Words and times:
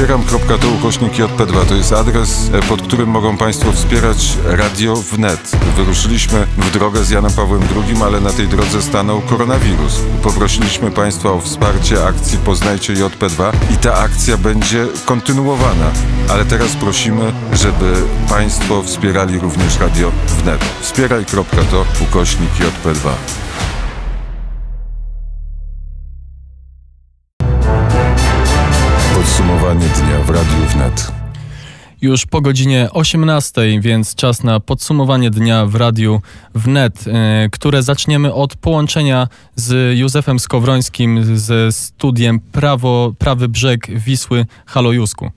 Wspieram.to 0.00 0.68
ukośnik 0.68 1.12
JP2 1.12 1.66
to 1.68 1.74
jest 1.74 1.92
adres, 1.92 2.50
e, 2.52 2.62
pod 2.62 2.82
którym 2.82 3.08
mogą 3.08 3.36
Państwo 3.36 3.72
wspierać 3.72 4.36
radio 4.44 4.96
wnet. 4.96 5.50
Wyruszyliśmy 5.76 6.46
w 6.56 6.70
drogę 6.70 7.04
z 7.04 7.10
Janem 7.10 7.32
Pawłem 7.32 7.62
II, 7.62 8.02
ale 8.02 8.20
na 8.20 8.32
tej 8.32 8.48
drodze 8.48 8.82
stanął 8.82 9.20
koronawirus. 9.20 10.00
Poprosiliśmy 10.22 10.90
Państwa 10.90 11.32
o 11.32 11.40
wsparcie 11.40 12.04
akcji 12.04 12.38
Poznajcie 12.38 12.94
JP2 12.94 13.52
i 13.74 13.76
ta 13.76 13.94
akcja 13.94 14.36
będzie 14.36 14.86
kontynuowana. 15.04 15.90
Ale 16.30 16.44
teraz 16.44 16.76
prosimy, 16.76 17.32
żeby 17.52 17.92
Państwo 18.28 18.82
wspierali 18.82 19.38
również 19.38 19.78
radio 19.78 20.12
wnet. 20.28 20.64
Wspieraj.to 20.80 21.84
ukośnik 22.02 22.50
JP2. 22.50 23.10
W 30.24 30.30
Radiu 30.30 30.66
Wnet. 30.74 31.12
Już 32.02 32.26
po 32.26 32.40
godzinie 32.40 32.88
18, 32.92 33.80
więc 33.80 34.14
czas 34.14 34.44
na 34.44 34.60
podsumowanie 34.60 35.30
dnia 35.30 35.66
w 35.66 35.74
Radiu 35.74 36.22
Wnet, 36.54 37.04
e, 37.06 37.48
które 37.52 37.82
zaczniemy 37.82 38.34
od 38.34 38.56
połączenia 38.56 39.28
z 39.56 39.98
Józefem 39.98 40.38
Skowrońskim 40.38 41.38
ze 41.38 41.72
studiem 41.72 42.40
Prawo, 42.40 43.12
Prawy 43.18 43.48
Brzeg 43.48 43.86
Wisły 44.00 44.46
Halojusku. 44.66 45.30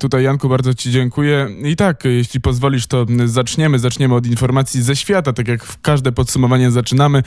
Tutaj 0.00 0.24
Janku 0.24 0.48
bardzo 0.48 0.74
Ci 0.74 0.90
dziękuję. 0.90 1.48
I 1.64 1.76
tak, 1.76 2.04
jeśli 2.04 2.40
pozwolisz, 2.40 2.86
to 2.86 3.06
zaczniemy. 3.24 3.78
Zaczniemy 3.78 4.14
od 4.14 4.26
informacji 4.26 4.82
ze 4.82 4.96
świata, 4.96 5.32
tak 5.32 5.48
jak 5.48 5.64
w 5.64 5.80
każde 5.80 6.12
podsumowanie 6.12 6.70
zaczynamy. 6.70 7.22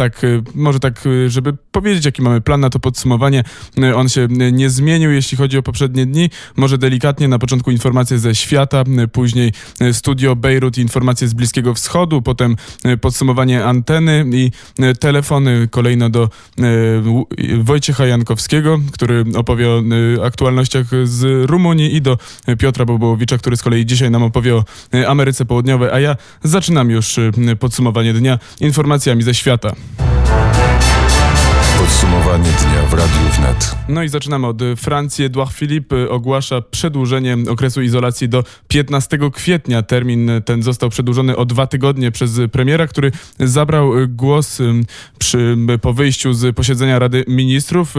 Tak, 0.00 0.24
y, 0.24 0.42
może 0.54 0.80
tak, 0.80 1.06
y, 1.06 1.30
żeby 1.30 1.52
powiedzieć, 1.72 2.04
jaki 2.04 2.22
mamy 2.22 2.40
plan 2.40 2.60
na 2.60 2.70
to 2.70 2.80
podsumowanie. 2.80 3.44
Y, 3.78 3.96
on 3.96 4.08
się 4.08 4.28
nie 4.52 4.70
zmienił, 4.70 5.10
jeśli 5.10 5.38
chodzi 5.38 5.58
o 5.58 5.62
poprzednie 5.62 6.06
dni. 6.06 6.30
Może 6.56 6.78
delikatnie, 6.78 7.28
na 7.28 7.38
początku 7.38 7.70
informacje 7.70 8.18
ze 8.18 8.34
świata, 8.34 8.84
później 9.12 9.52
studio 9.92 10.36
Bejrut, 10.36 10.78
informacje 10.78 11.28
z 11.28 11.34
Bliskiego 11.34 11.74
Wschodu, 11.74 12.22
potem 12.22 12.56
podsumowanie 13.00 13.64
anteny 13.64 14.24
i 14.32 14.50
telefony 15.00 15.68
kolejno 15.70 16.10
do 16.10 16.28
Wojciecha 17.58 18.06
Jankowskiego, 18.06 18.80
który 18.92 19.24
opowie 19.34 19.68
o 19.70 19.82
aktualnościach 20.24 20.86
z 21.04 21.50
Rumunii 21.50 21.96
i 21.96 22.02
do 22.02 22.18
Piotra 22.58 22.84
Bobołowicza, 22.84 23.38
który 23.38 23.56
z 23.56 23.62
kolei 23.62 23.86
dzisiaj 23.86 24.10
nam 24.10 24.22
opowie 24.22 24.56
o 24.56 24.64
Ameryce 25.06 25.44
Południowej, 25.44 25.90
a 25.92 26.00
ja 26.00 26.16
zaczynam 26.42 26.90
już 26.90 27.16
podsumowanie 27.58 28.12
dnia 28.12 28.38
informacjami 28.60 29.22
ze 29.22 29.34
świata. 29.34 29.74
Podsumowanie 31.78 32.44
dnia 32.44 32.86
w 32.86 32.94
Radiu 32.94 33.28
Wnet. 33.36 33.74
No 33.88 34.02
i 34.02 34.08
zaczynamy 34.08 34.46
od 34.46 34.58
Francji. 34.76 35.24
Edouard 35.24 35.52
Philippe 35.52 36.10
ogłasza 36.10 36.60
przedłużenie 36.60 37.36
okresu 37.50 37.82
izolacji 37.82 38.28
do 38.28 38.44
15 38.68 39.18
kwietnia. 39.32 39.82
Termin 39.82 40.30
ten 40.44 40.62
został 40.62 40.90
przedłużony 40.90 41.36
o 41.36 41.44
dwa 41.44 41.66
tygodnie 41.66 42.10
przez 42.10 42.40
premiera, 42.52 42.86
który 42.86 43.12
zabrał 43.38 43.92
głos 44.08 44.58
przy, 45.18 45.56
po 45.82 45.92
wyjściu 45.92 46.32
z 46.32 46.56
posiedzenia 46.56 46.98
Rady 46.98 47.24
Ministrów. 47.28 47.94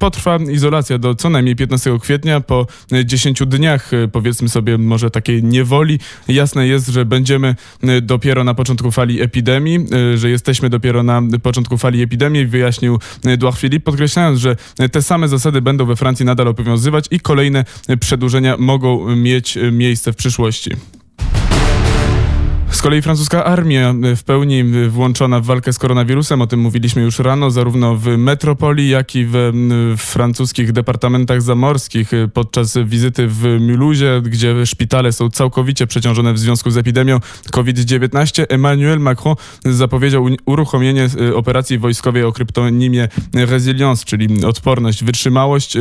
Potrwa 0.00 0.36
izolacja 0.36 0.98
do 0.98 1.14
co 1.14 1.30
najmniej 1.30 1.56
15 1.56 1.98
kwietnia. 2.00 2.40
Po 2.40 2.66
10 3.04 3.42
dniach, 3.46 3.90
powiedzmy 4.12 4.48
sobie, 4.48 4.78
może 4.78 5.10
takiej 5.10 5.44
niewoli, 5.44 5.98
jasne 6.28 6.66
jest, 6.66 6.88
że 6.88 7.04
będziemy 7.04 7.54
dopiero 8.02 8.44
na 8.44 8.54
początku 8.54 8.90
fali 8.90 9.22
epidemii, 9.22 9.86
że 10.14 10.30
jesteśmy 10.30 10.70
dopiero 10.70 11.02
na 11.02 11.22
początku 11.42 11.78
fali 11.78 12.02
epidemii, 12.02 12.46
wyjaśnił 12.46 12.98
Edouard 13.24 13.58
Philippe, 13.58 13.84
podkreślając, 13.84 14.38
że 14.38 14.56
te 14.92 15.02
same 15.02 15.28
zasady 15.28 15.62
będą 15.62 15.86
we 15.86 15.96
Francji 15.96 16.26
nadal 16.26 16.48
obowiązywać 16.48 17.04
i 17.10 17.20
kolejne 17.20 17.64
przedłużenia 18.00 18.56
mogą 18.58 19.16
mieć 19.16 19.58
miejsce 19.72 20.12
w 20.12 20.16
przyszłości. 20.16 20.70
Z 22.70 22.82
kolei 22.82 23.02
francuska 23.02 23.44
armia 23.44 23.94
w 24.16 24.22
pełni 24.22 24.64
włączona 24.88 25.40
w 25.40 25.44
walkę 25.44 25.72
z 25.72 25.78
koronawirusem, 25.78 26.42
o 26.42 26.46
tym 26.46 26.60
mówiliśmy 26.60 27.02
już 27.02 27.18
rano, 27.18 27.50
zarówno 27.50 27.96
w 27.96 28.06
metropolii, 28.06 28.88
jak 28.88 29.16
i 29.16 29.26
w, 29.26 29.32
w 29.96 30.00
francuskich 30.00 30.72
departamentach 30.72 31.42
zamorskich 31.42 32.10
podczas 32.34 32.78
wizyty 32.84 33.26
w 33.28 33.58
Mulhouse, 33.60 34.22
gdzie 34.22 34.66
szpitale 34.66 35.12
są 35.12 35.30
całkowicie 35.30 35.86
przeciążone 35.86 36.32
w 36.32 36.38
związku 36.38 36.70
z 36.70 36.76
epidemią 36.76 37.20
COVID-19. 37.50 38.44
Emmanuel 38.48 39.00
Macron 39.00 39.34
zapowiedział 39.64 40.26
uruchomienie 40.46 41.08
operacji 41.34 41.78
wojskowej 41.78 42.24
o 42.24 42.32
kryptonimie 42.32 43.08
Resilience, 43.34 44.04
czyli 44.04 44.44
odporność, 44.44 45.04
wytrzymałość. 45.04 45.76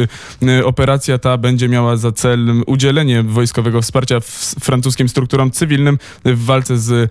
Operacja 0.66 1.18
ta 1.18 1.38
będzie 1.38 1.70
miała 1.70 1.98
za 1.98 2.12
cel 2.12 2.64
udzielenie 2.66 3.24
wojskowego 3.24 3.82
wsparcia 3.82 4.20
francuskim 4.60 5.10
strukturom 5.10 5.52
cywilnym 5.52 5.98
w 6.26 6.46
walce 6.46 6.79
z 6.80 6.92
e, 6.92 7.10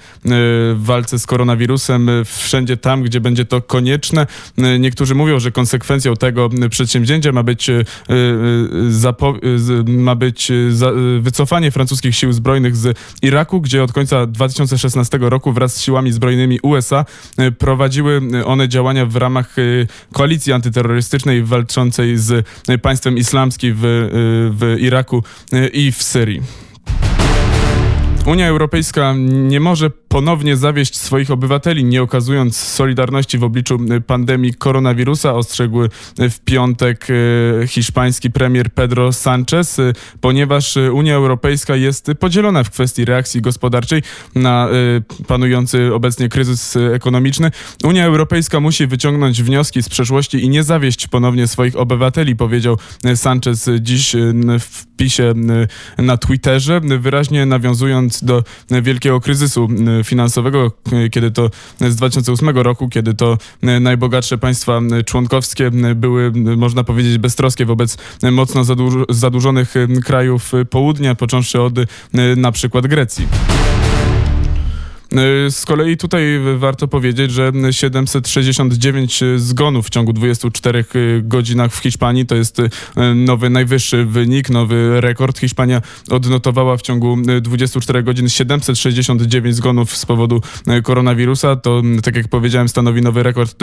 walce 0.75 1.19
z 1.19 1.27
koronawirusem 1.27 2.09
e, 2.09 2.25
wszędzie 2.25 2.77
tam, 2.77 3.03
gdzie 3.03 3.21
będzie 3.21 3.45
to 3.45 3.62
konieczne. 3.62 4.27
E, 4.59 4.79
niektórzy 4.79 5.15
mówią, 5.15 5.41
że 5.41 5.53
konsekwencją 5.53 6.17
tego 6.17 6.51
przedsięwzięcia 6.71 7.33
ma 7.33 7.43
być, 7.43 7.71
ma 9.87 10.15
być 10.15 10.53
wycofanie 11.21 11.71
francuskich 11.71 12.17
sił 12.17 12.33
zbrojnych 12.33 12.77
z 12.77 12.99
Iraku, 13.23 13.61
gdzie 13.61 13.83
od 13.83 13.93
końca 13.93 14.27
2016 14.27 15.19
roku 15.21 15.53
wraz 15.53 15.77
z 15.77 15.81
siłami 15.81 16.12
zbrojnymi 16.12 16.61
USA 16.62 17.05
prowadziły 17.59 18.21
one 18.45 18.69
działania 18.69 19.06
w 19.06 19.17
ramach 19.17 19.56
koalicji 20.12 20.53
antyterrorystycznej 20.53 21.45
walczącej 21.45 22.19
z 22.19 22.47
państwem 22.83 23.19
islamskim 23.19 23.75
w, 23.77 23.81
w 24.59 24.77
Iraku 24.81 25.25
i 25.73 25.93
w 25.93 26.03
Syrii. 26.03 26.68
Unia 28.27 28.49
Europejska 28.49 29.15
nie 29.19 29.61
może 29.61 29.91
ponownie 30.08 30.56
zawieść 30.56 30.96
swoich 30.96 31.30
obywateli, 31.30 31.84
nie 31.84 32.02
okazując 32.02 32.56
solidarności 32.56 33.38
w 33.38 33.44
obliczu 33.44 33.78
pandemii 34.06 34.54
koronawirusa, 34.54 35.34
ostrzegł 35.34 35.78
w 36.19 36.41
piątek 36.44 37.06
e, 37.10 37.66
hiszpański 37.66 38.30
premier 38.30 38.70
Pedro 38.70 39.08
Sánchez, 39.08 39.82
e, 39.82 39.92
ponieważ 40.20 40.76
Unia 40.92 41.14
Europejska 41.14 41.76
jest 41.76 42.10
podzielona 42.20 42.64
w 42.64 42.70
kwestii 42.70 43.04
reakcji 43.04 43.41
gospodarczej 43.41 44.02
na 44.34 44.69
panujący 45.26 45.94
obecnie 45.94 46.28
kryzys 46.28 46.76
ekonomiczny. 46.94 47.50
Unia 47.84 48.06
Europejska 48.06 48.60
musi 48.60 48.86
wyciągnąć 48.86 49.42
wnioski 49.42 49.82
z 49.82 49.88
przeszłości 49.88 50.44
i 50.44 50.48
nie 50.48 50.62
zawieść 50.62 51.06
ponownie 51.06 51.48
swoich 51.48 51.76
obywateli, 51.76 52.36
powiedział 52.36 52.78
Sanchez 53.14 53.70
dziś 53.80 54.16
w 54.60 54.62
wpisie 54.62 55.34
na 55.98 56.16
Twitterze, 56.16 56.80
wyraźnie 56.80 57.46
nawiązując 57.46 58.25
do 58.25 58.44
wielkiego 58.82 59.20
kryzysu 59.20 59.69
finansowego, 60.04 60.72
kiedy 61.10 61.31
to 61.31 61.50
z 61.81 61.97
2008 61.97 62.48
roku, 62.48 62.88
kiedy 62.88 63.14
to 63.14 63.38
najbogatsze 63.62 64.38
państwa 64.38 64.81
członkowskie 65.06 65.70
były, 65.94 66.32
można 66.56 66.84
powiedzieć, 66.84 67.19
beztroskie 67.19 67.66
wobec 67.66 67.98
mocno 68.22 68.62
zadłużonych 69.08 69.75
krajów 70.04 70.53
południa, 70.70 71.14
począwszy 71.14 71.60
od 71.60 71.75
na 72.37 72.53
przykład 72.53 72.87
Grecji. 72.87 73.26
Y, 75.19 75.51
z 75.51 75.67
kolei 75.67 75.97
tutaj 75.97 76.25
warto 76.56 76.89
powiedzieć, 76.89 77.33
że 77.33 77.53
769 77.71 79.21
zgonów 79.37 79.87
w 79.87 79.91
ciągu 79.91 80.12
24 80.12 80.84
y, 80.95 81.23
godzinach 81.25 81.73
w 81.73 81.79
Hiszpanii 81.79 82.27
to 82.27 82.34
jest 82.34 82.59
y, 82.59 82.69
nowy 83.15 83.51
najwyższy 83.51 84.05
wynik, 84.05 84.51
nowy 84.51 85.01
rekord. 85.01 85.39
Hiszpania 85.39 85.83
odnotowała 86.11 86.77
w 86.77 86.83
ciągu 86.83 87.17
24 87.41 88.03
godzin 88.03 88.29
769 88.29 89.56
zgonów 89.56 89.97
z 89.97 90.06
powodu 90.06 90.41
koronawirusa. 90.83 91.56
To, 91.56 91.83
tak 92.03 92.17
jak 92.17 92.29
powiedziałem, 92.29 92.69
stanowi 92.69 93.03
nowy 93.03 93.23
rekord 93.23 93.62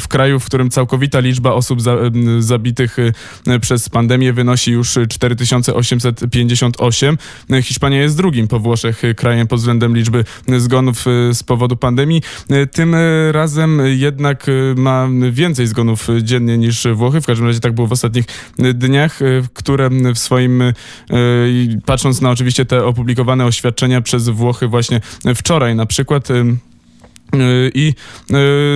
w 0.00 0.08
kraju, 0.08 0.40
w 0.40 0.44
którym 0.44 0.70
całkowita 0.70 1.20
liczba 1.20 1.52
osób 1.52 1.82
za, 1.82 1.96
zabitych 2.38 2.96
przez 3.60 3.88
pandemię 3.88 4.32
wynosi 4.32 4.72
już 4.72 4.98
4858. 5.08 7.18
Hiszpania 7.62 8.02
jest 8.02 8.16
drugim 8.16 8.48
po 8.48 8.60
Włoszech 8.60 9.02
krajem 9.16 9.46
pod 9.46 9.58
względem 9.58 9.96
liczby 9.96 10.24
zgonów 10.58 10.83
zgonów 10.84 11.04
z 11.32 11.42
powodu 11.42 11.76
pandemii. 11.76 12.22
Y, 12.50 12.66
tym 12.66 12.94
y, 12.94 13.32
razem 13.32 13.82
jednak 13.86 14.46
ma 14.76 15.08
więcej 15.30 15.66
zgonów 15.66 16.08
dziennie 16.22 16.58
niż 16.58 16.86
Włochy. 16.94 17.20
W 17.20 17.26
każdym 17.26 17.46
razie 17.46 17.60
tak 17.60 17.72
było 17.72 17.86
w 17.86 17.92
ostatnich 17.92 18.24
dniach, 18.58 19.18
które 19.52 19.90
w 20.14 20.18
swoim, 20.18 20.62
patrząc 21.86 22.20
na 22.20 22.30
oczywiście 22.30 22.64
te 22.64 22.84
opublikowane 22.84 23.44
oświadczenia 23.44 24.00
przez 24.00 24.28
Włochy 24.28 24.68
właśnie 24.68 25.00
wczoraj 25.34 25.76
na 25.76 25.86
przykład, 25.86 26.28
I, 27.74 27.94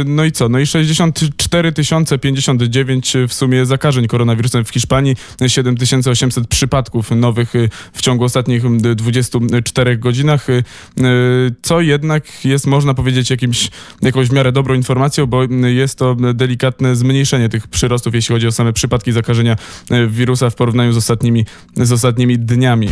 no 0.06 0.24
i 0.24 0.32
co? 0.32 0.48
No 0.48 0.58
i 0.58 0.66
64 0.66 1.72
059 2.20 3.16
w 3.28 3.34
sumie 3.34 3.66
zakażeń 3.66 4.06
koronawirusem 4.06 4.64
w 4.64 4.70
Hiszpanii, 4.70 5.16
7800 5.46 6.46
przypadków 6.48 7.10
nowych 7.10 7.52
w 7.92 8.02
ciągu 8.02 8.24
ostatnich 8.24 8.62
24 8.80 9.96
godzinach, 9.96 10.46
co 11.62 11.80
jednak 11.80 12.44
jest, 12.44 12.66
można 12.66 12.94
powiedzieć, 12.94 13.30
jakimś, 13.30 13.70
jakąś 14.02 14.28
w 14.28 14.32
miarę 14.32 14.52
dobrą 14.52 14.74
informacją, 14.74 15.26
bo 15.26 15.42
jest 15.64 15.98
to 15.98 16.16
delikatne 16.34 16.96
zmniejszenie 16.96 17.48
tych 17.48 17.66
przyrostów, 17.66 18.14
jeśli 18.14 18.32
chodzi 18.32 18.46
o 18.46 18.52
same 18.52 18.72
przypadki 18.72 19.12
zakażenia 19.12 19.56
wirusa 20.08 20.50
w 20.50 20.54
porównaniu 20.54 20.92
z 20.92 20.96
ostatnimi, 20.96 21.46
z 21.76 21.92
ostatnimi 21.92 22.38
dniami. 22.38 22.88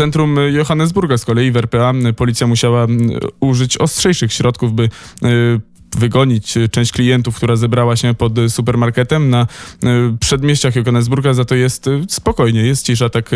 Centrum 0.00 0.36
Johannesburga. 0.50 1.18
Z 1.18 1.24
kolei 1.24 1.52
w 1.52 1.56
RPA 1.56 1.92
policja 2.16 2.46
musiała 2.46 2.86
użyć 3.40 3.78
ostrzejszych 3.78 4.32
środków, 4.32 4.74
by 4.74 4.88
wygonić 5.98 6.54
część 6.70 6.92
klientów, 6.92 7.36
która 7.36 7.56
zebrała 7.56 7.96
się 7.96 8.14
pod 8.14 8.32
supermarketem 8.48 9.30
na 9.30 9.46
przedmieściach 10.20 10.76
Johannesburga, 10.76 11.34
za 11.34 11.44
to 11.44 11.54
jest 11.54 11.86
spokojnie, 12.08 12.62
jest 12.62 12.86
cisza, 12.86 13.08
tak 13.08 13.30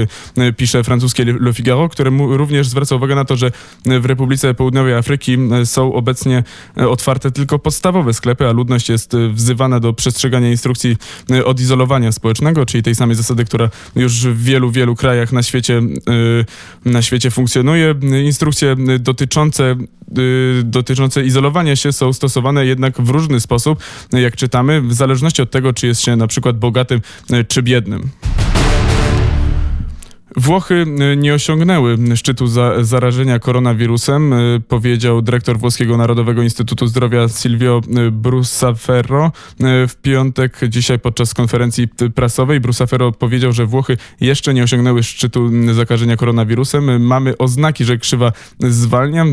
pisze 0.56 0.85
francuskie 0.85 1.25
Le 1.25 1.53
Figaro, 1.53 1.89
które 1.89 2.11
również 2.19 2.69
zwraca 2.69 2.97
uwagę 2.97 3.15
na 3.15 3.25
to, 3.25 3.37
że 3.37 3.51
w 3.87 4.05
Republice 4.05 4.55
Południowej 4.55 4.95
Afryki 4.95 5.39
są 5.65 5.93
obecnie 5.93 6.45
otwarte 6.77 7.31
tylko 7.31 7.59
podstawowe 7.59 8.15
sklepy, 8.15 8.49
a 8.49 8.53
ludność 8.53 8.89
jest 8.89 9.17
wzywana 9.33 9.81
do 9.81 9.93
przestrzegania 9.93 10.51
instrukcji 10.51 10.97
odizolowania 11.45 12.12
społecznego, 12.12 12.67
czyli 12.67 12.83
tej 12.83 12.95
samej 12.95 13.17
zasady, 13.17 13.45
która 13.45 13.71
już 13.97 14.12
w 14.12 14.43
wielu, 14.43 14.71
wielu 14.71 14.97
krajach 14.97 15.33
na 15.33 15.43
świecie, 15.43 15.83
na 16.85 17.03
świecie 17.03 17.31
funkcjonuje. 17.31 17.95
Instrukcje 18.25 18.77
dotyczące, 19.01 19.77
dotyczące 20.65 21.25
izolowania 21.25 21.77
się 21.77 21.93
są 21.93 22.12
stosowane 22.12 22.67
jednak 22.67 23.01
w 23.01 23.09
różny 23.09 23.41
sposób, 23.41 23.79
jak 24.12 24.37
czytamy, 24.37 24.81
w 24.81 24.95
zależności 24.95 25.43
od 25.43 25.51
tego, 25.51 25.73
czy 25.73 25.87
jest 25.87 26.01
się 26.01 26.17
na 26.17 26.27
przykład 26.27 26.59
bogatym 26.59 27.01
czy 27.49 27.62
biednym. 27.62 28.11
Włochy 30.36 30.86
y, 31.12 31.16
nie 31.16 31.34
osiągnęły 31.34 31.98
szczytu 32.16 32.46
za, 32.46 32.84
zarażenia 32.84 33.38
koronawirusem, 33.38 34.32
y, 34.32 34.60
powiedział 34.69 35.22
dyrektor 35.22 35.58
Włoskiego 35.58 35.96
Narodowego 35.96 36.42
Instytutu 36.42 36.86
Zdrowia 36.86 37.28
Silvio 37.28 37.81
y, 37.98 38.10
Brusaferro. 38.10 39.32
W 39.88 39.94
piątek, 40.02 40.60
dzisiaj 40.69 40.98
podczas 40.98 41.34
konferencji 41.34 41.88
prasowej, 42.14 42.60
Brusaferro 42.60 43.12
powiedział, 43.12 43.52
że 43.52 43.66
Włochy 43.66 43.96
jeszcze 44.20 44.54
nie 44.54 44.62
osiągnęły 44.62 45.02
szczytu 45.02 45.50
zakażenia 45.75 46.16
koronawirusem. 46.16 47.02
Mamy 47.06 47.38
oznaki, 47.38 47.84
że 47.84 47.98
krzywa 47.98 48.32
zwalnia, 48.60 49.25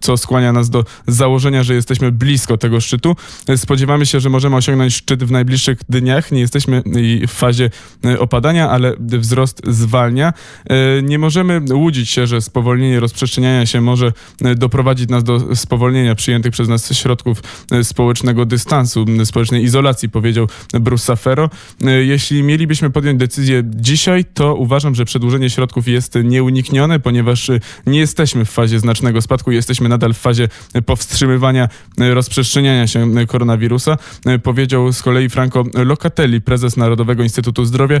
co 0.00 0.16
skłania 0.16 0.52
nas 0.52 0.70
do 0.70 0.84
założenia, 1.06 1.62
że 1.62 1.74
jesteśmy 1.74 2.12
blisko 2.12 2.56
tego 2.56 2.80
szczytu. 2.80 3.16
Spodziewamy 3.56 4.06
się, 4.06 4.20
że 4.20 4.30
możemy 4.30 4.56
osiągnąć 4.56 4.94
szczyt 4.94 5.24
w 5.24 5.30
najbliższych 5.30 5.78
dniach. 5.88 6.32
Nie 6.32 6.40
jesteśmy 6.40 6.82
w 7.28 7.32
fazie 7.32 7.70
opadania, 8.18 8.70
ale 8.70 8.94
wzrost 8.98 9.62
zwalnia. 9.66 10.31
E, 10.70 11.02
nie 11.02 11.18
możemy 11.18 11.60
łudzić 11.74 12.10
się, 12.10 12.26
że 12.26 12.40
spowolnienie 12.40 13.00
rozprzestrzeniania 13.00 13.66
się 13.66 13.80
może 13.80 14.12
e, 14.44 14.54
doprowadzić 14.54 15.08
nas 15.08 15.24
do 15.24 15.56
spowolnienia 15.56 16.14
przyjętych 16.14 16.52
przez 16.52 16.68
nas 16.68 16.94
środków 16.94 17.42
e, 17.70 17.84
społecznego 17.84 18.46
dystansu, 18.46 19.06
społecznej 19.24 19.64
izolacji, 19.64 20.08
powiedział 20.08 20.48
Bruce 20.72 21.04
Safero. 21.04 21.50
Jeśli 22.00 22.42
mielibyśmy 22.42 22.90
podjąć 22.90 23.18
decyzję 23.18 23.62
dzisiaj, 23.64 24.24
to 24.24 24.54
uważam, 24.54 24.94
że 24.94 25.04
przedłużenie 25.04 25.50
środków 25.50 25.88
jest 25.88 26.14
nieuniknione, 26.24 27.00
ponieważ 27.00 27.50
nie 27.86 27.98
jesteśmy 27.98 28.44
w 28.44 28.50
fazie 28.50 28.78
znacznego 28.80 29.22
spadku, 29.22 29.50
jesteśmy 29.50 29.88
nadal 29.88 30.14
w 30.14 30.18
fazie 30.18 30.48
powstrzymywania 30.86 31.68
rozprzestrzeniania 31.98 32.86
się 32.86 33.26
koronawirusa, 33.26 33.96
powiedział 34.42 34.92
z 34.92 35.02
kolei 35.02 35.28
Franco 35.28 35.64
Locatelli, 35.74 36.40
prezes 36.40 36.76
Narodowego 36.76 37.22
Instytutu 37.22 37.64
Zdrowia 37.64 38.00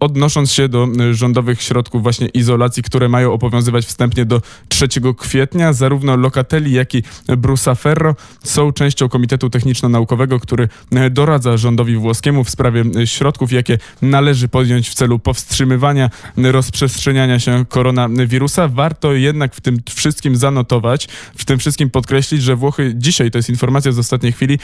odnosząc 0.00 0.52
się 0.52 0.68
do 0.68 0.88
y, 1.00 1.14
rządowych 1.14 1.62
środków 1.62 2.02
właśnie 2.02 2.28
izolacji, 2.28 2.82
które 2.82 3.08
mają 3.08 3.32
obowiązywać 3.32 3.86
wstępnie 3.86 4.24
do 4.24 4.42
3 4.68 4.88
kwietnia. 5.18 5.72
Zarówno 5.72 6.16
Locatelli, 6.16 6.72
jak 6.72 6.94
i 6.94 7.02
Brusa 7.36 7.74
Ferro 7.74 8.16
są 8.44 8.72
częścią 8.72 9.08
Komitetu 9.08 9.50
Techniczno-Naukowego, 9.50 10.40
który 10.40 10.68
y, 11.06 11.10
doradza 11.10 11.56
rządowi 11.56 11.96
włoskiemu 11.96 12.44
w 12.44 12.50
sprawie 12.50 12.84
y, 12.96 13.06
środków, 13.06 13.52
jakie 13.52 13.78
należy 14.02 14.48
podjąć 14.48 14.88
w 14.88 14.94
celu 14.94 15.18
powstrzymywania 15.18 16.10
rozprzestrzeniania 16.36 17.38
się 17.38 17.64
koronawirusa. 17.68 18.68
Warto 18.68 19.12
jednak 19.12 19.54
w 19.54 19.60
tym 19.60 19.78
wszystkim 19.94 20.36
zanotować, 20.36 21.08
w 21.36 21.44
tym 21.44 21.58
wszystkim 21.58 21.90
podkreślić, 21.90 22.42
że 22.42 22.56
Włochy, 22.56 22.92
dzisiaj 22.96 23.30
to 23.30 23.38
jest 23.38 23.50
informacja 23.50 23.92
z 23.92 23.98
ostatniej 23.98 24.32
chwili, 24.32 24.58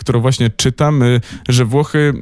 którą 0.00 0.20
właśnie 0.20 0.50
czytam, 0.50 1.02
że 1.48 1.64
Włochy 1.64 2.14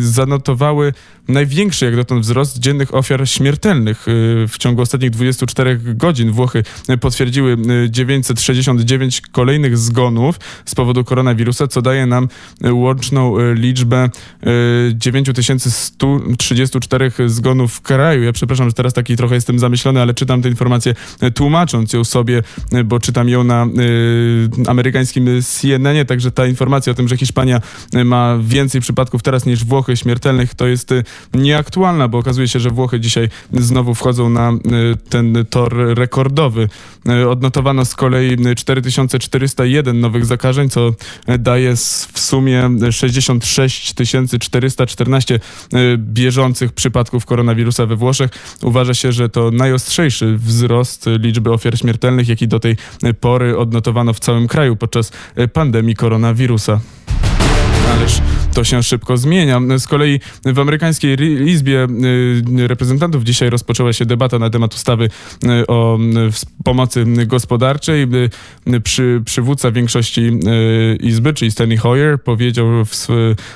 zanotowały 0.00 0.92
największy 1.28 1.84
jak 1.84 1.96
dotąd 1.96 2.09
wzrost 2.18 2.58
dziennych 2.58 2.94
ofiar 2.94 3.28
śmiertelnych. 3.28 4.08
Y, 4.08 4.46
w 4.48 4.58
ciągu 4.58 4.82
ostatnich 4.82 5.10
24 5.10 5.80
godzin 5.82 6.32
Włochy 6.32 6.62
potwierdziły 7.00 7.56
969 7.88 9.18
y, 9.18 9.22
kolejnych 9.32 9.78
zgonów 9.78 10.40
z 10.64 10.74
powodu 10.74 11.04
koronawirusa, 11.04 11.66
co 11.66 11.82
daje 11.82 12.06
nam 12.06 12.28
y, 12.64 12.72
łączną 12.72 13.34
liczbę 13.54 14.10
9134 14.94 17.12
zgonów 17.26 17.74
w 17.74 17.80
kraju. 17.80 18.22
Ja 18.22 18.32
przepraszam, 18.32 18.68
że 18.68 18.72
teraz 18.72 18.92
taki 18.92 19.16
trochę 19.16 19.34
jestem 19.34 19.58
zamyślony, 19.58 20.02
ale 20.02 20.14
czytam 20.14 20.42
tę 20.42 20.48
informację 20.48 20.94
tłumacząc 21.34 21.92
ją 21.92 22.04
sobie, 22.04 22.42
bo 22.84 23.00
czytam 23.00 23.28
ją 23.28 23.44
na 23.44 23.66
amerykańskim 24.66 25.42
CNN-ie, 25.42 26.04
także 26.04 26.30
ta 26.30 26.46
informacja 26.46 26.90
o 26.90 26.94
tym, 26.94 27.08
że 27.08 27.16
Hiszpania 27.16 27.60
ma 28.04 28.38
więcej 28.42 28.80
przypadków 28.80 29.22
teraz 29.22 29.46
niż 29.46 29.64
Włochy 29.64 29.96
śmiertelnych, 29.96 30.54
to 30.54 30.66
jest 30.66 30.94
nieaktualna, 31.34 31.99
bo 32.08 32.18
okazuje 32.18 32.48
się, 32.48 32.60
że 32.60 32.70
Włochy 32.70 33.00
dzisiaj 33.00 33.28
znowu 33.52 33.94
wchodzą 33.94 34.30
na 34.30 34.50
y, 34.52 34.56
ten 35.08 35.44
tor 35.50 35.74
rekordowy. 35.76 36.68
Y, 37.08 37.28
odnotowano 37.28 37.84
z 37.84 37.94
kolei 37.94 38.36
4401 38.56 40.00
nowych 40.00 40.26
zakażeń, 40.26 40.70
co 40.70 40.92
daje 41.38 41.76
w 42.12 42.20
sumie 42.20 42.70
66 42.90 43.94
414 44.40 45.34
y, 45.34 45.98
bieżących 45.98 46.72
przypadków 46.72 47.26
koronawirusa 47.26 47.86
we 47.86 47.96
Włoszech. 47.96 48.30
Uważa 48.62 48.94
się, 48.94 49.12
że 49.12 49.28
to 49.28 49.50
najostrzejszy 49.50 50.36
wzrost 50.38 51.06
liczby 51.06 51.52
ofiar 51.52 51.78
śmiertelnych, 51.78 52.28
jaki 52.28 52.48
do 52.48 52.60
tej 52.60 52.76
pory 53.20 53.58
odnotowano 53.58 54.12
w 54.12 54.20
całym 54.20 54.48
kraju 54.48 54.76
podczas 54.76 55.12
pandemii 55.52 55.94
koronawirusa. 55.94 56.80
Ależ 57.92 58.20
to 58.54 58.64
się 58.64 58.82
szybko 58.82 59.16
zmienia. 59.16 59.60
Z 59.78 59.86
kolei 59.86 60.20
w 60.44 60.58
amerykańskiej 60.58 61.16
Izbie 61.46 61.86
y, 62.58 62.68
Reprezentantów 62.68 63.24
dzisiaj 63.24 63.50
rozpoczęła 63.50 63.92
się 63.92 64.04
debata 64.06 64.38
na 64.38 64.50
temat 64.50 64.74
ustawy 64.74 65.08
y, 65.44 65.66
o 65.66 65.98
y, 65.98 66.64
pomocy 66.64 67.04
gospodarczej. 67.26 68.06
Przy, 68.84 69.22
przywódca 69.24 69.70
większości 69.70 70.30
Izby, 71.00 71.34
czyli 71.34 71.50
Steny 71.50 71.76
Hoyer, 71.76 72.22
powiedział 72.22 72.84
w, 72.84 73.06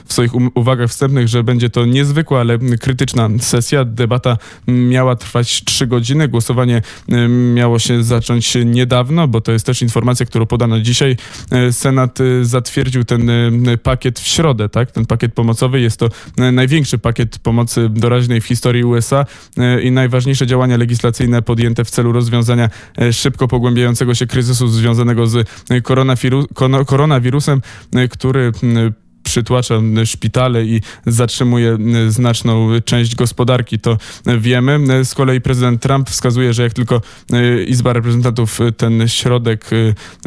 w 0.04 0.12
swoich 0.12 0.34
um, 0.34 0.50
uwagach 0.54 0.90
wstępnych, 0.90 1.28
że 1.28 1.44
będzie 1.44 1.70
to 1.70 1.86
niezwykła, 1.86 2.40
ale 2.40 2.58
krytyczna 2.58 3.28
sesja. 3.40 3.84
Debata 3.84 4.38
miała 4.68 5.16
trwać 5.16 5.64
trzy 5.64 5.86
godziny. 5.86 6.28
Głosowanie 6.28 6.82
miało 7.54 7.78
się 7.78 8.04
zacząć 8.04 8.54
niedawno, 8.64 9.28
bo 9.28 9.40
to 9.40 9.52
jest 9.52 9.66
też 9.66 9.82
informacja, 9.82 10.26
którą 10.26 10.46
podano 10.46 10.80
dzisiaj. 10.80 11.16
Senat 11.70 12.18
zatwierdził 12.42 13.04
ten 13.04 13.30
pakiet 13.82 14.20
w 14.20 14.26
środę, 14.26 14.68
tak? 14.68 14.83
Ten 14.92 15.06
pakiet 15.06 15.32
pomocowy 15.34 15.80
jest 15.80 16.00
to 16.00 16.08
największy 16.52 16.98
pakiet 16.98 17.38
pomocy 17.38 17.88
doraźnej 17.88 18.40
w 18.40 18.46
historii 18.46 18.84
USA 18.84 19.26
e, 19.56 19.82
i 19.82 19.90
najważniejsze 19.90 20.46
działania 20.46 20.76
legislacyjne 20.76 21.42
podjęte 21.42 21.84
w 21.84 21.90
celu 21.90 22.12
rozwiązania 22.12 22.70
e, 22.98 23.12
szybko 23.12 23.48
pogłębiającego 23.48 24.14
się 24.14 24.26
kryzysu 24.26 24.68
związanego 24.68 25.26
z 25.26 25.48
koronawirusem, 26.86 27.62
e, 27.94 28.08
który 28.08 28.52
przytłacza 29.34 29.74
szpitale 30.04 30.64
i 30.64 30.80
zatrzymuje 31.06 31.78
znaczną 32.08 32.68
część 32.84 33.14
gospodarki, 33.14 33.78
to 33.78 33.98
wiemy. 34.38 35.04
Z 35.04 35.14
kolei 35.14 35.40
prezydent 35.40 35.82
Trump 35.82 36.10
wskazuje, 36.10 36.52
że 36.52 36.62
jak 36.62 36.72
tylko 36.72 37.00
Izba 37.66 37.92
Reprezentantów 37.92 38.58
ten 38.76 39.08
środek 39.08 39.70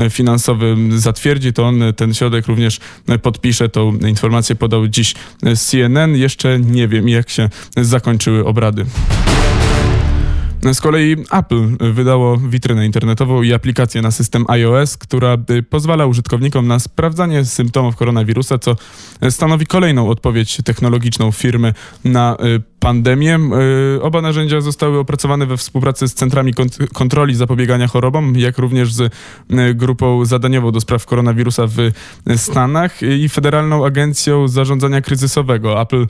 finansowy 0.10 0.76
zatwierdzi, 0.90 1.54
to 1.54 1.68
on 1.68 1.82
ten 1.96 2.14
środek 2.14 2.48
również 2.48 2.80
podpisze. 3.22 3.70
Tą 3.70 3.98
informację 3.98 4.56
podał 4.56 4.88
dziś 4.88 5.16
CNN. 5.58 6.16
Jeszcze 6.16 6.60
nie 6.60 6.88
wiem, 6.88 7.10
jak 7.10 7.30
się 7.30 7.50
zakończyły 7.78 8.46
obrady. 8.46 8.86
Z 10.74 10.82
kolei 10.82 11.16
Apple 11.32 11.94
wydało 11.94 12.38
witrynę 12.38 12.86
internetową 12.86 13.42
i 13.42 13.54
aplikację 13.54 14.02
na 14.02 14.12
system 14.12 14.46
iOS, 14.48 14.98
która 14.98 15.38
y, 15.52 15.64
pozwala 15.64 16.06
użytkownikom 16.06 16.68
na 16.68 16.80
sprawdzanie 16.80 17.46
symptomów 17.46 17.96
koronawirusa, 17.96 18.58
co 18.58 18.76
stanowi 19.30 19.66
kolejną 19.66 20.10
odpowiedź 20.10 20.58
technologiczną 20.66 21.32
firmy 21.32 21.74
na 22.04 22.38
y, 22.46 22.62
pandemię. 22.88 23.39
Oba 24.01 24.22
narzędzia 24.22 24.62
zostały 24.62 25.00
opracowane 25.00 25.46
we 25.46 25.58
współpracy 25.58 26.08
z 26.08 26.13
centrami 26.13 26.53
kontroli 26.94 27.36
zapobiegania 27.36 27.88
chorobom, 27.88 28.34
jak 28.36 28.58
również 28.58 28.94
z 28.94 29.13
grupą 29.75 30.25
zadaniową 30.25 30.72
do 30.72 30.82
spraw 30.82 31.06
koronawirusa 31.06 31.63
w 31.67 31.91
Stanach 32.38 33.01
i 33.01 33.29
Federalną 33.29 33.86
Agencją 33.86 34.48
Zarządzania 34.48 35.01
Kryzysowego. 35.01 35.82
Apple 35.82 36.06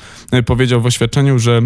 powiedział 0.46 0.82
w 0.82 0.86
oświadczeniu, 0.86 1.40
że 1.40 1.62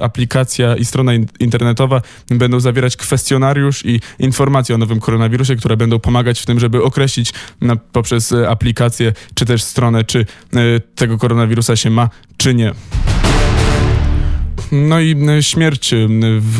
aplikacja 0.00 0.76
i 0.76 0.84
strona 0.84 1.12
internetowa 1.40 2.02
będą 2.30 2.60
zawierać 2.60 2.96
kwestionariusz 2.96 3.86
i 3.86 4.00
informacje 4.18 4.74
o 4.74 4.78
nowym 4.78 5.00
koronawirusie, 5.00 5.56
które 5.56 5.76
będą 5.76 5.98
pomagać 5.98 6.40
w 6.40 6.46
tym, 6.46 6.60
żeby 6.60 6.82
określić 6.82 7.32
na, 7.60 7.76
poprzez 7.76 8.34
aplikację 8.48 9.12
czy 9.34 9.46
też 9.46 9.62
stronę, 9.62 10.04
czy 10.04 10.26
tego 10.94 11.18
koronawirusa 11.18 11.76
się 11.76 11.90
ma, 11.90 12.08
czy 12.36 12.54
nie. 12.54 12.72
No 14.72 15.00
i 15.00 15.16
śmierć, 15.40 15.94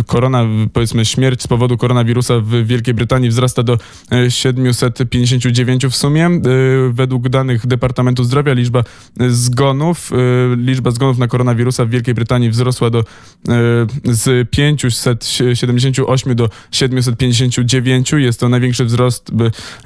korona, 0.07 0.45
powiedzmy 0.73 1.05
śmierć 1.05 1.43
z 1.43 1.47
powodu 1.47 1.77
koronawirusa 1.77 2.41
w 2.41 2.67
Wielkiej 2.67 2.95
Brytanii 2.95 3.29
wzrasta 3.29 3.63
do 3.63 3.79
759 4.29 5.87
w 5.87 5.97
sumie. 5.97 6.27
E, 6.27 6.41
według 6.93 7.29
danych 7.29 7.67
Departamentu 7.67 8.25
Zdrowia 8.25 8.53
liczba 8.53 8.85
zgonów, 9.29 10.13
e, 10.13 10.17
liczba 10.57 10.91
zgonów 10.91 11.19
na 11.19 11.29
koronawirusa 11.29 11.85
w 11.85 11.91
Wielkiej 11.91 12.15
Brytanii 12.15 12.51
wzrosła 12.51 12.91
do, 12.91 12.99
e, 12.99 13.05
z 14.05 14.51
578 14.51 16.35
do 16.35 16.51
759. 16.71 18.13
Jest 18.13 18.41
to 18.41 18.49
największy 18.49 18.85
wzrost 18.85 19.31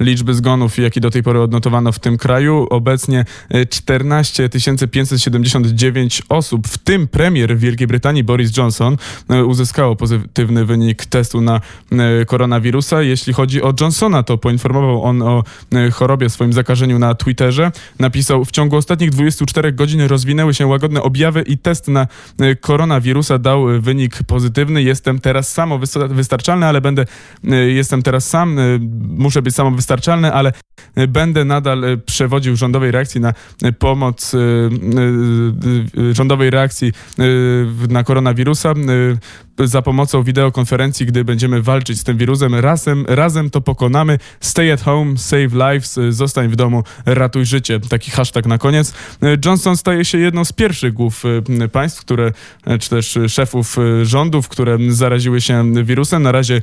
liczby 0.00 0.34
zgonów, 0.34 0.78
jaki 0.78 1.00
do 1.00 1.10
tej 1.10 1.22
pory 1.22 1.40
odnotowano 1.40 1.92
w 1.92 1.98
tym 1.98 2.16
kraju. 2.16 2.66
Obecnie 2.70 3.24
14 3.70 4.48
579 4.90 6.22
osób, 6.28 6.68
w 6.68 6.78
tym 6.78 7.08
premier 7.08 7.58
Wielkiej 7.58 7.86
Brytanii 7.86 8.07
Boris 8.24 8.56
Johnson 8.56 8.96
e, 9.30 9.44
uzyskało 9.44 9.96
pozytywny 9.96 10.64
wynik 10.64 11.06
testu 11.06 11.40
na 11.40 11.60
e, 11.92 12.24
koronawirusa. 12.24 13.02
Jeśli 13.02 13.32
chodzi 13.32 13.62
o 13.62 13.74
Johnsona, 13.80 14.22
to 14.22 14.38
poinformował 14.38 15.02
on 15.02 15.22
o 15.22 15.44
e, 15.72 15.90
chorobie, 15.90 16.30
swoim 16.30 16.52
zakażeniu 16.52 16.98
na 16.98 17.14
Twitterze. 17.14 17.72
Napisał, 17.98 18.44
w 18.44 18.50
ciągu 18.50 18.76
ostatnich 18.76 19.10
24 19.10 19.72
godzin 19.72 20.00
rozwinęły 20.00 20.54
się 20.54 20.66
łagodne 20.66 21.02
objawy 21.02 21.42
i 21.42 21.58
test 21.58 21.88
na 21.88 22.06
koronawirusa 22.60 23.38
dał 23.38 23.64
wynik 23.80 24.22
pozytywny. 24.22 24.82
Jestem 24.82 25.18
teraz 25.18 25.52
samowystarczalny, 25.52 26.66
ale 26.66 26.80
będę, 26.80 27.04
jestem 27.66 28.02
teraz 28.02 28.28
sam, 28.28 28.56
muszę 29.00 29.42
być 29.42 29.54
samowystarczalny, 29.54 30.32
ale 30.32 30.52
będę 31.08 31.44
nadal 31.44 31.84
przewodził 32.06 32.56
rządowej 32.56 32.90
reakcji 32.90 33.20
na 33.20 33.32
pomoc, 33.78 34.32
rządowej 36.12 36.50
reakcji 36.50 36.92
na 37.88 37.97
koronawirusa. 38.04 38.74
Y, 38.76 39.18
za 39.64 39.82
pomocą 39.82 40.22
wideokonferencji, 40.22 41.06
gdy 41.06 41.24
będziemy 41.24 41.62
walczyć 41.62 41.98
z 41.98 42.04
tym 42.04 42.16
wirusem. 42.16 42.54
Razem, 42.54 43.04
razem 43.08 43.50
to 43.50 43.60
pokonamy. 43.60 44.18
Stay 44.40 44.72
at 44.72 44.82
home, 44.82 45.18
save 45.18 45.52
lives, 45.52 45.98
y, 45.98 46.12
zostań 46.12 46.48
w 46.48 46.56
domu, 46.56 46.84
ratuj 47.06 47.44
życie. 47.44 47.80
Taki 47.80 48.10
hashtag 48.10 48.46
na 48.46 48.58
koniec. 48.58 48.92
Y, 49.22 49.38
Johnson 49.44 49.76
staje 49.76 50.04
się 50.04 50.18
jedną 50.18 50.44
z 50.44 50.52
pierwszych 50.52 50.92
głów 50.92 51.22
państw, 51.72 52.00
które, 52.00 52.32
czy 52.80 52.90
też 52.90 53.18
szefów 53.28 53.76
rządów, 54.02 54.48
które 54.48 54.78
zaraziły 54.88 55.40
się 55.40 55.84
wirusem. 55.84 56.22
Na 56.22 56.32
razie 56.32 56.60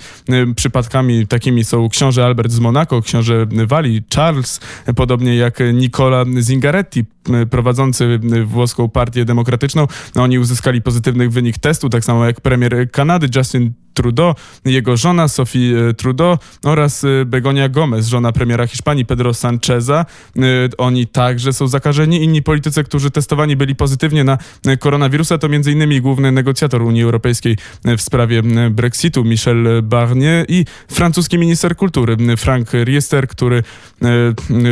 przypadkami 0.56 1.28
takimi 1.28 1.64
są 1.64 1.90
książę 1.90 2.26
Albert 2.26 2.52
z 2.52 2.60
Monaco, 2.60 3.02
książę 3.02 3.46
Wali, 3.68 4.04
Charles, 4.16 4.60
podobnie 4.96 5.36
jak 5.36 5.60
Nicola 5.74 6.26
Zingaretti, 6.40 7.06
prowadzący 7.50 8.20
włoską 8.46 8.90
partię 8.90 9.26
demokratyczną. 9.26 9.88
No, 10.16 10.24
oni 10.24 10.40
uzyskali 10.40 10.82
pozytywny 10.82 11.30
wynik 11.30 11.58
testu, 11.58 11.90
tak 11.90 12.06
samo 12.06 12.26
jak 12.26 12.42
premier 12.42 12.85
Kanady 12.92 13.28
Justin 13.36 13.74
Trudeau, 13.96 14.36
jego 14.66 14.98
żona 14.98 15.28
Sophie 15.28 15.90
e, 15.90 15.94
Trudeau 15.94 16.38
oraz 16.64 17.04
e, 17.04 17.26
Begonia 17.26 17.70
Gomez, 17.70 18.08
żona 18.08 18.32
premiera 18.32 18.68
Hiszpanii 18.68 19.06
Pedro 19.06 19.34
Sancheza. 19.34 20.06
E, 20.36 20.42
oni 20.78 21.08
także 21.08 21.54
są 21.54 21.68
zakażeni. 21.68 22.24
Inni 22.24 22.44
politycy, 22.44 22.84
którzy 22.84 23.12
testowani 23.12 23.56
byli 23.56 23.76
pozytywnie 23.76 24.24
na 24.24 24.38
koronawirusa, 24.80 25.38
to 25.38 25.48
m.in. 25.48 26.02
główny 26.02 26.32
negocjator 26.32 26.82
Unii 26.82 27.04
Europejskiej 27.04 27.58
w 27.98 28.02
sprawie 28.02 28.44
Brexitu 28.72 29.24
Michel 29.24 29.84
Barnier 29.84 30.46
i 30.50 30.66
francuski 30.88 31.38
minister 31.38 31.76
kultury 31.76 32.18
Frank 32.38 32.70
Riester, 32.74 33.28
który 33.28 33.64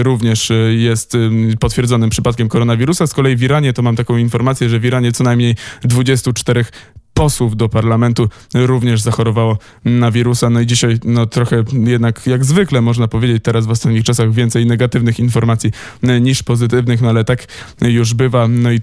również 0.04 0.52
jest 0.70 1.18
potwierdzonym 1.60 2.10
przypadkiem 2.10 2.50
koronawirusa. 2.50 3.08
Z 3.08 3.14
kolei 3.14 3.36
w 3.36 3.44
Iranie 3.44 3.74
to 3.74 3.82
mam 3.82 3.96
taką 3.96 4.18
informację, 4.18 4.70
że 4.70 4.80
w 4.80 4.86
Iranie 4.86 5.12
co 5.12 5.24
najmniej 5.24 5.56
24 5.84 6.66
posłów 7.14 7.58
do 7.58 7.70
parlamentu 7.70 8.30
również 8.54 9.02
zachorowało 9.02 9.58
na 9.86 10.12
wirusa. 10.12 10.50
No 10.50 10.60
i 10.60 10.66
dzisiaj 10.66 11.00
no 11.06 11.26
trochę 11.26 11.64
jednak 11.74 12.28
jak 12.28 12.46
zwykle 12.46 12.82
można 12.82 13.08
powiedzieć 13.08 13.44
teraz 13.44 13.66
w 13.66 13.70
ostatnich 13.70 14.04
czasach 14.04 14.32
więcej 14.32 14.66
negatywnych 14.66 15.20
informacji 15.20 15.72
e, 16.04 16.22
niż 16.22 16.44
pozytywnych, 16.44 17.02
no 17.02 17.10
ale 17.10 17.24
tak 17.24 17.46
już 17.82 18.14
bywa. 18.14 18.48
No 18.48 18.72
i 18.72 18.76
e, 18.76 18.82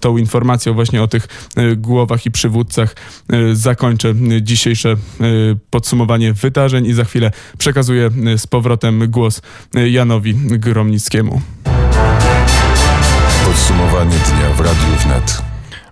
tą 0.00 0.16
informacją 0.16 0.74
właśnie 0.74 1.02
o 1.02 1.08
tych 1.08 1.28
e, 1.56 1.76
głowach 1.76 2.26
i 2.26 2.30
przywódcach 2.30 2.96
zakończę 3.52 4.14
dzisiejsze 4.42 4.96
podsumowanie 5.70 6.32
wydarzeń 6.32 6.86
i 6.86 6.92
za 6.92 7.04
chwilę 7.04 7.30
przekazuję 7.58 8.10
z 8.36 8.46
powrotem 8.46 9.10
głos 9.10 9.42
Janowi 9.74 10.34
Gromnickiemu. 10.34 11.42
Podsumowanie 13.44 14.16
dnia 14.16 14.54
w 14.54 14.60
Radiu 14.60 14.96
Wnet. 15.04 15.47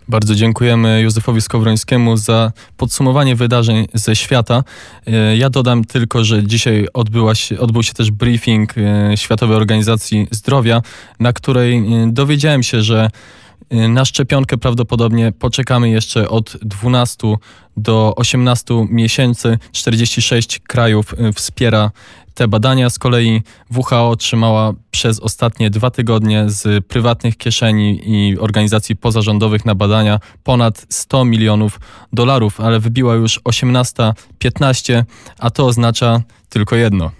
Bardzo 0.09 0.35
dziękujemy 0.35 1.01
Józefowi 1.03 1.41
Skowrońskiemu 1.41 2.17
za 2.17 2.53
podsumowanie 2.77 3.37
wydarzeń 3.37 3.87
ze 3.95 4.17
świata. 4.17 4.65
E, 5.07 5.37
ja 5.37 5.51
dodam 5.51 5.85
tylko, 5.85 6.25
że 6.25 6.45
dzisiaj 6.45 6.87
odbyła 6.95 7.35
się, 7.35 7.59
odbył 7.59 7.83
się 7.83 7.93
też 7.93 8.11
briefing 8.11 8.75
e, 8.79 9.17
Światowej 9.17 9.57
Organizacji 9.57 10.27
Zdrowia, 10.31 10.83
na 11.21 11.33
której 11.33 11.79
e, 11.79 11.83
dowiedziałem 12.13 12.63
się, 12.63 12.83
że 12.83 13.11
na 13.71 14.05
szczepionkę 14.05 14.59
prawdopodobnie 14.59 15.33
poczekamy 15.33 15.91
jeszcze 15.91 16.29
od 16.29 16.57
12 16.63 17.37
do 17.77 18.15
18 18.17 18.87
miesięcy. 18.91 19.59
46 19.73 20.59
krajów 20.59 21.15
wspiera 21.35 21.91
te 22.37 22.49
badania 22.49 22.91
z 22.91 22.99
kolei 22.99 23.43
WHO 23.71 24.09
otrzymała 24.09 24.73
przez 24.91 25.21
ostatnie 25.21 25.71
dwa 25.71 25.91
tygodnie 25.91 26.45
z 26.47 26.87
prywatnych 26.87 27.37
kieszeni 27.37 28.01
i 28.05 28.39
organizacji 28.39 28.97
pozarządowych 28.97 29.65
na 29.65 29.75
badania 29.75 30.21
ponad 30.45 30.87
100 30.89 31.25
milionów 31.25 31.81
dolarów, 32.13 32.61
ale 32.61 32.81
wybiła 32.81 33.15
już 33.15 33.41
18.15, 33.41 35.05
a 35.39 35.51
to 35.51 35.67
oznacza 35.67 36.21
tylko 36.49 36.77
jedno. 36.77 37.11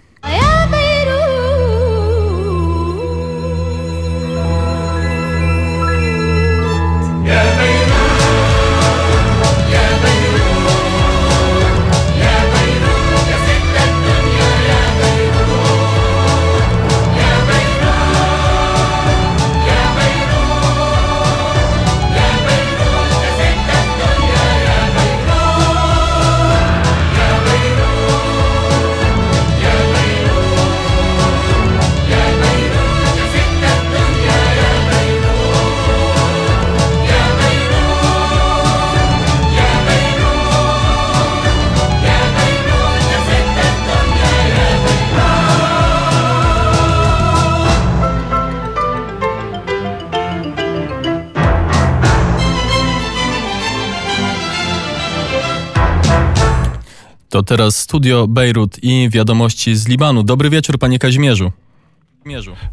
Teraz 57.47 57.79
studio 57.79 58.27
Bejrut 58.27 58.83
i 58.83 59.09
wiadomości 59.09 59.75
z 59.75 59.87
Libanu. 59.87 60.23
Dobry 60.23 60.49
wieczór, 60.49 60.79
panie 60.79 60.99
Kazimierzu. 60.99 61.51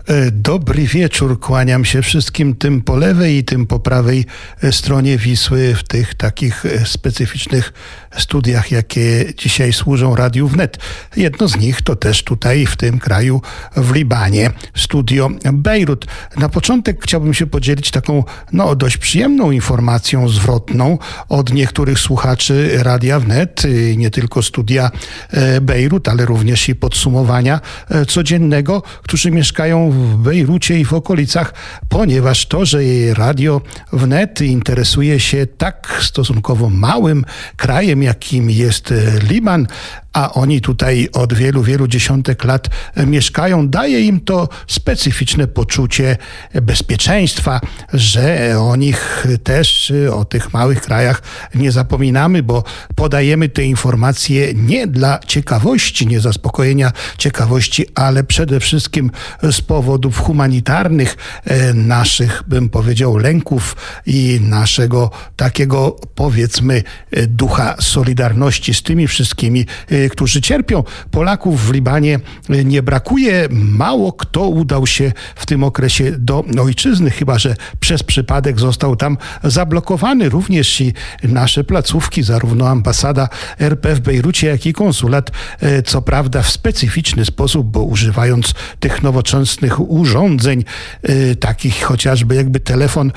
E, 0.06 0.30
dobry 0.30 0.86
wieczór, 0.86 1.40
kłaniam 1.40 1.84
się 1.84 2.02
wszystkim 2.02 2.54
tym 2.54 2.82
po 2.82 2.96
lewej 2.96 3.36
i 3.36 3.44
tym 3.44 3.66
po 3.66 3.78
prawej 3.80 4.24
e, 4.62 4.72
stronie 4.72 5.18
Wisły 5.18 5.74
w 5.74 5.82
tych 5.82 6.14
takich 6.14 6.66
e, 6.66 6.86
specyficznych 6.86 7.72
studiach, 8.18 8.70
jakie 8.70 9.24
dzisiaj 9.36 9.72
służą 9.72 10.16
Radiu 10.16 10.48
Wnet. 10.48 10.78
Jedno 11.16 11.48
z 11.48 11.56
nich 11.56 11.82
to 11.82 11.96
też 11.96 12.22
tutaj 12.22 12.66
w 12.66 12.76
tym 12.76 12.98
kraju, 12.98 13.40
w 13.76 13.94
Libanie, 13.94 14.50
studio 14.76 15.30
Bejrut. 15.52 16.06
Na 16.36 16.48
początek 16.48 17.02
chciałbym 17.02 17.34
się 17.34 17.46
podzielić 17.46 17.90
taką 17.90 18.24
no, 18.52 18.76
dość 18.76 18.96
przyjemną 18.96 19.50
informacją 19.50 20.28
zwrotną 20.28 20.98
od 21.28 21.52
niektórych 21.52 21.98
słuchaczy 21.98 22.78
Radia 22.82 23.20
Wnet, 23.20 23.62
nie 23.96 24.10
tylko 24.10 24.42
studia 24.42 24.90
e, 25.30 25.60
Bejrut, 25.60 26.08
ale 26.08 26.26
również 26.26 26.68
i 26.68 26.74
podsumowania 26.74 27.60
e, 27.88 28.06
codziennego, 28.06 28.82
którzy 29.02 29.30
mieszkają 29.30 29.90
w 29.90 30.16
Bejrucie 30.16 30.80
i 30.80 30.84
w 30.84 30.92
okolicach, 30.92 31.54
ponieważ 31.88 32.46
to, 32.46 32.64
że 32.64 32.78
Radio 33.14 33.60
Wnet 33.92 34.40
interesuje 34.40 35.20
się 35.20 35.46
tak 35.46 35.98
stosunkowo 36.02 36.70
małym 36.70 37.24
krajem, 37.56 38.02
jakim 38.04 38.50
jest 38.50 38.92
e, 38.92 39.18
Liban, 39.28 39.66
a 40.14 40.32
oni 40.32 40.60
tutaj 40.60 41.08
od 41.12 41.34
wielu, 41.34 41.62
wielu 41.62 41.88
dziesiątek 41.88 42.44
lat 42.44 42.68
mieszkają, 43.06 43.68
daje 43.68 44.00
im 44.00 44.20
to 44.20 44.48
specyficzne 44.66 45.46
poczucie 45.46 46.16
bezpieczeństwa, 46.62 47.60
że 47.92 48.54
o 48.58 48.76
nich 48.76 49.26
też, 49.44 49.92
o 50.12 50.24
tych 50.24 50.52
małych 50.52 50.80
krajach 50.80 51.22
nie 51.54 51.72
zapominamy, 51.72 52.42
bo 52.42 52.64
podajemy 52.94 53.48
te 53.48 53.64
informacje 53.64 54.54
nie 54.54 54.86
dla 54.86 55.18
ciekawości, 55.26 56.06
nie 56.06 56.20
zaspokojenia 56.20 56.92
ciekawości, 57.18 57.86
ale 57.94 58.24
przede 58.24 58.60
wszystkim 58.60 59.10
z 59.42 59.60
powodów 59.60 60.18
humanitarnych 60.18 61.16
e, 61.44 61.74
naszych, 61.74 62.42
bym 62.46 62.68
powiedział, 62.68 63.16
lęków 63.16 63.76
i 64.06 64.40
naszego 64.42 65.10
takiego, 65.36 65.96
powiedzmy, 66.14 66.82
ducha 67.28 67.76
solidarności 67.80 68.74
z 68.74 68.82
tymi 68.82 69.06
wszystkimi, 69.06 69.66
e, 69.90 70.03
którzy 70.10 70.40
cierpią. 70.40 70.84
Polaków 71.10 71.66
w 71.66 71.72
Libanie 71.72 72.20
e, 72.50 72.64
nie 72.64 72.82
brakuje. 72.82 73.48
Mało 73.50 74.12
kto 74.12 74.48
udał 74.48 74.86
się 74.86 75.12
w 75.34 75.46
tym 75.46 75.64
okresie 75.64 76.12
do 76.18 76.44
ojczyzny, 76.60 77.10
chyba 77.10 77.38
że 77.38 77.56
przez 77.80 78.02
przypadek 78.02 78.60
został 78.60 78.96
tam 78.96 79.18
zablokowany. 79.44 80.28
Również 80.28 80.80
i 80.80 80.92
nasze 81.22 81.64
placówki, 81.64 82.22
zarówno 82.22 82.68
ambasada 82.68 83.28
RP 83.58 83.94
w 83.94 84.00
Bejrucie, 84.00 84.46
jak 84.46 84.66
i 84.66 84.72
konsulat, 84.72 85.30
e, 85.60 85.82
co 85.82 86.02
prawda 86.02 86.42
w 86.42 86.50
specyficzny 86.50 87.24
sposób, 87.24 87.66
bo 87.66 87.82
używając 87.82 88.54
tych 88.80 89.02
nowoczesnych 89.02 89.90
urządzeń, 89.90 90.64
e, 91.02 91.34
takich 91.34 91.82
chociażby 91.82 92.34
jakby 92.34 92.60
telefon 92.60 93.12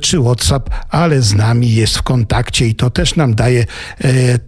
czy 0.00 0.20
WhatsApp, 0.20 0.70
ale 0.90 1.22
z 1.22 1.34
nami 1.34 1.74
jest 1.74 1.98
w 1.98 2.02
kontakcie 2.02 2.66
i 2.66 2.74
to 2.74 2.90
też 2.90 3.16
nam 3.16 3.34
daje 3.34 3.66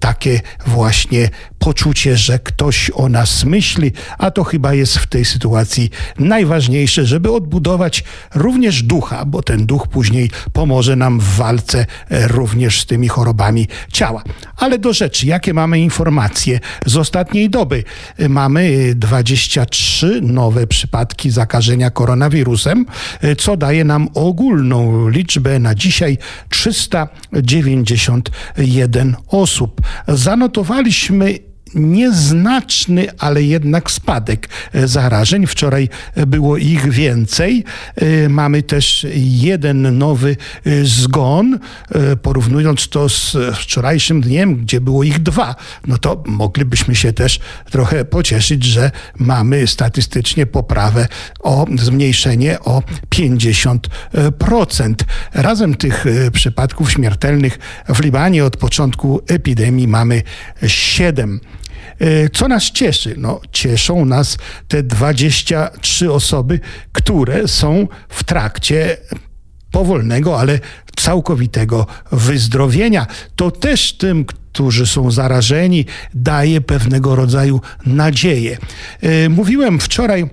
takie 0.00 0.40
właśnie 0.66 1.30
poczucie, 1.64 2.16
że 2.16 2.38
ktoś 2.38 2.90
o 2.94 3.08
nas 3.08 3.44
myśli, 3.44 3.92
a 4.18 4.30
to 4.30 4.44
chyba 4.44 4.74
jest 4.74 4.98
w 4.98 5.06
tej 5.06 5.24
sytuacji 5.24 5.90
najważniejsze, 6.18 7.06
żeby 7.06 7.32
odbudować 7.32 8.04
również 8.34 8.82
ducha, 8.82 9.24
bo 9.24 9.42
ten 9.42 9.66
duch 9.66 9.88
później 9.88 10.30
pomoże 10.52 10.96
nam 10.96 11.20
w 11.20 11.36
walce 11.36 11.86
e, 12.08 12.28
również 12.28 12.80
z 12.80 12.86
tymi 12.86 13.08
chorobami 13.08 13.68
ciała. 13.92 14.22
Ale 14.56 14.78
do 14.78 14.92
rzeczy, 14.92 15.26
jakie 15.26 15.54
mamy 15.54 15.80
informacje 15.80 16.60
z 16.86 16.96
ostatniej 16.96 17.50
doby? 17.50 17.84
E, 18.18 18.28
mamy 18.28 18.92
23 18.94 20.20
nowe 20.22 20.66
przypadki 20.66 21.30
zakażenia 21.30 21.90
koronawirusem, 21.90 22.86
e, 23.20 23.36
co 23.36 23.56
daje 23.56 23.84
nam 23.84 24.08
ogólną 24.14 25.08
liczbę 25.08 25.58
na 25.58 25.74
dzisiaj 25.74 26.18
391 26.48 29.16
osób. 29.28 29.80
Zanotowaliśmy 30.08 31.53
nieznaczny, 31.74 33.06
ale 33.18 33.42
jednak 33.42 33.90
spadek 33.90 34.48
e, 34.72 34.88
zarażeń. 34.88 35.46
Wczoraj 35.46 35.88
e, 36.14 36.26
było 36.26 36.56
ich 36.56 36.90
więcej. 36.90 37.64
E, 37.96 38.28
mamy 38.28 38.62
też 38.62 39.06
jeden 39.16 39.98
nowy 39.98 40.36
zgon. 40.82 41.58
Porównując 42.22 42.88
to 42.88 43.08
z 43.08 43.36
wczorajszym 43.54 44.20
dniem, 44.20 44.56
gdzie 44.56 44.80
było 44.80 45.04
ich 45.04 45.22
dwa, 45.22 45.54
no 45.86 45.98
to 45.98 46.22
moglibyśmy 46.26 46.94
się 46.94 47.12
też 47.12 47.40
trochę 47.70 48.04
pocieszyć, 48.04 48.64
że 48.64 48.90
mamy 49.18 49.66
statystycznie 49.66 50.46
poprawę 50.46 51.08
o 51.40 51.66
zmniejszenie 51.78 52.60
o 52.60 52.82
50%. 53.14 54.94
Razem 55.34 55.74
tych 55.74 56.04
przypadków 56.32 56.92
śmiertelnych 56.92 57.58
w 57.88 58.00
Libanie 58.00 58.44
od 58.44 58.56
początku 58.56 59.20
epidemii 59.28 59.88
mamy 59.88 60.22
7. 60.66 61.40
E, 61.98 62.28
co 62.28 62.48
nas 62.48 62.70
cieszy? 62.70 63.14
No, 63.18 63.40
cieszą 63.52 64.04
nas 64.04 64.38
te 64.68 64.82
23 64.82 66.12
osoby, 66.12 66.60
które 66.92 67.48
są 67.48 67.88
w 68.08 68.24
trakcie 68.24 68.96
powolnego, 69.70 70.40
ale 70.40 70.58
całkowitego 70.96 71.86
wyzdrowienia. 72.12 73.06
To 73.36 73.50
też 73.50 73.92
tym, 73.92 74.24
którzy 74.24 74.86
są 74.86 75.10
zarażeni, 75.10 75.86
daje 76.14 76.60
pewnego 76.60 77.16
rodzaju 77.16 77.60
nadzieję. 77.86 78.58
E, 79.00 79.28
mówiłem 79.28 79.80
wczoraj 79.80 80.30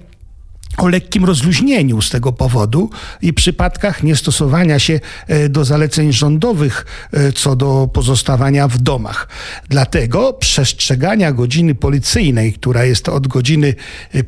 o 0.77 0.87
lekkim 0.87 1.25
rozluźnieniu 1.25 2.01
z 2.01 2.09
tego 2.09 2.31
powodu 2.31 2.89
i 3.21 3.33
przypadkach 3.33 4.03
niestosowania 4.03 4.79
się 4.79 4.99
e, 5.27 5.49
do 5.49 5.65
zaleceń 5.65 6.13
rządowych 6.13 6.85
e, 7.11 7.31
co 7.31 7.55
do 7.55 7.89
pozostawania 7.93 8.67
w 8.67 8.77
domach. 8.77 9.27
Dlatego 9.69 10.33
przestrzegania 10.33 11.31
godziny 11.31 11.75
policyjnej, 11.75 12.53
która 12.53 12.85
jest 12.85 13.09
od 13.09 13.27
godziny 13.27 13.75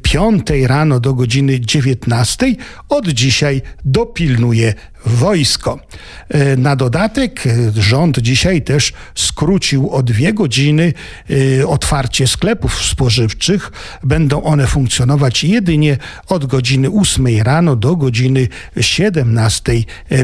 5 0.01 0.47
rano 0.67 0.99
do 0.99 1.13
godziny 1.13 1.59
19, 1.59 2.55
od 2.89 3.07
dzisiaj 3.07 3.61
dopilnuje 3.85 4.73
wojsko. 5.05 5.79
E, 6.29 6.57
na 6.57 6.75
dodatek 6.75 7.43
rząd 7.75 8.19
dzisiaj 8.19 8.61
też 8.61 8.93
skrócił 9.15 9.89
o 9.89 10.03
dwie 10.03 10.33
godziny 10.33 10.93
otwarcie 11.67 12.27
sklepów 12.27 12.85
spożywczych. 12.85 13.71
Będą 14.03 14.43
one 14.43 14.67
funkcjonować 14.67 15.43
jedynie 15.43 15.97
od 16.27 16.45
godziny 16.45 16.89
8 17.01 17.27
rano 17.41 17.75
do 17.75 17.95
godziny 17.95 18.47
17 18.81 19.73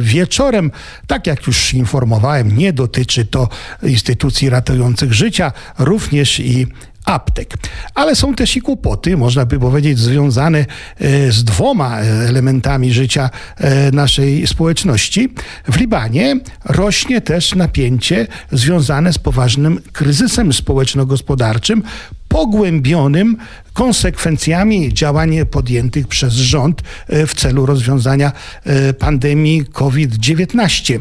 wieczorem. 0.01 0.71
Tak 1.07 1.27
jak 1.27 1.47
już 1.47 1.73
informowałem, 1.73 2.57
nie 2.57 2.73
dotyczy 2.73 3.25
to 3.25 3.49
instytucji 3.83 4.49
ratujących 4.49 5.13
życia, 5.13 5.51
również 5.79 6.39
i 6.39 6.67
aptek. 7.09 7.53
Ale 7.95 8.15
są 8.15 8.35
też 8.35 8.57
i 8.57 8.61
kłopoty, 8.61 9.17
można 9.17 9.45
by 9.45 9.59
powiedzieć, 9.59 9.99
związane 9.99 10.59
e, 10.59 11.31
z 11.31 11.43
dwoma 11.43 11.99
elementami 11.99 12.93
życia 12.93 13.29
e, 13.57 13.91
naszej 13.91 14.47
społeczności. 14.47 15.33
W 15.71 15.77
Libanie 15.77 16.39
rośnie 16.65 17.21
też 17.21 17.55
napięcie 17.55 18.27
związane 18.51 19.13
z 19.13 19.17
poważnym 19.17 19.81
kryzysem 19.93 20.53
społeczno-gospodarczym, 20.53 21.83
pogłębionym 22.29 23.37
konsekwencjami 23.79 24.93
działań 24.93 25.45
podjętych 25.51 26.07
przez 26.07 26.33
rząd 26.33 26.81
e, 27.07 27.27
w 27.27 27.33
celu 27.33 27.65
rozwiązania 27.65 28.31
e, 28.63 28.93
pandemii 28.93 29.65
COVID-19. 29.65 30.99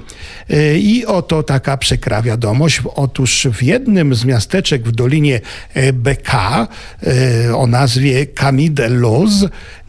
E, 0.51 0.79
I 0.79 1.07
oto 1.07 1.43
taka 1.43 1.77
przykra 1.77 2.23
wiadomość. 2.23 2.83
Otóż 2.95 3.47
w 3.53 3.63
jednym 3.63 4.15
z 4.15 4.25
miasteczek 4.25 4.89
w 4.89 4.93
Dolinie 4.93 5.41
BK 5.93 6.69
o 7.55 7.67
nazwie 7.67 8.27
Camide 8.27 8.89
Loz 8.89 9.33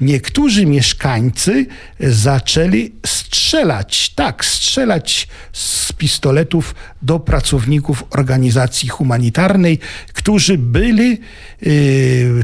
niektórzy 0.02 0.66
mieszkańcy 0.66 1.66
zaczęli 2.00 2.92
strzelać, 3.06 4.10
tak, 4.10 4.46
strzelać 4.46 5.28
z 5.54 5.94
pistoletów 5.94 6.76
do 7.02 7.20
pracowników 7.20 8.04
organizacji 8.10 8.90
humanitarnej, 8.90 9.80
którzy 10.14 10.58
byli 10.58 11.20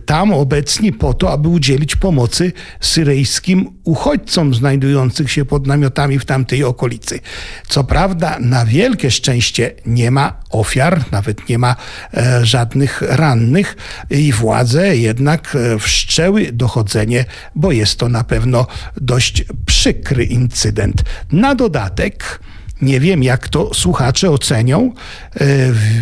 tam 0.06 0.34
obecni 0.34 0.94
po 0.94 1.14
to, 1.14 1.32
aby 1.32 1.48
udzielić 1.48 1.96
pomocy 1.96 2.52
syryjskim 2.80 3.70
uchodźcom 3.84 4.56
znajdujących 4.56 5.32
się 5.32 5.46
pod 5.46 5.68
namiotami 5.68 6.20
w 6.20 6.26
tamtej 6.26 6.64
okolicy. 6.64 7.20
Co 7.68 7.84
prawda, 7.84 8.38
na 8.40 8.66
wielkie 8.66 9.12
szczęście 9.12 9.72
nie 9.86 10.12
ma 10.12 10.40
ofiar, 10.50 11.04
nawet 11.12 11.50
nie 11.50 11.58
ma 11.58 11.76
e, 12.14 12.46
żadnych 12.46 13.02
rannych 13.02 13.78
i 14.10 14.32
władze 14.32 14.98
jednak 14.98 15.56
e, 15.56 15.80
wszczęły 15.80 16.52
dochodzenie, 16.52 17.26
bo 17.56 17.72
jest 17.72 18.00
to 18.00 18.10
na 18.10 18.24
pewno 18.24 18.68
dość 19.02 19.44
przykry 19.66 20.24
incydent. 20.24 21.04
Na 21.32 21.56
dodatek, 21.56 22.40
nie 22.82 23.00
wiem, 23.00 23.24
jak 23.24 23.50
to 23.50 23.74
słuchacze 23.74 24.32
ocenią. 24.32 24.94
E, 25.36 25.46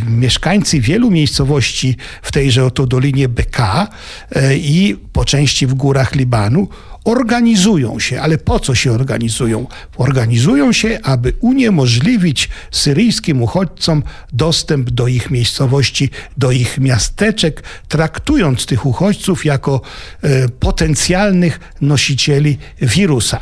mieszkańcy 0.07 0.79
wielu 0.79 1.11
miejscowości 1.11 1.97
w 2.21 2.31
tejże 2.31 2.65
oto 2.65 2.87
Dolinie 2.87 3.29
BK 3.29 3.87
e, 4.31 4.57
i 4.57 4.97
po 5.13 5.25
części 5.25 5.67
w 5.67 5.73
górach 5.73 6.15
Libanu 6.15 6.67
organizują 7.05 7.99
się, 7.99 8.21
ale 8.21 8.37
po 8.37 8.59
co 8.59 8.75
się 8.75 8.91
organizują? 8.91 9.67
Organizują 9.97 10.73
się, 10.73 10.99
aby 11.03 11.33
uniemożliwić 11.39 12.49
syryjskim 12.71 13.41
uchodźcom 13.41 14.03
dostęp 14.33 14.89
do 14.89 15.07
ich 15.07 15.31
miejscowości, 15.31 16.09
do 16.37 16.51
ich 16.51 16.77
miasteczek, 16.77 17.63
traktując 17.87 18.65
tych 18.65 18.85
uchodźców 18.85 19.45
jako 19.45 19.81
e, 20.21 20.49
potencjalnych 20.49 21.59
nosicieli 21.81 22.57
wirusa. 22.81 23.39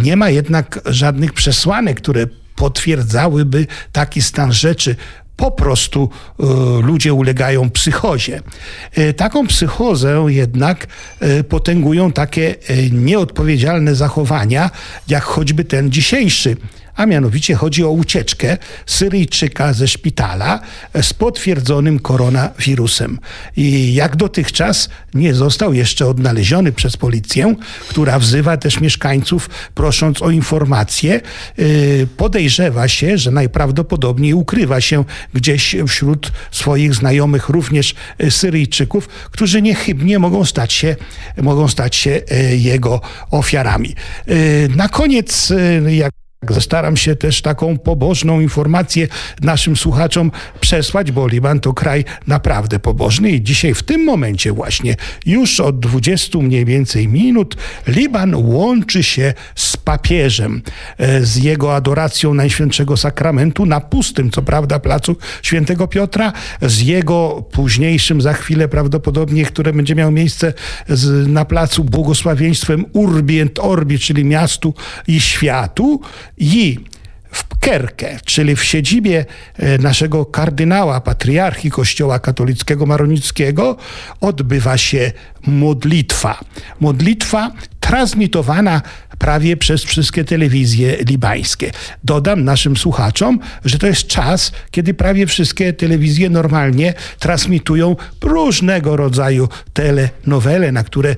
Nie 0.00 0.16
ma 0.16 0.30
jednak 0.30 0.80
żadnych 0.86 1.32
przesłanek, 1.32 1.96
które 1.96 2.26
potwierdzałyby 2.56 3.66
taki 3.92 4.22
stan 4.22 4.52
rzeczy 4.52 4.96
po 5.36 5.50
prostu 5.50 6.10
y, 6.40 6.44
ludzie 6.82 7.14
ulegają 7.14 7.70
psychozie. 7.70 8.40
Y, 8.98 9.14
taką 9.14 9.46
psychozę 9.46 10.24
jednak 10.28 10.86
y, 11.22 11.44
potęgują 11.44 12.12
takie 12.12 12.54
nieodpowiedzialne 12.92 13.94
zachowania, 13.94 14.70
jak 15.08 15.22
choćby 15.24 15.64
ten 15.64 15.92
dzisiejszy 15.92 16.56
a 16.96 17.06
mianowicie 17.06 17.54
chodzi 17.54 17.84
o 17.84 17.90
ucieczkę 17.90 18.58
Syryjczyka 18.86 19.72
ze 19.72 19.88
szpitala 19.88 20.60
z 21.02 21.12
potwierdzonym 21.12 21.98
koronawirusem. 21.98 23.18
I 23.56 23.94
jak 23.94 24.16
dotychczas 24.16 24.88
nie 25.14 25.34
został 25.34 25.72
jeszcze 25.72 26.06
odnaleziony 26.06 26.72
przez 26.72 26.96
policję, 26.96 27.54
która 27.88 28.18
wzywa 28.18 28.56
też 28.56 28.80
mieszkańców, 28.80 29.50
prosząc 29.74 30.22
o 30.22 30.30
informacje. 30.30 31.20
Y, 31.58 32.08
podejrzewa 32.16 32.88
się, 32.88 33.18
że 33.18 33.30
najprawdopodobniej 33.30 34.34
ukrywa 34.34 34.80
się 34.80 35.04
gdzieś 35.34 35.76
wśród 35.88 36.32
swoich 36.50 36.94
znajomych, 36.94 37.48
również 37.48 37.94
Syryjczyków, 38.30 39.08
którzy 39.08 39.62
niechybnie 39.62 40.18
mogą 40.18 40.44
stać 40.44 40.72
się, 40.72 40.96
mogą 41.42 41.68
stać 41.68 41.96
się 41.96 42.10
y, 42.32 42.56
jego 42.56 43.00
ofiarami. 43.30 43.94
Y, 44.28 44.68
na 44.76 44.88
koniec, 44.88 45.52
jak 45.88 46.12
Staram 46.60 46.96
się 46.96 47.16
też 47.16 47.42
taką 47.42 47.78
pobożną 47.78 48.40
informację 48.40 49.08
naszym 49.40 49.76
słuchaczom 49.76 50.30
przesłać, 50.60 51.12
bo 51.12 51.28
Liban 51.28 51.60
to 51.60 51.72
kraj 51.72 52.04
naprawdę 52.26 52.78
pobożny 52.78 53.30
i 53.30 53.42
dzisiaj 53.42 53.74
w 53.74 53.82
tym 53.82 54.04
momencie 54.04 54.52
właśnie 54.52 54.96
już 55.26 55.60
od 55.60 55.80
20 55.80 56.38
mniej 56.38 56.64
więcej 56.64 57.08
minut 57.08 57.56
Liban 57.86 58.34
łączy 58.34 59.02
się 59.02 59.34
z 59.54 59.76
papieżem, 59.76 60.62
e, 60.98 61.22
z 61.22 61.36
jego 61.36 61.74
adoracją 61.74 62.34
Najświętszego 62.34 62.96
Sakramentu 62.96 63.66
na 63.66 63.80
pustym, 63.80 64.30
co 64.30 64.42
prawda, 64.42 64.78
placu 64.78 65.16
Świętego 65.42 65.88
Piotra, 65.88 66.32
z 66.62 66.80
jego 66.80 67.44
późniejszym 67.52 68.20
za 68.20 68.32
chwilę 68.32 68.68
prawdopodobnie, 68.68 69.44
które 69.44 69.72
będzie 69.72 69.94
miało 69.94 70.10
miejsce 70.10 70.52
na 71.26 71.44
placu 71.44 71.84
błogosławieństwem 71.84 72.84
Urbi 72.92 73.40
et 73.40 73.58
Orbi, 73.58 73.98
czyli 73.98 74.24
miastu 74.24 74.74
i 75.06 75.20
światu 75.20 76.00
i 76.38 76.78
w 77.30 77.58
Kerkę, 77.60 78.18
czyli 78.24 78.56
w 78.56 78.64
siedzibie 78.64 79.24
e, 79.56 79.78
naszego 79.78 80.26
kardynała, 80.26 81.00
patriarchi 81.00 81.70
Kościoła 81.70 82.18
katolickiego 82.18 82.86
maronickiego, 82.86 83.76
odbywa 84.20 84.78
się 84.78 85.12
modlitwa. 85.46 86.40
Modlitwa 86.80 87.52
transmitowana 87.80 88.82
prawie 89.18 89.56
przez 89.56 89.84
wszystkie 89.84 90.24
telewizje 90.24 90.96
libańskie. 91.08 91.70
Dodam 92.04 92.44
naszym 92.44 92.76
słuchaczom, 92.76 93.38
że 93.64 93.78
to 93.78 93.86
jest 93.86 94.06
czas, 94.06 94.52
kiedy 94.70 94.94
prawie 94.94 95.26
wszystkie 95.26 95.72
telewizje 95.72 96.30
normalnie 96.30 96.94
transmitują 97.18 97.96
różnego 98.22 98.96
rodzaju 98.96 99.48
telenowele, 99.72 100.72
na 100.72 100.84
które 100.84 101.10
e, 101.10 101.16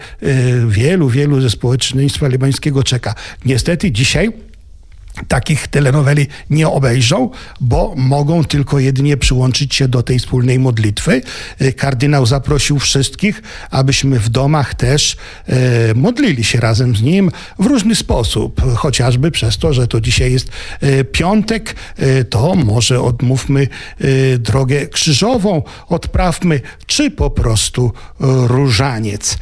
wielu, 0.68 1.09
wielu 1.09 1.40
ze 1.40 1.50
społeczeństwa 1.50 2.28
libańskiego 2.28 2.83
czeka. 2.83 3.14
Niestety 3.44 3.92
dzisiaj 3.92 4.47
takich 5.28 5.68
telenoweli 5.68 6.26
nie 6.50 6.68
obejrzą, 6.68 7.31
bo 7.61 7.94
mogą 7.96 8.44
tylko 8.44 8.78
jedynie 8.78 9.16
przyłączyć 9.16 9.74
się 9.74 9.88
do 9.88 10.02
tej 10.02 10.18
wspólnej 10.18 10.59
modlitwy. 10.59 11.22
E, 11.59 11.72
kardynał 11.72 12.26
zaprosił 12.26 12.78
wszystkich, 12.78 13.42
abyśmy 13.70 14.18
w 14.18 14.28
domach 14.28 14.74
też 14.74 15.16
e, 15.46 15.94
modlili 15.94 16.44
się 16.44 16.61
razem 16.61 16.96
z 16.96 17.02
nim 17.02 17.31
w 17.59 17.66
różny 17.66 17.94
sposób, 17.94 18.62
chociażby 18.76 19.31
przez 19.31 19.59
to, 19.59 19.72
że 19.72 19.88
to 19.88 20.00
dzisiaj 20.00 20.33
jest 20.33 20.48
e, 20.81 21.04
piątek, 21.04 21.74
to 22.31 22.54
może 22.54 23.00
odmówmy 23.00 23.68
drogę 24.38 24.87
krzyżową, 24.87 25.62
odprawmy, 25.88 26.61
czy 26.87 27.11
po 27.11 27.31
prostu 27.31 27.92
różaniec. 28.46 29.38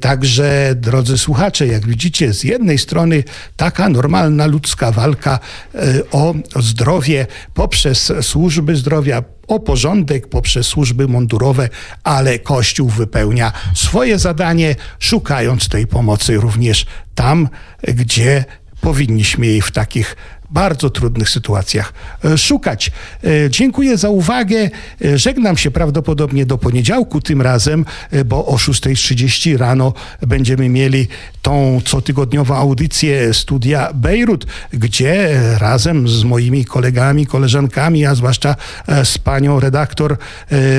Także, 0.00 0.74
drodzy 0.76 1.18
słuchacze, 1.18 1.66
jak 1.66 1.86
widzicie, 1.86 2.32
z 2.32 2.44
jednej 2.44 2.78
strony 2.78 3.24
taka 3.56 3.88
normalna 3.88 4.46
ludzka 4.46 4.92
walka, 4.92 5.04
walka 5.04 5.38
e, 5.74 6.10
o 6.12 6.34
zdrowie 6.62 7.26
poprzez 7.54 8.12
służby 8.20 8.76
zdrowia, 8.76 9.22
o 9.46 9.60
porządek 9.60 10.28
poprzez 10.28 10.66
służby 10.66 11.08
mundurowe, 11.08 11.68
ale 12.04 12.38
Kościół 12.38 12.88
wypełnia 12.88 13.52
swoje 13.74 14.18
zadanie, 14.18 14.76
szukając 14.98 15.68
tej 15.68 15.86
pomocy 15.86 16.36
również 16.36 16.86
tam, 17.14 17.48
gdzie 17.82 18.44
powinniśmy 18.80 19.46
jej 19.46 19.60
w 19.60 19.70
takich 19.70 20.16
bardzo 20.50 20.90
trudnych 20.90 21.30
sytuacjach 21.30 21.92
e, 22.24 22.38
szukać. 22.38 22.90
E, 23.24 23.50
dziękuję 23.50 23.98
za 23.98 24.08
uwagę. 24.08 24.70
E, 25.04 25.18
żegnam 25.18 25.56
się 25.56 25.70
prawdopodobnie 25.70 26.46
do 26.46 26.58
poniedziałku 26.58 27.20
tym 27.20 27.42
razem, 27.42 27.84
bo 28.24 28.46
o 28.46 28.56
6.30 28.56 29.56
rano 29.56 29.92
będziemy 30.22 30.68
mieli 30.68 31.08
tą 31.42 31.80
cotygodniową 31.84 32.56
audycję 32.56 33.34
studia 33.34 33.92
Bejrut, 33.94 34.46
gdzie 34.72 35.40
razem 35.58 36.08
z 36.08 36.24
moimi 36.24 36.64
kolegami, 36.64 37.26
koleżankami, 37.26 38.06
a 38.06 38.14
zwłaszcza 38.14 38.56
z 39.04 39.18
panią 39.18 39.60
redaktor 39.60 40.16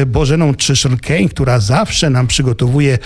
Bożeną 0.08 0.54
Czyszyn-Kane, 0.54 1.30
która 1.30 1.60
zawsze 1.60 2.10
nam 2.10 2.28
przygotowuje 2.28 2.98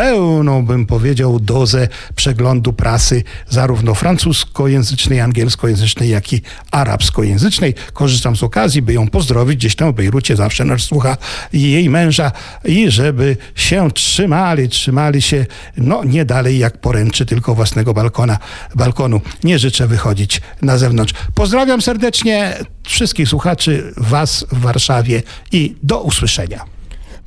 pełną, 0.00 0.66
bym 0.66 0.86
powiedział, 0.86 1.40
dozę 1.40 1.88
przeglądu 2.14 2.72
prasy, 2.72 3.22
zarówno 3.48 3.94
francuskojęzycznej, 3.94 5.20
angielskojęzycznej, 5.20 6.08
jak 6.08 6.32
i 6.32 6.42
arabskojęzycznej. 6.70 7.74
Korzystam 7.92 8.36
z 8.36 8.42
okazji, 8.42 8.82
by 8.82 8.92
ją 8.92 9.08
pozdrowić. 9.08 9.56
Gdzieś 9.56 9.74
tam 9.76 9.92
w 9.92 9.96
Bejrucie 9.96 10.36
zawsze 10.36 10.64
nas 10.64 10.80
słucha 10.80 11.16
i 11.52 11.70
jej 11.70 11.90
męża 11.90 12.32
i 12.64 12.90
żeby 12.90 13.36
się 13.54 13.90
trzymali, 13.90 14.68
trzymali 14.68 15.22
się, 15.22 15.46
no 15.76 16.04
nie 16.04 16.24
dalej 16.24 16.58
jak 16.58 16.78
poręczy 16.78 17.26
tylko 17.26 17.54
własnego 17.54 17.94
balkona, 17.94 18.38
balkonu. 18.74 19.20
Nie 19.44 19.58
życzę 19.58 19.86
wychodzić 19.86 20.40
na 20.62 20.78
zewnątrz. 20.78 21.14
Pozdrawiam 21.34 21.82
serdecznie 21.82 22.54
wszystkich 22.82 23.28
słuchaczy, 23.28 23.92
Was 23.96 24.46
w 24.52 24.60
Warszawie 24.60 25.22
i 25.52 25.74
do 25.82 26.00
usłyszenia. 26.00 26.79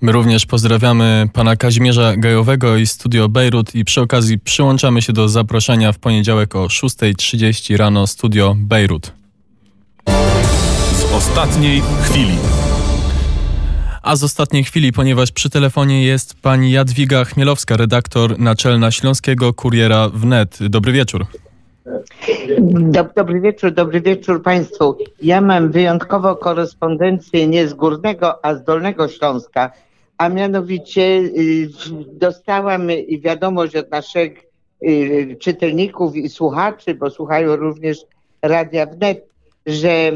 My 0.04 0.12
również 0.12 0.46
pozdrawiamy 0.46 1.28
pana 1.34 1.56
Kazimierza 1.56 2.13
Gajowego 2.18 2.78
i 2.78 2.88
Studio 2.88 3.30
Bejrut 3.30 3.76
i 3.76 3.86
przy 3.86 4.02
okazji 4.02 4.39
przyłączamy 4.39 5.02
się 5.02 5.13
do 5.13 5.30
zaproszenia 5.30 5.92
w 5.92 6.00
poniedziałek 6.00 6.56
o 6.56 6.66
6.30 6.66 7.78
rano 7.78 8.08
Studio 8.08 8.56
Bejrut. 8.58 9.12
Z 10.94 11.13
ostatniej 11.13 11.82
chwili. 12.04 12.38
A 14.02 14.16
z 14.16 14.24
ostatniej 14.24 14.63
chwili, 14.63 14.92
ponieważ 14.92 15.32
przy 15.32 15.50
telefonie 15.50 16.06
jest 16.06 16.42
pani 16.42 16.72
Jadwiga 16.72 17.26
Chmielowska, 17.26 17.78
redaktor 17.78 18.39
naczelna 18.39 18.92
Śląskiego 18.92 19.54
Kuriera 19.54 20.10
Wnet. 20.10 20.58
Dobry 20.70 20.92
wieczór. 20.92 21.26
Dobry 23.16 23.42
wieczór, 23.42 23.72
dobry 23.72 24.02
wieczór 24.02 24.44
Państwu. 24.44 24.98
Ja 25.22 25.42
mam 25.42 25.72
wyjątkowo 25.72 26.36
korespondencję 26.36 27.48
nie 27.48 27.68
z 27.68 27.74
Górnego, 27.74 28.46
a 28.46 28.56
z 28.56 28.63
Dolnego 28.63 29.08
Śląska 29.08 29.72
a 30.24 30.30
mianowicie 30.30 31.02
y, 31.02 31.70
dostałam 32.14 32.88
wiadomość 33.20 33.76
od 33.76 33.92
naszych 33.92 34.44
y, 34.84 35.38
czytelników 35.40 36.16
i 36.16 36.30
słuchaczy, 36.30 36.96
bo 36.96 37.10
słuchają 37.10 37.56
również 37.56 37.98
Radia 38.42 38.86
Wnet, 38.86 39.28
że 39.66 40.12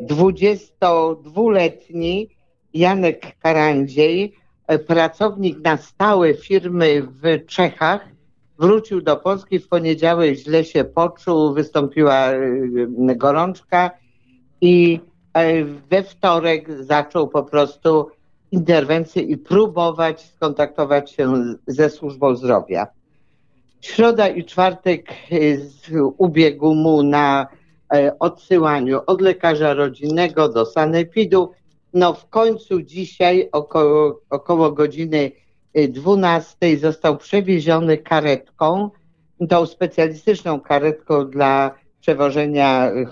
22-letni 0.00 2.22
y, 2.22 2.26
Janek 2.74 3.36
Karandziej, 3.42 4.34
pracownik 4.86 5.58
na 5.64 5.76
stałe 5.76 6.34
firmy 6.34 7.02
w 7.02 7.46
Czechach, 7.46 8.08
wrócił 8.58 9.00
do 9.00 9.16
Polski 9.16 9.58
w 9.58 9.68
poniedziałek, 9.68 10.34
źle 10.34 10.64
się 10.64 10.84
poczuł, 10.84 11.54
wystąpiła 11.54 12.28
gorączka 13.16 13.90
i 14.60 15.00
we 15.90 16.02
wtorek 16.02 16.82
zaczął 16.82 17.28
po 17.28 17.42
prostu 17.42 18.10
interwencję 18.56 19.22
i 19.22 19.36
próbować 19.36 20.20
skontaktować 20.36 21.10
się 21.10 21.54
ze 21.66 21.90
służbą 21.90 22.36
zdrowia. 22.36 22.86
Środa 23.80 24.28
i 24.28 24.44
czwartek 24.44 25.12
ubiegł 26.18 26.74
mu 26.74 27.02
na 27.02 27.46
e, 27.94 28.18
odsyłaniu 28.18 29.00
od 29.06 29.20
lekarza 29.20 29.74
rodzinnego 29.74 30.48
do 30.48 30.66
sanepidu. 30.66 31.52
No 31.94 32.14
w 32.14 32.28
końcu 32.28 32.82
dzisiaj 32.82 33.48
około, 33.52 34.20
około 34.30 34.72
godziny 34.72 35.32
12 35.88 36.78
został 36.78 37.16
przewieziony 37.16 37.98
karetką, 37.98 38.90
tą 39.48 39.66
specjalistyczną 39.66 40.60
karetką 40.60 41.30
dla 41.30 41.74
przewożenia 42.00 42.90
y, 42.90 43.06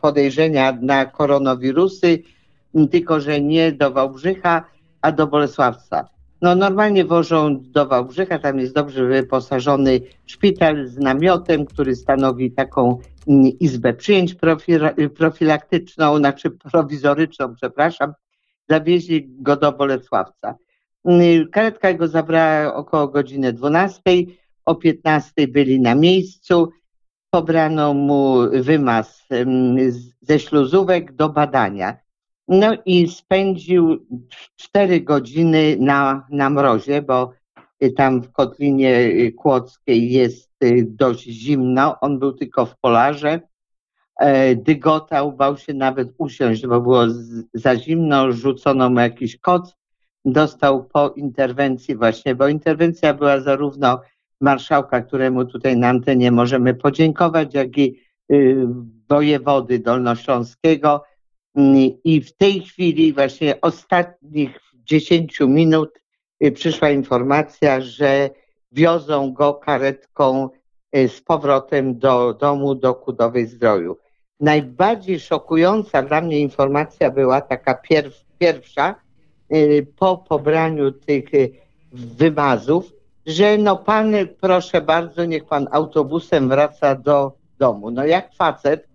podejrzenia 0.00 0.78
na 0.80 1.04
koronawirusy, 1.06 2.22
tylko 2.90 3.20
że 3.20 3.40
nie 3.40 3.72
do 3.72 3.90
Wałbrzycha, 3.90 4.64
a 5.04 5.12
do 5.12 5.26
Bolesławca. 5.26 6.08
No 6.42 6.54
normalnie 6.54 7.04
wożą 7.04 7.62
do 7.62 7.86
Wałbrzycha, 7.86 8.38
tam 8.38 8.58
jest 8.58 8.74
dobrze 8.74 9.04
wyposażony 9.04 10.00
szpital 10.26 10.86
z 10.86 10.98
namiotem, 10.98 11.66
który 11.66 11.96
stanowi 11.96 12.52
taką 12.52 12.98
mm, 13.28 13.44
izbę 13.60 13.94
przyjęć 13.94 14.36
profilaktyczną, 15.16 16.16
znaczy 16.16 16.50
prowizoryczną, 16.50 17.54
przepraszam. 17.54 18.12
Zawieźli 18.68 19.26
go 19.28 19.56
do 19.56 19.72
Bolesławca. 19.72 20.54
Mm, 21.04 21.48
karetka 21.48 21.94
go 21.94 22.08
zabrała 22.08 22.74
około 22.74 23.08
godziny 23.08 23.52
12. 23.52 24.02
O 24.64 24.74
15 24.74 25.32
byli 25.48 25.80
na 25.80 25.94
miejscu. 25.94 26.70
Pobrano 27.30 27.94
mu 27.94 28.36
wymaz 28.52 29.26
ze 30.20 30.38
śluzówek 30.38 31.12
do 31.12 31.28
badania. 31.28 32.03
No 32.48 32.72
i 32.84 33.08
spędził 33.08 34.06
4 34.56 35.00
godziny 35.00 35.76
na, 35.80 36.26
na 36.30 36.50
mrozie, 36.50 37.02
bo 37.02 37.32
tam 37.96 38.22
w 38.22 38.32
Kotlinie 38.32 39.12
Kłodzkiej 39.32 40.12
jest 40.12 40.50
y, 40.64 40.86
dość 40.88 41.22
zimno. 41.22 42.00
On 42.00 42.18
był 42.18 42.32
tylko 42.32 42.66
w 42.66 42.78
polarze. 42.78 43.40
E, 44.20 44.56
dygotał, 44.56 45.32
bał 45.32 45.56
się 45.56 45.74
nawet 45.74 46.08
usiąść, 46.18 46.66
bo 46.66 46.80
było 46.80 47.02
za 47.54 47.76
zimno. 47.76 48.32
Rzucono 48.32 48.90
mu 48.90 49.00
jakiś 49.00 49.36
koc 49.36 49.76
dostał 50.24 50.84
po 50.84 51.08
interwencji 51.08 51.96
właśnie, 51.96 52.34
bo 52.34 52.48
interwencja 52.48 53.14
była 53.14 53.40
zarówno 53.40 54.00
marszałka, 54.40 55.00
któremu 55.00 55.44
tutaj 55.44 55.76
na 55.76 55.88
antenie 55.88 56.32
możemy 56.32 56.74
podziękować, 56.74 57.54
jak 57.54 57.78
i 57.78 58.00
y, 58.32 58.66
wojewody 59.08 59.78
dolnośląskiego. 59.78 61.04
I 62.04 62.20
w 62.20 62.36
tej 62.36 62.60
chwili, 62.60 63.12
właśnie 63.12 63.60
ostatnich 63.60 64.60
10 64.74 65.40
minut, 65.40 65.90
y, 66.44 66.52
przyszła 66.52 66.90
informacja, 66.90 67.80
że 67.80 68.30
wiozą 68.72 69.32
go 69.32 69.54
karetką 69.54 70.48
y, 70.96 71.08
z 71.08 71.20
powrotem 71.20 71.98
do 71.98 72.34
domu, 72.34 72.74
do 72.74 72.94
Kudowej 72.94 73.46
Zdroju. 73.46 73.96
Najbardziej 74.40 75.20
szokująca 75.20 76.02
dla 76.02 76.20
mnie 76.20 76.40
informacja 76.40 77.10
była 77.10 77.40
taka 77.40 77.74
pierw, 77.74 78.24
pierwsza, 78.38 79.04
Y, 79.52 79.86
po 79.96 80.18
pobraniu 80.18 80.92
tych 80.92 81.24
wymazów, 81.92 82.92
że 83.26 83.58
no 83.58 83.76
pan, 83.76 84.14
proszę 84.40 84.80
bardzo, 84.80 85.24
niech 85.24 85.44
pan 85.44 85.68
autobusem 85.70 86.48
wraca 86.48 86.94
do 86.94 87.32
domu. 87.58 87.90
No 87.90 88.06
jak 88.06 88.34
facet, 88.34 88.88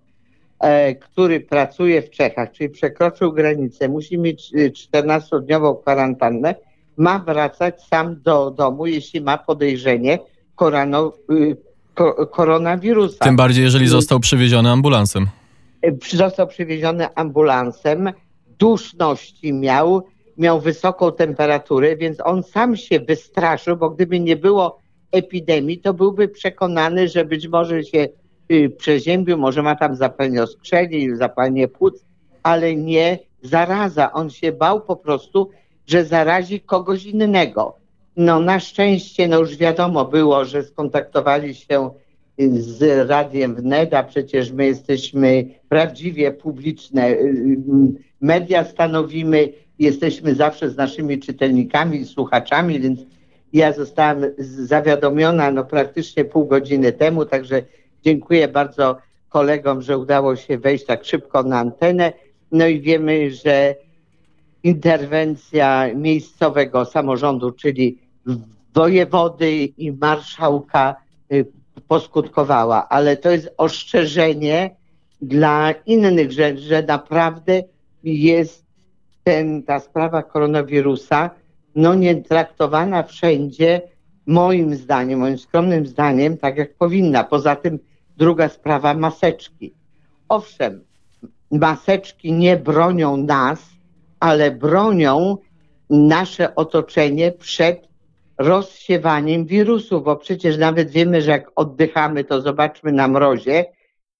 który 1.02 1.40
pracuje 1.40 2.02
w 2.02 2.10
Czechach, 2.10 2.52
czyli 2.52 2.70
przekroczył 2.70 3.34
granicę, 3.34 3.90
musi 3.90 4.18
mieć 4.18 4.54
14-dniową 4.54 5.78
y, 5.78 5.82
kwarantannę, 5.82 6.56
ma 6.98 7.20
wracać 7.20 7.84
sam 7.84 8.22
do 8.22 8.52
domu, 8.52 8.88
jeśli 8.88 9.22
ma 9.22 9.38
podejrzenie 9.38 10.20
korano, 10.56 11.14
koronawirusa. 12.32 13.26
Tym 13.26 13.36
bardziej, 13.36 13.64
jeżeli 13.64 13.88
został 13.88 14.20
przywieziony 14.20 14.70
ambulansem. 14.70 15.28
Został 16.14 16.48
przywieziony 16.48 17.16
ambulansem, 17.16 18.12
duszności 18.60 19.54
miał, 19.54 20.04
miał 20.38 20.62
wysoką 20.62 21.12
temperaturę, 21.12 21.96
więc 21.96 22.18
on 22.24 22.44
sam 22.44 22.78
się 22.78 23.00
wystraszył, 23.00 23.78
bo 23.78 23.90
gdyby 23.90 24.20
nie 24.20 24.36
było 24.36 24.80
epidemii, 25.12 25.78
to 25.78 25.94
byłby 25.94 26.28
przekonany, 26.28 27.08
że 27.08 27.26
być 27.26 27.48
może 27.48 27.84
się 27.84 28.00
y, 28.00 28.10
przeziębił, 28.78 29.38
może 29.38 29.62
ma 29.62 29.76
tam 29.76 29.96
zapalenie 29.96 30.44
oskrzeli, 30.44 31.16
zapalenie 31.16 31.68
płuc, 31.68 32.06
ale 32.44 32.76
nie 32.76 33.20
zaraza. 33.42 34.14
On 34.14 34.30
się 34.30 34.52
bał 34.52 34.82
po 34.82 34.96
prostu, 34.96 35.50
że 35.88 36.06
zarazi 36.06 36.62
kogoś 36.62 37.06
innego. 37.06 37.76
No 38.16 38.40
na 38.40 38.60
szczęście, 38.60 39.28
no 39.28 39.40
już 39.40 39.58
wiadomo 39.58 40.06
było, 40.06 40.46
że 40.46 40.64
skontaktowali 40.64 41.56
się 41.56 41.90
z 42.50 43.10
Radiem 43.10 43.56
Wnet, 43.56 43.94
a 43.94 44.04
przecież 44.04 44.52
my 44.52 44.66
jesteśmy 44.66 45.46
prawdziwie 45.70 46.32
publiczne. 46.32 47.10
Y, 47.10 47.14
y, 47.14 47.58
media 48.22 48.64
stanowimy 48.64 49.50
jesteśmy 49.80 50.36
zawsze 50.36 50.70
z 50.70 50.78
naszymi 50.78 51.20
czytelnikami 51.20 52.06
słuchaczami, 52.06 52.80
więc 52.80 53.00
ja 53.54 53.74
zostałam 53.74 54.22
zawiadomiona 54.38 55.52
no, 55.52 55.66
praktycznie 55.66 56.26
pół 56.26 56.46
godziny 56.46 56.92
temu, 56.92 57.26
także 57.26 57.62
dziękuję 58.04 58.48
bardzo 58.48 58.98
kolegom, 59.30 59.82
że 59.82 59.98
udało 59.98 60.36
się 60.36 60.58
wejść 60.58 60.86
tak 60.86 61.06
szybko 61.06 61.44
na 61.44 61.60
antenę. 61.60 62.14
No 62.52 62.68
i 62.68 62.82
wiemy, 62.82 63.32
że 63.32 63.76
interwencja 64.64 65.94
miejscowego 65.96 66.86
samorządu, 66.86 67.52
czyli 67.52 67.98
wojewody 68.74 69.52
i 69.66 69.92
marszałka 69.92 70.96
y, 71.34 71.46
poskutkowała, 71.88 72.90
ale 72.90 73.18
to 73.18 73.30
jest 73.30 73.50
ostrzeżenie 73.58 74.76
dla 75.22 75.72
innych, 75.86 76.32
że, 76.32 76.58
że 76.58 76.84
naprawdę 76.84 77.64
jest 78.04 78.66
ten, 79.24 79.64
ta 79.64 79.80
sprawa 79.80 80.24
koronawirusa 80.24 81.30
no 81.76 81.96
nie 81.96 82.16
traktowana 82.16 83.04
wszędzie, 83.04 83.82
moim 84.26 84.76
zdaniem, 84.76 85.20
moim 85.20 85.38
skromnym 85.38 85.86
zdaniem, 85.86 86.38
tak 86.38 86.58
jak 86.58 86.74
powinna. 86.76 87.24
Poza 87.24 87.56
tym 87.56 87.80
druga 88.20 88.50
sprawa, 88.50 88.94
maseczki. 88.94 89.74
Owszem, 90.30 90.86
maseczki 91.52 92.34
nie 92.34 92.58
bronią 92.58 93.18
nas, 93.18 93.60
ale 94.20 94.52
bronią 94.52 95.38
nasze 95.90 96.56
otoczenie 96.56 97.32
przed 97.32 97.88
rozsiewaniem 98.38 99.46
wirusu, 99.46 100.02
bo 100.02 100.16
przecież 100.16 100.58
nawet 100.58 100.90
wiemy, 100.90 101.22
że 101.22 101.32
jak 101.32 101.52
oddychamy, 101.56 102.24
to 102.24 102.42
zobaczmy 102.42 102.92
na 102.92 103.08
mrozie, 103.08 103.66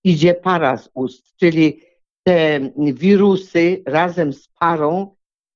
idzie 0.04 0.34
para 0.34 0.78
z 0.78 0.90
ust, 0.94 1.36
czyli 1.36 1.80
te 2.24 2.60
wirusy 2.78 3.84
razem 3.86 4.34
z 4.34 4.48
parą 4.48 5.16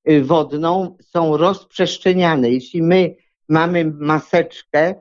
y, 0.10 0.24
wodną 0.24 0.98
są 1.02 1.38
rozprzestrzeniane. 1.38 2.50
Jeśli 2.50 2.82
my 2.82 3.16
mamy 3.50 3.86
maseczkę 3.86 4.96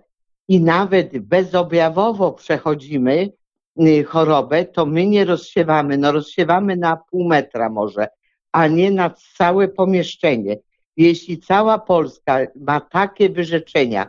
i 0.49 0.61
nawet 0.61 1.19
bezobjawowo 1.19 2.33
przechodzimy 2.33 3.33
y, 3.81 4.05
chorobę, 4.05 4.65
to 4.65 4.87
my 4.87 5.07
nie 5.07 5.25
rozsiewamy. 5.25 5.99
No 5.99 6.13
rozsiewamy 6.13 6.77
na 6.77 6.97
pół 6.97 7.29
metra 7.29 7.69
może, 7.69 8.09
a 8.53 8.67
nie 8.67 8.91
na 8.91 9.11
całe 9.39 9.69
pomieszczenie. 9.69 10.57
Jeśli 10.97 11.39
cała 11.39 11.79
Polska 11.79 12.39
ma 12.57 12.81
takie 12.81 13.29
wyrzeczenia, 13.29 14.09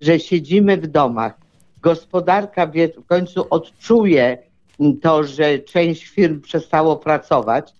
że 0.00 0.20
siedzimy 0.20 0.76
w 0.76 0.86
domach, 0.86 1.38
gospodarka 1.82 2.66
w 2.66 3.06
końcu 3.06 3.46
odczuje 3.50 4.38
to, 5.02 5.24
że 5.24 5.58
część 5.58 6.06
firm 6.06 6.40
przestało 6.40 6.96
pracować, 6.96 7.72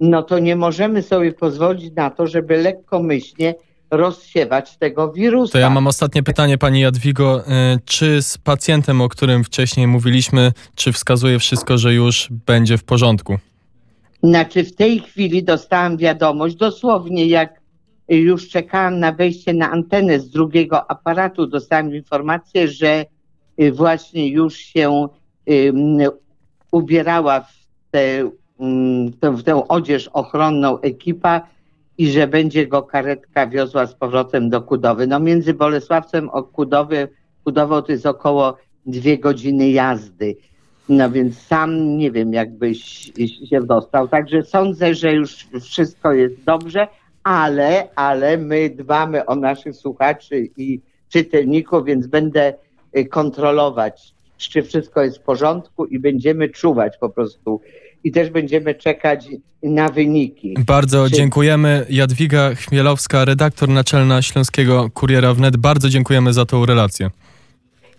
no 0.00 0.22
to 0.22 0.38
nie 0.38 0.56
możemy 0.56 1.02
sobie 1.02 1.32
pozwolić 1.32 1.94
na 1.94 2.10
to, 2.10 2.26
żeby 2.26 2.56
lekkomyślnie 2.56 3.54
rozsiewać 3.96 4.76
tego 4.76 5.12
wirusa. 5.12 5.52
To 5.52 5.58
ja 5.58 5.70
mam 5.70 5.86
ostatnie 5.86 6.22
pytanie 6.22 6.58
Pani 6.58 6.80
Jadwigo. 6.80 7.46
E, 7.46 7.78
czy 7.84 8.22
z 8.22 8.38
pacjentem, 8.38 9.00
o 9.00 9.08
którym 9.08 9.44
wcześniej 9.44 9.86
mówiliśmy, 9.86 10.52
czy 10.74 10.92
wskazuje 10.92 11.38
wszystko, 11.38 11.78
że 11.78 11.94
już 11.94 12.28
będzie 12.46 12.78
w 12.78 12.84
porządku? 12.84 13.38
Znaczy 14.22 14.64
w 14.64 14.76
tej 14.76 15.00
chwili 15.00 15.44
dostałam 15.44 15.96
wiadomość, 15.96 16.56
dosłownie 16.56 17.26
jak 17.26 17.60
już 18.08 18.48
czekałam 18.48 19.00
na 19.00 19.12
wejście 19.12 19.54
na 19.54 19.70
antenę 19.70 20.20
z 20.20 20.30
drugiego 20.30 20.90
aparatu, 20.90 21.46
dostałam 21.46 21.94
informację, 21.94 22.68
że 22.68 23.06
y, 23.60 23.72
właśnie 23.72 24.28
już 24.28 24.56
się 24.56 25.08
ubierała 26.70 27.40
w, 27.40 27.52
te, 27.90 28.30
w 29.22 29.42
tę 29.42 29.68
odzież 29.68 30.08
ochronną 30.08 30.80
ekipa 30.80 31.53
i 31.98 32.10
że 32.10 32.26
będzie 32.26 32.66
go 32.66 32.82
karetka 32.82 33.46
wiozła 33.46 33.86
z 33.86 33.94
powrotem 33.94 34.50
do 34.50 34.62
Kudowy. 34.62 35.06
No 35.06 35.20
między 35.20 35.54
Bolesławcem 35.54 36.30
a 36.32 36.42
Kudowy, 36.42 37.08
Kudową 37.44 37.82
to 37.82 37.92
jest 37.92 38.06
około 38.06 38.56
dwie 38.86 39.18
godziny 39.18 39.70
jazdy. 39.70 40.36
No 40.88 41.10
więc 41.10 41.38
sam 41.38 41.98
nie 41.98 42.10
wiem, 42.10 42.32
jakbyś 42.32 42.80
się 43.50 43.60
dostał. 43.60 44.08
Także 44.08 44.42
sądzę, 44.42 44.94
że 44.94 45.12
już 45.12 45.46
wszystko 45.62 46.12
jest 46.12 46.44
dobrze, 46.44 46.88
ale, 47.22 47.88
ale 47.94 48.38
my 48.38 48.70
dbamy 48.70 49.26
o 49.26 49.36
naszych 49.36 49.76
słuchaczy 49.76 50.48
i 50.56 50.80
czytelników, 51.08 51.84
więc 51.84 52.06
będę 52.06 52.54
y, 52.96 53.04
kontrolować 53.04 54.14
czy 54.36 54.62
wszystko 54.62 55.02
jest 55.02 55.18
w 55.18 55.22
porządku 55.22 55.84
i 55.84 55.98
będziemy 55.98 56.48
czuwać 56.48 56.98
po 56.98 57.08
prostu 57.08 57.60
i 58.04 58.12
też 58.12 58.30
będziemy 58.30 58.74
czekać 58.74 59.28
na 59.62 59.88
wyniki. 59.88 60.54
Bardzo 60.66 61.08
Czy- 61.08 61.16
dziękujemy. 61.16 61.86
Jadwiga 61.90 62.54
Chmielowska, 62.54 63.24
redaktor 63.24 63.68
naczelna 63.68 64.22
Śląskiego 64.22 64.90
Kuriera 64.94 65.34
Wnet. 65.34 65.56
Bardzo 65.56 65.88
dziękujemy 65.88 66.32
za 66.32 66.46
tą 66.46 66.66
relację. 66.66 67.10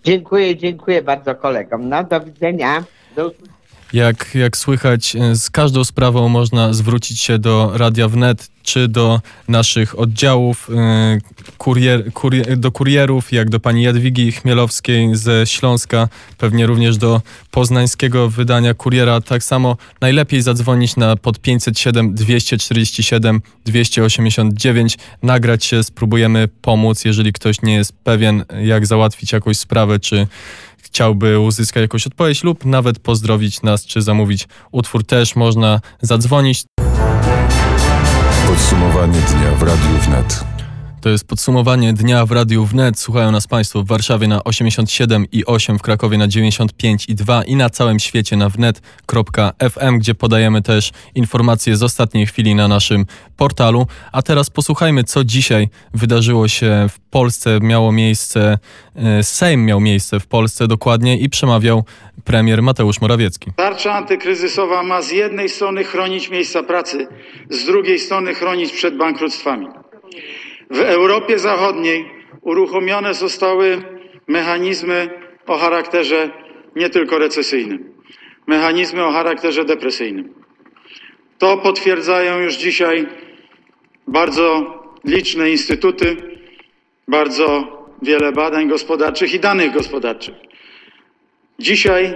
Dziękuję, 0.04 0.56
dziękuję 0.56 1.02
bardzo 1.02 1.34
kolegom. 1.34 1.88
No, 1.88 2.04
do 2.04 2.20
widzenia. 2.20 2.84
Do 3.16 3.26
usłyszenia. 3.26 3.55
Jak, 3.92 4.34
jak 4.34 4.56
słychać, 4.56 5.16
e, 5.16 5.36
z 5.36 5.50
każdą 5.50 5.84
sprawą 5.84 6.28
można 6.28 6.72
zwrócić 6.72 7.20
się 7.20 7.38
do 7.38 7.70
Radia 7.74 8.08
Wnet, 8.08 8.48
czy 8.62 8.88
do 8.88 9.20
naszych 9.48 9.98
oddziałów, 9.98 10.70
e, 10.76 11.18
kurier, 11.58 12.12
kurier, 12.12 12.56
do 12.56 12.72
kurierów, 12.72 13.32
jak 13.32 13.50
do 13.50 13.60
pani 13.60 13.82
Jadwigi 13.82 14.32
Chmielowskiej 14.32 15.16
ze 15.16 15.46
Śląska, 15.46 16.08
pewnie 16.38 16.66
również 16.66 16.96
do 16.96 17.22
poznańskiego 17.50 18.28
wydania 18.28 18.74
kuriera. 18.74 19.20
Tak 19.20 19.44
samo 19.44 19.76
najlepiej 20.00 20.42
zadzwonić 20.42 20.96
na 20.96 21.16
pod 21.16 21.40
507 21.40 22.14
247 22.14 23.42
289, 23.64 24.98
nagrać 25.22 25.64
się, 25.64 25.82
spróbujemy 25.82 26.48
pomóc, 26.62 27.04
jeżeli 27.04 27.32
ktoś 27.32 27.62
nie 27.62 27.74
jest 27.74 27.92
pewien, 27.92 28.44
jak 28.64 28.86
załatwić 28.86 29.32
jakąś 29.32 29.56
sprawę, 29.56 30.00
czy 30.00 30.26
chciałby 30.86 31.40
uzyskać 31.40 31.80
jakąś 31.80 32.06
odpowiedź 32.06 32.44
lub 32.44 32.64
nawet 32.64 32.98
pozdrowić 32.98 33.62
nas, 33.62 33.86
czy 33.86 34.02
zamówić 34.02 34.48
utwór 34.72 35.06
też 35.06 35.36
można 35.36 35.80
zadzwonić. 36.02 36.64
Podsumowanie 38.46 39.20
dnia 39.20 39.52
w 39.52 39.62
Radiu 39.62 39.98
Wnet. 40.02 40.55
To 41.06 41.10
jest 41.10 41.28
podsumowanie 41.28 41.92
dnia 41.92 42.26
w 42.26 42.32
Radiu 42.32 42.64
Wnet. 42.64 42.98
Słuchają 42.98 43.30
nas 43.30 43.46
Państwo 43.46 43.82
w 43.82 43.86
Warszawie 43.86 44.28
na 44.28 44.44
87 44.44 45.26
i 45.32 45.44
8, 45.44 45.78
w 45.78 45.82
Krakowie 45.82 46.18
na 46.18 46.28
95 46.28 47.08
i 47.08 47.14
2 47.14 47.44
i 47.44 47.56
na 47.56 47.70
całym 47.70 47.98
świecie 47.98 48.36
na 48.36 48.48
wnet.fm, 48.48 49.98
gdzie 49.98 50.14
podajemy 50.14 50.62
też 50.62 50.90
informacje 51.14 51.76
z 51.76 51.82
ostatniej 51.82 52.26
chwili 52.26 52.54
na 52.54 52.68
naszym 52.68 53.06
portalu. 53.36 53.86
A 54.12 54.22
teraz 54.22 54.50
posłuchajmy, 54.50 55.04
co 55.04 55.24
dzisiaj 55.24 55.68
wydarzyło 55.94 56.48
się 56.48 56.86
w 56.90 57.00
Polsce. 57.00 57.58
Miało 57.60 57.92
miejsce, 57.92 58.58
e, 58.96 59.22
Sejm 59.22 59.64
miał 59.64 59.80
miejsce 59.80 60.20
w 60.20 60.26
Polsce 60.26 60.68
dokładnie 60.68 61.18
i 61.18 61.28
przemawiał 61.28 61.84
premier 62.24 62.62
Mateusz 62.62 63.00
Morawiecki. 63.00 63.52
Tarcza 63.56 63.92
antykryzysowa 63.92 64.82
ma 64.82 65.02
z 65.02 65.10
jednej 65.10 65.48
strony 65.48 65.84
chronić 65.84 66.30
miejsca 66.30 66.62
pracy, 66.62 67.06
z 67.50 67.64
drugiej 67.66 67.98
strony 67.98 68.34
chronić 68.34 68.72
przed 68.72 68.96
bankructwami. 68.96 69.66
W 70.70 70.80
Europie 70.80 71.38
Zachodniej 71.38 72.10
uruchomione 72.40 73.14
zostały 73.14 73.82
mechanizmy 74.26 75.10
o 75.46 75.58
charakterze 75.58 76.30
nie 76.76 76.90
tylko 76.90 77.18
recesyjnym, 77.18 77.92
mechanizmy 78.46 79.04
o 79.04 79.10
charakterze 79.10 79.64
depresyjnym. 79.64 80.34
To 81.38 81.56
potwierdzają 81.56 82.38
już 82.38 82.54
dzisiaj 82.54 83.06
bardzo 84.06 84.76
liczne 85.04 85.50
instytuty, 85.50 86.16
bardzo 87.08 87.76
wiele 88.02 88.32
badań 88.32 88.68
gospodarczych 88.68 89.34
i 89.34 89.40
danych 89.40 89.72
gospodarczych. 89.72 90.34
Dzisiaj 91.58 92.14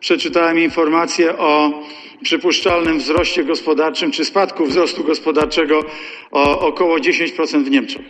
przeczytałem 0.00 0.58
informację 0.58 1.38
o 1.38 1.82
przypuszczalnym 2.22 2.98
wzroście 2.98 3.44
gospodarczym 3.44 4.10
czy 4.10 4.24
spadku 4.24 4.66
wzrostu 4.66 5.04
gospodarczego 5.04 5.84
o 6.30 6.60
około 6.60 6.96
10% 6.96 7.64
w 7.64 7.70
Niemczech. 7.70 8.02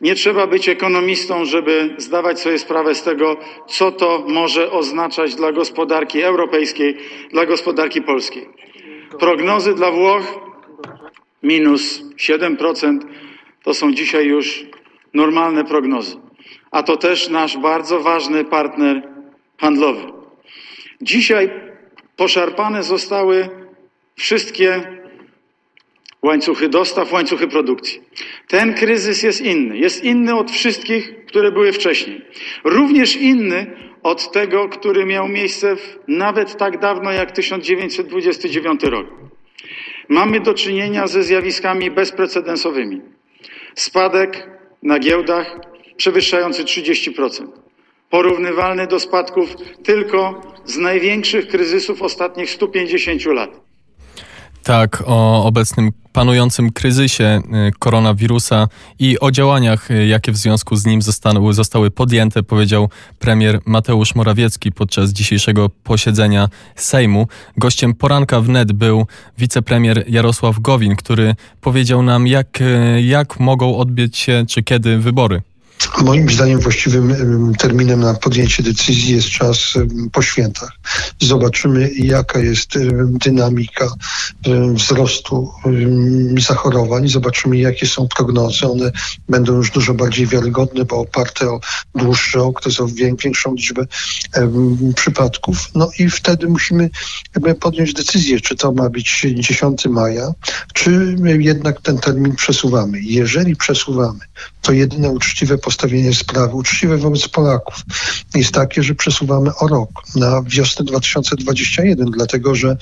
Nie 0.00 0.14
trzeba 0.14 0.46
być 0.46 0.68
ekonomistą, 0.68 1.44
żeby 1.44 1.94
zdawać 1.98 2.40
sobie 2.40 2.58
sprawę 2.58 2.94
z 2.94 3.02
tego, 3.02 3.36
co 3.68 3.92
to 3.92 4.24
może 4.28 4.70
oznaczać 4.70 5.34
dla 5.34 5.52
gospodarki 5.52 6.22
europejskiej, 6.22 6.96
dla 7.30 7.46
gospodarki 7.46 8.02
polskiej. 8.02 8.48
Prognozy 9.18 9.74
dla 9.74 9.90
Włoch 9.90 10.40
minus 11.42 12.02
7% 12.16 12.98
to 13.62 13.74
są 13.74 13.92
dzisiaj 13.92 14.26
już 14.26 14.66
normalne 15.14 15.64
prognozy. 15.64 16.16
A 16.70 16.82
to 16.82 16.96
też 16.96 17.28
nasz 17.28 17.58
bardzo 17.58 18.00
ważny 18.00 18.44
partner 18.44 19.02
handlowy. 19.58 20.17
Dzisiaj 21.02 21.50
poszarpane 22.16 22.82
zostały 22.82 23.48
wszystkie 24.16 24.98
łańcuchy 26.22 26.68
dostaw, 26.68 27.12
łańcuchy 27.12 27.48
produkcji. 27.48 28.00
Ten 28.48 28.74
kryzys 28.74 29.22
jest 29.22 29.40
inny. 29.40 29.78
Jest 29.78 30.04
inny 30.04 30.34
od 30.34 30.50
wszystkich, 30.50 31.26
które 31.26 31.52
były 31.52 31.72
wcześniej. 31.72 32.24
Również 32.64 33.16
inny 33.16 33.76
od 34.02 34.32
tego, 34.32 34.68
który 34.68 35.04
miał 35.04 35.28
miejsce 35.28 35.76
w, 35.76 35.98
nawet 36.08 36.56
tak 36.56 36.78
dawno 36.78 37.12
jak 37.12 37.30
1929 37.30 38.82
rok. 38.82 39.06
Mamy 40.08 40.40
do 40.40 40.54
czynienia 40.54 41.06
ze 41.06 41.22
zjawiskami 41.22 41.90
bezprecedensowymi. 41.90 43.00
Spadek 43.74 44.50
na 44.82 44.98
giełdach 44.98 45.56
przewyższający 45.96 46.64
30% 46.64 47.46
porównywalny 48.10 48.86
do 48.86 49.00
spadków 49.00 49.48
tylko 49.84 50.42
z 50.70 50.76
największych 50.76 51.48
kryzysów 51.48 52.02
ostatnich 52.02 52.50
150 52.50 53.24
lat. 53.24 53.50
Tak, 54.62 55.02
o 55.06 55.44
obecnym 55.44 55.92
panującym 56.12 56.72
kryzysie 56.72 57.40
y, 57.68 57.72
koronawirusa 57.78 58.68
i 58.98 59.20
o 59.20 59.30
działaniach, 59.30 59.90
y, 59.90 60.06
jakie 60.06 60.32
w 60.32 60.36
związku 60.36 60.76
z 60.76 60.86
nim 60.86 61.02
zostały, 61.02 61.52
zostały 61.52 61.90
podjęte, 61.90 62.42
powiedział 62.42 62.90
premier 63.18 63.60
Mateusz 63.66 64.14
Morawiecki 64.14 64.72
podczas 64.72 65.10
dzisiejszego 65.10 65.70
posiedzenia 65.84 66.48
Sejmu. 66.76 67.28
Gościem 67.56 67.94
poranka 67.94 68.40
wnet 68.40 68.72
był 68.72 69.06
wicepremier 69.38 70.04
Jarosław 70.08 70.60
Gowin, 70.60 70.96
który 70.96 71.34
powiedział 71.60 72.02
nam, 72.02 72.26
jak, 72.26 72.60
y, 72.60 73.02
jak 73.02 73.40
mogą 73.40 73.76
odbyć 73.76 74.16
się, 74.16 74.44
czy 74.48 74.62
kiedy 74.62 74.98
wybory. 74.98 75.42
Moim 76.02 76.30
zdaniem 76.30 76.60
właściwym 76.60 77.10
em, 77.12 77.54
terminem 77.54 78.00
na 78.00 78.14
podjęcie 78.14 78.62
decyzji 78.62 79.14
jest 79.14 79.28
czas 79.28 79.74
po 80.12 80.22
świętach. 80.22 80.72
Zobaczymy, 81.20 81.90
jaka 81.94 82.38
jest 82.38 82.78
dynamika 83.24 83.88
wzrostu 84.74 85.50
zachorowań, 86.38 87.08
zobaczymy, 87.08 87.56
jakie 87.58 87.86
są 87.86 88.08
prognozy. 88.16 88.66
One 88.66 88.92
będą 89.28 89.56
już 89.56 89.70
dużo 89.70 89.94
bardziej 89.94 90.26
wiarygodne, 90.26 90.84
bo 90.84 90.96
oparte 90.96 91.50
o 91.50 91.60
dłuższy 91.94 92.42
okres, 92.42 92.80
o 92.80 92.86
wię- 92.88 93.16
większą 93.24 93.54
liczbę 93.54 93.86
przypadków. 94.96 95.70
No 95.74 95.90
i 95.98 96.10
wtedy 96.10 96.48
musimy 96.48 96.90
podjąć 97.60 97.92
decyzję, 97.92 98.40
czy 98.40 98.56
to 98.56 98.72
ma 98.72 98.90
być 98.90 99.26
10 99.34 99.86
maja, 99.88 100.32
czy 100.74 101.16
jednak 101.38 101.80
ten 101.80 101.98
termin 101.98 102.34
przesuwamy. 102.36 103.00
Jeżeli 103.00 103.56
przesuwamy, 103.56 104.20
to 104.62 104.72
jedyne 104.72 105.10
uczciwe 105.10 105.58
postawienie 105.68 106.14
sprawy, 106.14 106.54
uczciwe 106.54 106.96
wobec 106.96 107.28
Polaków, 107.28 107.84
jest 108.34 108.52
takie, 108.52 108.82
że 108.82 108.94
przesuwamy 108.94 109.54
o 109.54 109.68
rok 109.68 109.90
na 110.16 110.42
wiosnę 110.42 110.84
2021, 110.84 112.10
dlatego 112.10 112.54
że 112.54 112.76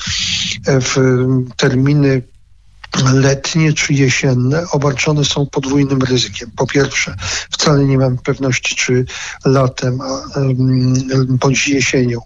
e, 0.67 0.81
w 0.81 0.97
terminy 1.57 2.23
letnie 3.15 3.73
czy 3.73 3.95
jesienne 3.95 4.65
obarczone 4.71 5.25
są 5.25 5.47
podwójnym 5.47 6.03
ryzykiem. 6.03 6.51
Po 6.57 6.67
pierwsze, 6.67 7.15
wcale 7.51 7.85
nie 7.85 7.99
mamy 7.99 8.17
pewności, 8.25 8.77
czy 8.77 9.05
latem 9.45 9.99
bądź 11.29 11.69
jesienią 11.69 12.21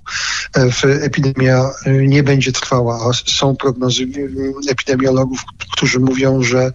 e, 0.56 0.70
epidemia 1.02 1.70
e, 1.84 1.92
nie 1.92 2.22
będzie 2.22 2.52
trwała, 2.52 3.08
a 3.08 3.30
są 3.30 3.56
prognozy 3.56 4.02
em, 4.02 4.10
epidemiologów, 4.70 5.40
którzy 5.72 6.00
mówią, 6.00 6.42
że 6.42 6.72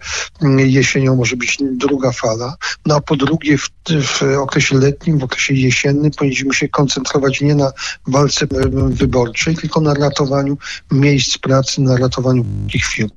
jesienią 0.56 1.16
może 1.16 1.36
być 1.36 1.58
druga 1.60 2.12
fala. 2.12 2.56
No 2.86 2.96
a 2.96 3.00
po 3.00 3.16
drugie, 3.16 3.58
w, 3.58 3.70
w 4.02 4.22
okresie 4.38 4.78
letnim, 4.78 5.18
w 5.18 5.24
okresie 5.24 5.54
jesiennym 5.54 6.10
powinniśmy 6.10 6.54
się 6.54 6.68
koncentrować 6.68 7.40
nie 7.40 7.54
na 7.54 7.72
walce 8.06 8.46
wyborczej, 8.90 9.56
tylko 9.56 9.80
na 9.80 9.94
ratowaniu 9.94 10.58
miejsc 10.90 11.38
pracy, 11.38 11.80
na 11.80 11.96
ratowaniu 11.96 12.44
ich 12.74 12.86
firm. 12.86 13.08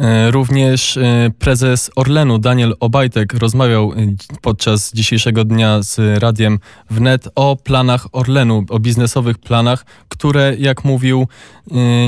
E, 0.00 0.30
Również 0.30 0.96
e, 0.96 1.30
prezes 1.38 1.90
Orlenu 1.96 2.38
Daniel 2.38 2.74
Obajtek 2.80 3.34
rozmawiał 3.34 3.92
e, 3.92 3.96
podczas 4.40 4.92
dzisiejszego 4.92 5.44
dnia 5.44 5.82
z 5.82 6.22
radiem 6.22 6.58
wnet 6.90 7.28
o 7.34 7.56
planach 7.56 8.06
Orlenu, 8.12 8.64
o 8.68 8.78
biznesowych 8.78 9.38
planach, 9.38 9.84
które, 10.08 10.56
jak 10.58 10.84
mówił, 10.84 11.28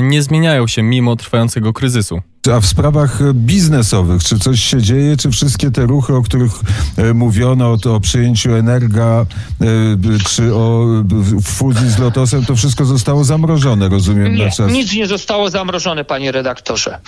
nie 0.01 0.21
zmieniają 0.21 0.67
się 0.67 0.83
mimo 0.83 1.15
trwającego 1.15 1.73
kryzysu. 1.73 2.21
A 2.51 2.59
w 2.59 2.65
sprawach 2.65 3.33
biznesowych, 3.33 4.23
czy 4.23 4.39
coś 4.39 4.63
się 4.63 4.81
dzieje, 4.81 5.17
czy 5.17 5.31
wszystkie 5.31 5.71
te 5.71 5.85
ruchy, 5.85 6.15
o 6.15 6.21
których 6.21 6.51
e, 6.97 7.13
mówiono, 7.13 7.77
o, 7.85 7.95
o 7.95 7.99
przyjęciu 7.99 8.55
Energa, 8.55 9.25
e, 9.61 9.65
czy 10.29 10.55
o 10.55 10.85
fuzji 11.43 11.89
z 11.89 11.99
Lotosem, 11.99 12.45
to 12.45 12.55
wszystko 12.55 12.85
zostało 12.85 13.23
zamrożone, 13.23 13.89
rozumiem, 13.89 14.35
Nie, 14.35 14.45
na 14.45 14.51
czas? 14.51 14.71
nic 14.71 14.93
nie 14.93 15.07
zostało 15.07 15.49
zamrożone, 15.49 16.05
panie 16.05 16.31
redaktorze. 16.31 16.99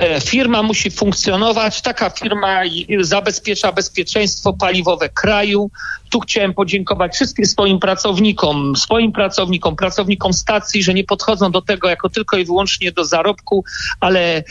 E, 0.00 0.20
Firma 0.20 0.62
musi 0.62 0.90
funkcjonować. 0.90 1.82
Taka 1.82 2.10
firma 2.10 2.60
zabezpiecza 3.00 3.72
bezpieczeństwo 3.72 4.52
paliwowe 4.52 5.08
kraju. 5.08 5.70
Tu 6.10 6.20
chciałem 6.20 6.54
podziękować 6.54 7.14
wszystkim 7.14 7.46
swoim 7.46 7.78
pracownikom, 7.78 8.76
swoim 8.76 9.12
pracownikom, 9.12 9.76
pracownikom 9.76 10.32
stacji, 10.32 10.82
że 10.82 10.94
nie 10.94 11.04
podchodzą 11.04 11.50
do 11.50 11.62
tego 11.62 11.88
jako 11.88 12.08
tylko 12.08 12.36
i 12.36 12.44
wyłącznie 12.44 12.92
do 12.92 13.04
zarobku, 13.04 13.64
ale 14.00 14.44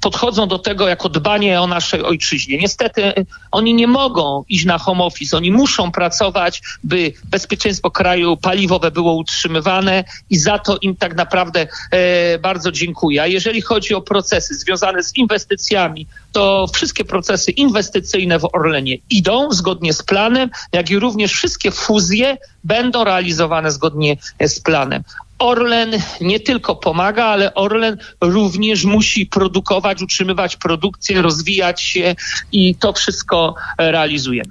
podchodzą 0.00 0.48
do 0.48 0.58
tego 0.58 0.88
jako 0.88 1.08
dbanie 1.08 1.60
o 1.60 1.66
naszej 1.66 2.02
ojczyźnie. 2.02 2.58
Niestety 2.58 3.04
e, 3.04 3.14
oni 3.50 3.74
nie 3.74 3.86
mogą 3.86 4.44
iść 4.48 4.64
na 4.64 4.78
home 4.78 5.04
office, 5.04 5.36
oni 5.36 5.52
muszą 5.52 5.92
pracować, 5.92 6.62
by 6.84 7.12
bezpieczeństwo 7.24 7.90
kraju 7.90 8.36
paliwowe 8.36 8.90
było 8.90 9.14
utrzymywane 9.14 10.04
i 10.30 10.36
za 10.36 10.58
to 10.58 10.78
im 10.82 10.96
tak 10.96 11.16
naprawdę 11.16 11.66
e, 11.90 12.38
bardzo 12.38 12.72
dziękuję. 12.72 13.22
A 13.22 13.26
jeżeli 13.26 13.60
chodzi 13.60 13.94
o 13.94 14.00
procesy 14.00 14.54
związane 14.54 15.02
z 15.02 15.16
inwestycjami, 15.16 16.06
to 16.32 16.66
wszystkie 16.74 17.04
procesy 17.04 17.50
inwestycyjne 17.50 18.38
w 18.38 18.48
Orlenie 18.52 18.96
idą 19.10 19.52
zgodnie 19.52 19.92
z 19.92 20.02
planem, 20.02 20.50
jak 20.72 20.90
i 20.90 20.98
również 20.98 21.32
wszystkie 21.32 21.70
fuzje 21.70 22.36
będą 22.64 23.04
realizowane 23.04 23.70
zgodnie 23.70 24.16
z 24.40 24.60
planem. 24.60 25.02
Orlen 25.38 25.90
nie 26.20 26.40
tylko 26.40 26.76
pomaga, 26.76 27.24
ale 27.24 27.54
Orlen 27.54 27.96
również 28.20 28.84
musi 28.84 29.26
produkować, 29.26 30.02
utrzymywać 30.02 30.56
produkcję, 30.56 31.22
rozwijać 31.22 31.82
się 31.82 32.14
i 32.52 32.74
to 32.74 32.92
wszystko 32.92 33.54
realizujemy. 33.78 34.50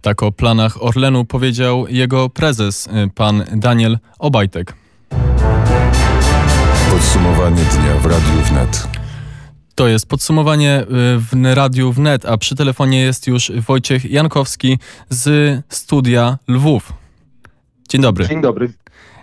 Tak 0.00 0.22
o 0.22 0.32
planach 0.32 0.82
Orlenu 0.82 1.24
powiedział 1.24 1.86
jego 1.88 2.28
prezes, 2.28 2.86
y, 2.86 2.90
pan 3.14 3.44
Daniel 3.52 3.98
Obajtek. 4.18 4.74
Podsumowanie 6.90 7.62
dnia 7.62 7.96
w 7.96 8.06
Radiu 8.06 8.42
Wnet. 8.50 8.88
To 9.74 9.88
jest 9.88 10.08
podsumowanie 10.08 10.80
y, 10.80 10.84
w 11.18 11.54
Radiu 11.54 11.92
Wnet, 11.92 12.26
a 12.26 12.38
przy 12.38 12.56
telefonie 12.56 13.00
jest 13.00 13.26
już 13.26 13.52
Wojciech 13.52 14.10
Jankowski 14.10 14.78
z 15.08 15.56
studia 15.68 16.38
Lwów. 16.48 16.92
Dzień 17.88 18.02
dobry. 18.02 18.28
Dzień 18.28 18.42
dobry. 18.42 18.72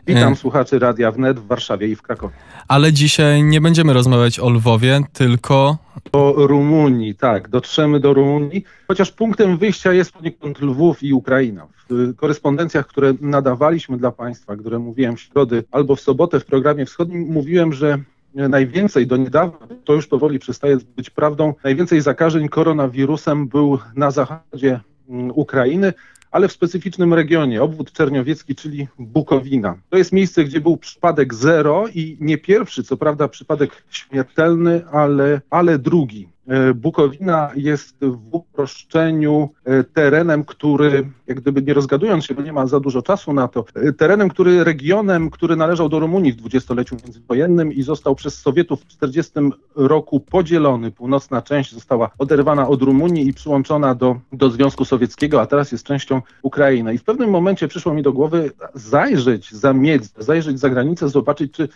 Witam 0.08 0.34
E. 0.34 0.36
słuchaczy 0.36 0.80
Radia 0.80 1.12
Wnet 1.12 1.40
w 1.40 1.48
Warszawie 1.48 1.88
i 1.88 1.96
w 1.96 2.02
Krakowie. 2.02 2.34
Ale 2.68 2.94
dzisiaj 2.94 3.44
nie 3.44 3.62
będziemy 3.62 3.94
rozmawiać 3.94 4.40
o 4.40 4.50
Lwowie, 4.50 5.02
tylko 5.14 5.78
O 6.12 6.34
Rumunii, 6.38 7.16
tak, 7.16 7.50
dotrzemy 7.50 8.00
do 8.00 8.14
Rumunii, 8.14 8.64
chociaż 8.88 9.12
punktem 9.12 9.58
wyjścia 9.58 9.94
jest 9.94 10.12
poniekąd 10.12 10.62
Lwów 10.62 11.04
i 11.04 11.14
Ukraina. 11.14 11.68
W 11.90 12.16
korespondencjach, 12.16 12.88
które 12.88 13.14
nadawaliśmy 13.22 13.98
dla 13.98 14.12
Państwa, 14.12 14.56
które 14.56 14.80
mówiłem 14.80 15.16
w 15.16 15.22
środę 15.22 15.64
albo 15.72 15.96
w 15.96 16.02
sobotę 16.02 16.40
w 16.40 16.46
programie 16.46 16.86
wschodnim, 16.86 17.28
mówiłem, 17.32 17.74
że 17.74 17.98
najwięcej 18.34 19.08
do 19.08 19.18
niedawna, 19.18 19.68
to 19.84 19.94
już 19.94 20.08
powoli 20.08 20.40
przestaje 20.40 20.78
być 20.96 21.10
prawdą, 21.10 21.54
najwięcej 21.64 22.02
zakażeń 22.02 22.50
koronawirusem 22.50 23.48
był 23.48 23.80
na 23.96 24.12
zachodzie 24.12 24.80
mm, 25.10 25.32
Ukrainy, 25.36 25.94
ale 26.32 26.48
w 26.48 26.52
specyficznym 26.52 27.14
regionie, 27.14 27.64
obwód 27.64 27.92
czerniowiecki, 27.92 28.56
czyli 28.56 28.88
Bukowina. 29.00 29.78
To 29.90 29.98
jest 29.98 30.12
miejsce, 30.12 30.44
gdzie 30.44 30.62
był 30.62 30.78
przypadek 30.78 31.34
zero 31.34 31.86
i 31.88 32.18
nie 32.20 32.38
pierwszy, 32.38 32.84
co 32.84 32.98
prawda 32.98 33.28
przypadek 33.28 33.84
śmiertelny, 33.90 34.88
ale, 34.92 35.42
ale 35.50 35.80
drugi. 35.80 36.30
E, 36.48 36.74
Bukowina 36.74 37.52
jest 37.56 37.96
w 38.02 38.18
uproszczeniu 38.32 39.50
e, 39.66 39.84
terenem, 39.84 40.44
który, 40.46 41.10
jak 41.28 41.42
gdyby 41.42 41.62
nie 41.62 41.74
rozgadując 41.74 42.26
się, 42.26 42.34
bo 42.34 42.42
nie 42.42 42.54
ma 42.54 42.68
za 42.68 42.80
dużo 42.80 43.02
czasu 43.02 43.34
na 43.34 43.48
to, 43.48 43.66
e, 43.76 43.94
terenem, 43.94 44.30
który 44.30 44.64
regionem, 44.64 45.30
który 45.30 45.56
należał 45.56 45.90
do 45.90 46.00
Rumunii 46.00 46.34
w 46.34 46.36
dwudziestoleciu 46.36 46.96
międzywojennym 47.04 47.74
i 47.74 47.84
został 47.84 48.16
przez 48.16 48.40
Sowietów 48.40 48.82
w 48.82 48.88
40 48.88 49.32
roku 49.76 50.20
podzielony. 50.20 50.92
Północna 50.92 51.42
część 51.42 51.74
została 51.74 52.10
oderwana 52.18 52.68
od 52.68 52.82
Rumunii 52.82 53.28
i 53.28 53.34
przyłączona 53.34 53.96
do, 53.96 54.20
do 54.34 54.50
Związku 54.50 54.86
Sowieckiego, 54.86 55.42
a 55.42 55.46
teraz 55.46 55.72
jest 55.72 55.84
częścią 55.84 56.22
Ukrainy. 56.42 56.94
I 56.94 56.98
w 56.98 57.04
pewnym 57.04 57.30
momencie 57.30 57.68
przyszło 57.68 57.94
mi 57.94 58.02
do 58.02 58.14
głowy 58.14 58.52
zajrzeć 58.74 59.52
za 59.52 59.74
miedz, 59.74 60.14
zajrzeć 60.18 60.60
za 60.60 60.70
granicę, 60.70 61.10
zobaczyć, 61.10 61.52
czy 61.52 61.70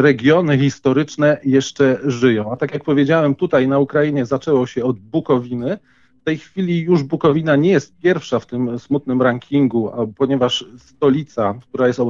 regiony 0.00 0.58
historyczne 0.58 1.40
jeszcze 1.44 1.98
żyją. 2.04 2.52
A 2.52 2.56
tak 2.56 2.74
jak 2.74 2.84
powiedziałem, 2.84 3.34
tutaj 3.34 3.68
na 3.68 3.78
Ukrainie 3.78 4.15
zaczęło 4.24 4.66
się 4.66 4.84
od 4.84 4.98
Bukowiny. 4.98 5.78
W 6.20 6.24
tej 6.26 6.38
chwili 6.38 6.80
już 6.80 7.02
Bukowina 7.02 7.56
nie 7.56 7.70
jest 7.70 7.98
pierwsza 7.98 8.38
w 8.38 8.46
tym 8.46 8.78
smutnym 8.78 9.22
rankingu, 9.22 9.90
ponieważ 10.16 10.64
stolica, 10.78 11.54
która 11.68 11.86
jest 11.86 12.00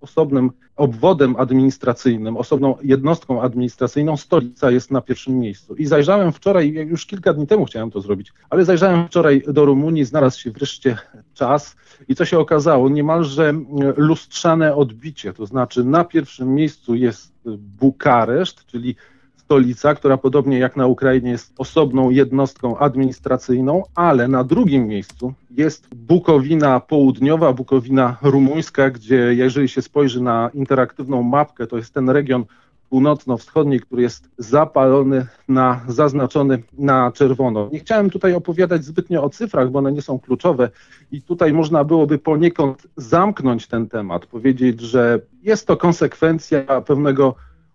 osobnym 0.00 0.50
obwodem 0.76 1.36
administracyjnym, 1.36 2.36
osobną 2.36 2.76
jednostką 2.82 3.42
administracyjną, 3.42 4.16
stolica 4.16 4.70
jest 4.70 4.90
na 4.90 5.00
pierwszym 5.00 5.38
miejscu. 5.38 5.74
I 5.74 5.86
zajrzałem 5.86 6.32
wczoraj, 6.32 6.72
już 6.72 7.06
kilka 7.06 7.32
dni 7.32 7.46
temu 7.46 7.64
chciałem 7.64 7.90
to 7.90 8.00
zrobić, 8.00 8.32
ale 8.50 8.64
zajrzałem 8.64 9.06
wczoraj 9.06 9.42
do 9.48 9.64
Rumunii, 9.64 10.04
znalazł 10.04 10.40
się 10.40 10.50
wreszcie 10.50 10.98
czas 11.34 11.76
i 12.08 12.14
co 12.14 12.24
się 12.24 12.38
okazało? 12.38 12.88
Niemalże 12.88 13.54
lustrzane 13.96 14.74
odbicie, 14.74 15.32
to 15.32 15.46
znaczy 15.46 15.84
na 15.84 16.04
pierwszym 16.04 16.54
miejscu 16.54 16.94
jest 16.94 17.34
Bukareszt, 17.58 18.66
czyli 18.66 18.96
stolica, 19.44 19.94
która 19.94 20.16
podobnie 20.16 20.58
jak 20.58 20.76
na 20.76 20.86
Ukrainie 20.86 21.30
jest 21.30 21.52
osobną 21.58 22.10
jednostką 22.10 22.78
administracyjną, 22.78 23.82
ale 23.94 24.28
na 24.28 24.44
drugim 24.44 24.86
miejscu 24.86 25.34
jest 25.50 25.94
Bukowina 25.94 26.80
Południowa, 26.80 27.52
Bukowina 27.52 28.16
Rumuńska, 28.22 28.90
gdzie 28.90 29.34
jeżeli 29.34 29.68
się 29.68 29.82
spojrzy 29.82 30.22
na 30.22 30.50
interaktywną 30.54 31.22
mapkę, 31.22 31.66
to 31.66 31.76
jest 31.76 31.94
ten 31.94 32.10
region 32.10 32.44
północno-wschodni, 32.90 33.80
który 33.80 34.02
jest 34.02 34.30
zapalony 34.38 35.26
na, 35.48 35.80
zaznaczony 35.88 36.62
na 36.78 37.12
czerwono. 37.12 37.68
Nie 37.72 37.78
chciałem 37.78 38.10
tutaj 38.10 38.34
opowiadać 38.34 38.84
zbytnio 38.84 39.24
o 39.24 39.30
cyfrach, 39.30 39.70
bo 39.70 39.78
one 39.78 39.92
nie 39.92 40.02
są 40.02 40.18
kluczowe 40.18 40.70
i 41.12 41.22
tutaj 41.22 41.52
można 41.52 41.84
byłoby 41.84 42.18
poniekąd 42.18 42.86
zamknąć 42.96 43.66
ten 43.66 43.88
temat, 43.88 44.26
powiedzieć, 44.26 44.80
że 44.80 45.20
jest 45.42 45.66
to 45.66 45.76
konsekwencja 45.76 46.80
pewnego 46.80 47.34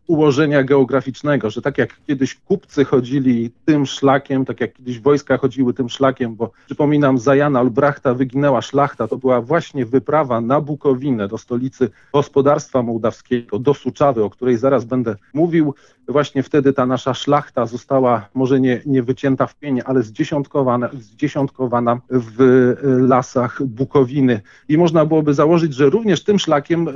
ułożenia 0.09 0.63
geograficznego, 0.63 1.49
że 1.49 1.61
tak 1.61 1.77
jak 1.77 1.89
kiedyś 2.07 2.35
kupcy 2.35 2.85
chodzili 2.85 3.51
tym 3.65 3.85
szlakiem, 3.85 4.45
tak 4.45 4.61
jak 4.61 4.73
kiedyś 4.73 4.99
wojska 4.99 5.37
chodziły 5.37 5.73
tym 5.73 5.89
szlakiem, 5.89 6.35
bo 6.35 6.51
przypominam, 6.65 7.17
za 7.17 7.35
Jana 7.35 7.59
Albrachta 7.59 8.13
wyginęła 8.13 8.61
szlachta, 8.61 9.07
to 9.07 9.17
była 9.17 9.41
właśnie 9.41 9.85
wyprawa 9.85 10.41
na 10.41 10.61
Bukowinę, 10.61 11.27
do 11.27 11.37
stolicy 11.37 11.89
gospodarstwa 12.13 12.81
mołdawskiego, 12.81 13.59
do 13.59 13.73
Suczawy, 13.73 14.23
o 14.23 14.29
której 14.29 14.57
zaraz 14.57 14.85
będę 14.85 15.15
mówił. 15.33 15.73
Właśnie 16.07 16.43
wtedy 16.43 16.73
ta 16.73 16.85
nasza 16.85 17.13
szlachta 17.13 17.65
została 17.65 18.29
może 18.33 18.59
nie, 18.59 18.81
nie 18.85 19.03
wycięta 19.03 19.47
w 19.47 19.55
pień, 19.55 19.81
ale 19.85 20.03
zdziesiątkowana, 20.03 20.89
zdziesiątkowana 20.93 21.99
w 22.09 22.41
y, 22.41 23.07
lasach 23.07 23.63
Bukowiny. 23.63 24.41
I 24.69 24.77
można 24.77 25.05
byłoby 25.05 25.33
założyć, 25.33 25.73
że 25.73 25.89
również 25.89 26.23
tym 26.23 26.39
szlakiem 26.39 26.87
y, 26.87 26.91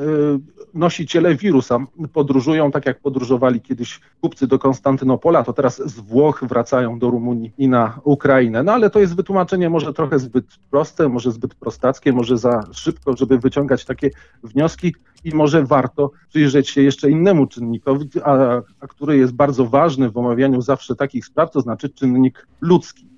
nosiciele 0.74 1.36
wirusa 1.36 1.80
podróżują, 2.14 2.72
tak 2.72 2.86
jak 2.86 2.99
podróżowali 3.04 3.62
kiedyś 3.62 3.99
kupcy 4.22 4.47
do 4.47 4.60
Konstantynopola, 4.60 5.43
to 5.43 5.54
teraz 5.54 5.78
z 5.78 5.99
Włoch 5.99 6.43
wracają 6.47 6.99
do 6.99 7.10
Rumunii 7.10 7.54
i 7.58 7.68
na 7.68 7.99
Ukrainę. 8.04 8.64
No 8.64 8.72
ale 8.72 8.89
to 8.89 8.99
jest 8.99 9.16
wytłumaczenie 9.16 9.70
może 9.70 9.93
trochę 9.93 10.20
zbyt 10.20 10.45
proste, 10.72 11.10
może 11.10 11.32
zbyt 11.32 11.56
prostackie, 11.56 12.14
może 12.14 12.38
za 12.38 12.64
szybko, 12.72 13.18
żeby 13.18 13.39
wyciągać 13.39 13.86
takie 13.86 14.10
wnioski 14.43 14.95
i 15.24 15.36
może 15.36 15.64
warto 15.64 16.12
przyjrzeć 16.30 16.70
się 16.70 16.82
jeszcze 16.82 17.10
innemu 17.10 17.47
czynnikowi, 17.47 18.10
a, 18.24 18.62
a 18.80 18.88
który 18.88 19.18
jest 19.18 19.34
bardzo 19.34 19.66
ważny 19.66 20.10
w 20.10 20.18
omawianiu 20.18 20.62
zawsze 20.62 20.95
takich 20.95 21.26
spraw, 21.26 21.51
to 21.51 21.62
znaczy 21.62 21.89
czynnik 21.89 22.47
ludzki. 22.62 23.12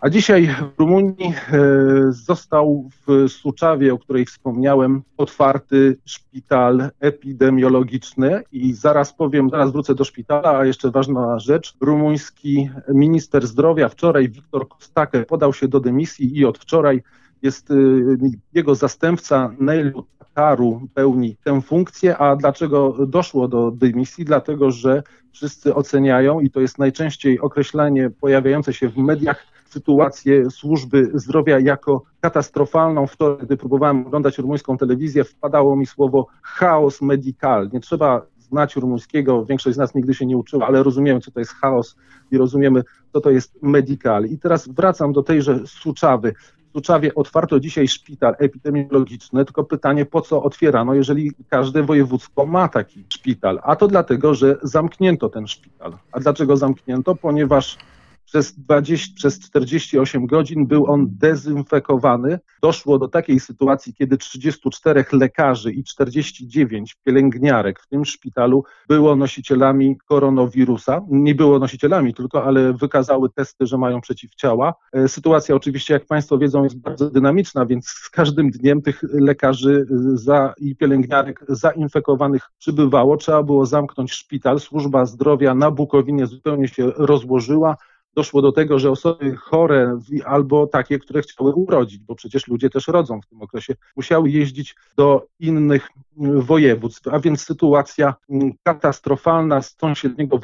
A 0.00 0.10
dzisiaj 0.10 0.46
w 0.76 0.80
Rumunii 0.80 1.34
e, 1.52 1.58
został 2.08 2.90
w 3.06 3.28
Suczawie, 3.28 3.94
o 3.94 3.98
której 3.98 4.26
wspomniałem, 4.26 5.02
otwarty 5.16 5.96
szpital 6.04 6.90
epidemiologiczny 7.00 8.42
i 8.52 8.72
zaraz 8.72 9.14
powiem, 9.14 9.50
zaraz 9.50 9.72
wrócę 9.72 9.94
do 9.94 10.04
szpitala, 10.04 10.58
a 10.58 10.64
jeszcze 10.64 10.90
ważna 10.90 11.38
rzecz, 11.38 11.76
rumuński 11.80 12.70
minister 12.88 13.46
zdrowia 13.46 13.88
wczoraj, 13.88 14.28
Wiktor 14.28 14.68
Kostake, 14.68 15.24
podał 15.24 15.52
się 15.52 15.68
do 15.68 15.80
dymisji 15.80 16.38
i 16.38 16.44
od 16.44 16.58
wczoraj 16.58 17.02
jest 17.42 17.70
y, 17.70 18.16
jego 18.54 18.74
zastępca 18.74 19.52
Neilu 19.60 20.04
Takaru 20.18 20.88
pełni 20.94 21.36
tę 21.44 21.62
funkcję, 21.62 22.18
a 22.18 22.36
dlaczego 22.36 23.06
doszło 23.06 23.48
do 23.48 23.70
dymisji? 23.70 24.24
Dlatego, 24.24 24.70
że 24.70 25.02
wszyscy 25.32 25.74
oceniają 25.74 26.40
i 26.40 26.50
to 26.50 26.60
jest 26.60 26.78
najczęściej 26.78 27.40
określenie 27.40 28.10
pojawiające 28.20 28.72
się 28.72 28.88
w 28.88 28.96
mediach 28.96 29.46
sytuację 29.70 30.50
służby 30.50 31.10
zdrowia 31.14 31.58
jako 31.58 32.02
katastrofalną. 32.20 33.06
Wczoraj, 33.06 33.46
gdy 33.46 33.56
próbowałem 33.56 34.06
oglądać 34.06 34.38
rumuńską 34.38 34.78
telewizję, 34.78 35.24
wpadało 35.24 35.76
mi 35.76 35.86
słowo 35.86 36.26
chaos 36.42 37.02
medical. 37.02 37.70
Nie 37.72 37.80
trzeba 37.80 38.26
znać 38.38 38.76
rumuńskiego, 38.76 39.44
większość 39.44 39.74
z 39.74 39.78
nas 39.78 39.94
nigdy 39.94 40.14
się 40.14 40.26
nie 40.26 40.36
uczyła, 40.36 40.66
ale 40.66 40.82
rozumiemy, 40.82 41.20
co 41.20 41.30
to 41.30 41.40
jest 41.40 41.52
chaos 41.52 41.96
i 42.30 42.38
rozumiemy, 42.38 42.82
co 43.12 43.20
to 43.20 43.30
jest 43.30 43.62
medical. 43.62 44.24
I 44.24 44.38
teraz 44.38 44.68
wracam 44.68 45.12
do 45.12 45.22
tejże 45.22 45.66
Suczawy. 45.66 46.34
W 46.70 46.72
Suczawie 46.72 47.14
otwarto 47.14 47.60
dzisiaj 47.60 47.88
szpital 47.88 48.34
epidemiologiczny, 48.38 49.44
tylko 49.44 49.64
pytanie, 49.64 50.06
po 50.06 50.20
co 50.20 50.42
otwierano, 50.42 50.94
jeżeli 50.94 51.32
każde 51.48 51.82
województwo 51.82 52.46
ma 52.46 52.68
taki 52.68 53.04
szpital? 53.08 53.60
A 53.62 53.76
to 53.76 53.88
dlatego, 53.88 54.34
że 54.34 54.56
zamknięto 54.62 55.28
ten 55.28 55.46
szpital. 55.46 55.98
A 56.12 56.20
dlaczego 56.20 56.56
zamknięto? 56.56 57.14
Ponieważ 57.14 57.78
przez, 58.30 58.58
20, 58.58 59.14
przez 59.16 59.40
48 59.40 60.26
godzin 60.26 60.66
był 60.66 60.86
on 60.86 61.06
dezynfekowany. 61.10 62.38
Doszło 62.62 62.98
do 62.98 63.08
takiej 63.08 63.40
sytuacji, 63.40 63.94
kiedy 63.94 64.18
34 64.18 65.04
lekarzy 65.12 65.72
i 65.72 65.84
49 65.84 66.96
pielęgniarek 67.04 67.80
w 67.80 67.86
tym 67.86 68.04
szpitalu 68.04 68.64
było 68.88 69.16
nosicielami 69.16 69.98
koronawirusa. 70.08 71.00
Nie 71.10 71.34
było 71.34 71.58
nosicielami 71.58 72.14
tylko, 72.14 72.44
ale 72.44 72.72
wykazały 72.72 73.30
testy, 73.30 73.66
że 73.66 73.78
mają 73.78 74.00
przeciwciała. 74.00 74.74
E, 74.92 75.08
sytuacja 75.08 75.54
oczywiście, 75.54 75.94
jak 75.94 76.06
Państwo 76.06 76.38
wiedzą, 76.38 76.64
jest 76.64 76.78
bardzo 76.78 77.10
dynamiczna, 77.10 77.66
więc 77.66 77.86
z 77.86 78.10
każdym 78.10 78.50
dniem 78.50 78.82
tych 78.82 79.02
lekarzy 79.02 79.86
e, 79.90 80.16
za, 80.16 80.54
i 80.58 80.76
pielęgniarek 80.76 81.44
zainfekowanych 81.48 82.50
przybywało. 82.58 83.16
Trzeba 83.16 83.42
było 83.42 83.66
zamknąć 83.66 84.12
szpital. 84.12 84.60
Służba 84.60 85.06
zdrowia 85.06 85.54
na 85.54 85.70
Bukowinie 85.70 86.26
zupełnie 86.26 86.68
się 86.68 86.90
rozłożyła 86.96 87.76
doszło 88.14 88.42
do 88.42 88.52
tego, 88.52 88.78
że 88.78 88.90
osoby 88.90 89.36
chore 89.36 89.98
albo 90.24 90.66
takie, 90.66 90.98
które 90.98 91.22
chciały 91.22 91.54
urodzić, 91.54 91.98
bo 91.98 92.14
przecież 92.14 92.48
ludzie 92.48 92.70
też 92.70 92.88
rodzą 92.88 93.20
w 93.20 93.26
tym 93.26 93.42
okresie, 93.42 93.74
musiały 93.96 94.30
jeździć 94.30 94.76
do 94.96 95.26
innych 95.38 95.88
mm, 96.18 96.40
województw, 96.42 97.08
a 97.08 97.18
więc 97.18 97.44
sytuacja 97.44 98.14
mm, 98.30 98.52
katastrofalna 98.62 99.62
z 99.62 99.76
sąsiedniego 99.78 100.40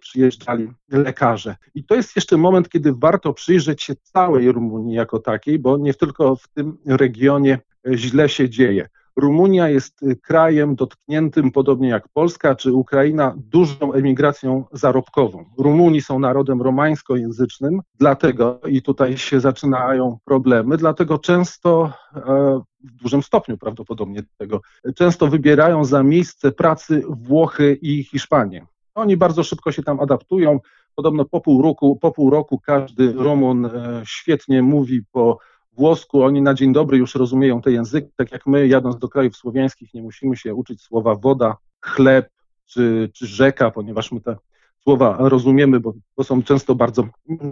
przyjeżdżali 0.00 0.68
lekarze. 0.88 1.56
I 1.74 1.84
to 1.84 1.94
jest 1.94 2.16
jeszcze 2.16 2.36
moment, 2.36 2.68
kiedy 2.68 2.92
warto 2.92 3.32
przyjrzeć 3.32 3.82
się 3.82 3.94
całej 4.02 4.52
Rumunii 4.52 4.94
jako 4.94 5.18
takiej, 5.18 5.58
bo 5.58 5.76
nie 5.76 5.94
tylko 5.94 6.36
w 6.36 6.48
tym 6.48 6.78
regionie 6.86 7.58
źle 7.94 8.28
się 8.28 8.48
dzieje. 8.48 8.88
Rumunia 9.16 9.68
jest 9.68 10.02
y, 10.02 10.16
krajem 10.16 10.74
dotkniętym, 10.74 11.50
podobnie 11.50 11.88
jak 11.88 12.08
Polska 12.08 12.54
czy 12.54 12.72
Ukraina, 12.72 13.34
dużą 13.36 13.92
emigracją 13.92 14.64
zarobkową. 14.72 15.44
Rumuni 15.58 16.00
są 16.00 16.18
narodem 16.18 16.62
romańskojęzycznym, 16.62 17.80
dlatego 17.98 18.60
i 18.68 18.82
tutaj 18.82 19.18
się 19.18 19.40
zaczynają 19.40 20.18
problemy, 20.24 20.76
dlatego 20.76 21.18
często 21.18 21.92
e, 22.16 22.60
w 22.84 23.02
dużym 23.02 23.22
stopniu 23.22 23.58
prawdopodobnie 23.58 24.22
tego, 24.38 24.60
często 24.96 25.26
wybierają 25.26 25.84
za 25.84 26.02
miejsce 26.02 26.52
pracy 26.52 27.02
Włochy 27.08 27.78
i 27.82 28.04
Hiszpanię. 28.04 28.66
Oni 28.94 29.16
bardzo 29.16 29.44
szybko 29.44 29.72
się 29.72 29.82
tam 29.82 30.00
adaptują. 30.00 30.60
Podobno 30.94 31.24
po 31.24 31.40
pół 31.40 31.62
roku, 31.62 31.96
po 31.96 32.12
pół 32.12 32.30
roku 32.30 32.58
każdy 32.58 33.12
Rumun 33.12 33.66
e, 33.66 34.02
świetnie 34.04 34.62
mówi 34.62 35.02
po 35.12 35.38
włosku, 35.72 36.22
oni 36.22 36.42
na 36.42 36.54
dzień 36.54 36.72
dobry 36.72 36.98
już 36.98 37.14
rozumieją 37.14 37.62
te 37.62 37.72
języki, 37.72 38.08
tak 38.16 38.32
jak 38.32 38.46
my 38.46 38.66
jadąc 38.66 38.98
do 38.98 39.08
krajów 39.08 39.36
słowiańskich 39.36 39.94
nie 39.94 40.02
musimy 40.02 40.36
się 40.36 40.54
uczyć 40.54 40.82
słowa 40.82 41.14
woda, 41.14 41.56
chleb 41.80 42.30
czy, 42.66 43.10
czy 43.14 43.26
rzeka, 43.26 43.70
ponieważ 43.70 44.12
my 44.12 44.20
te 44.20 44.36
słowa 44.82 45.16
rozumiemy, 45.18 45.80
bo, 45.80 45.92
bo 46.16 46.24
są 46.24 46.42
często 46.42 46.74
bardzo 46.74 47.08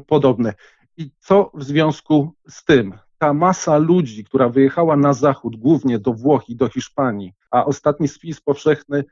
podobne. 0.06 0.54
I 0.96 1.10
co 1.20 1.50
w 1.54 1.64
związku 1.64 2.34
z 2.48 2.64
tym? 2.64 2.94
Ta 3.18 3.34
masa 3.34 3.78
ludzi, 3.78 4.24
która 4.24 4.48
wyjechała 4.48 4.96
na 4.96 5.12
zachód, 5.12 5.56
głównie 5.56 5.98
do 5.98 6.12
Włoch 6.12 6.48
i 6.48 6.56
do 6.56 6.68
Hiszpanii, 6.68 7.32
a 7.50 7.64
ostatni 7.64 8.08
spis 8.08 8.40
powszechny 8.40 9.04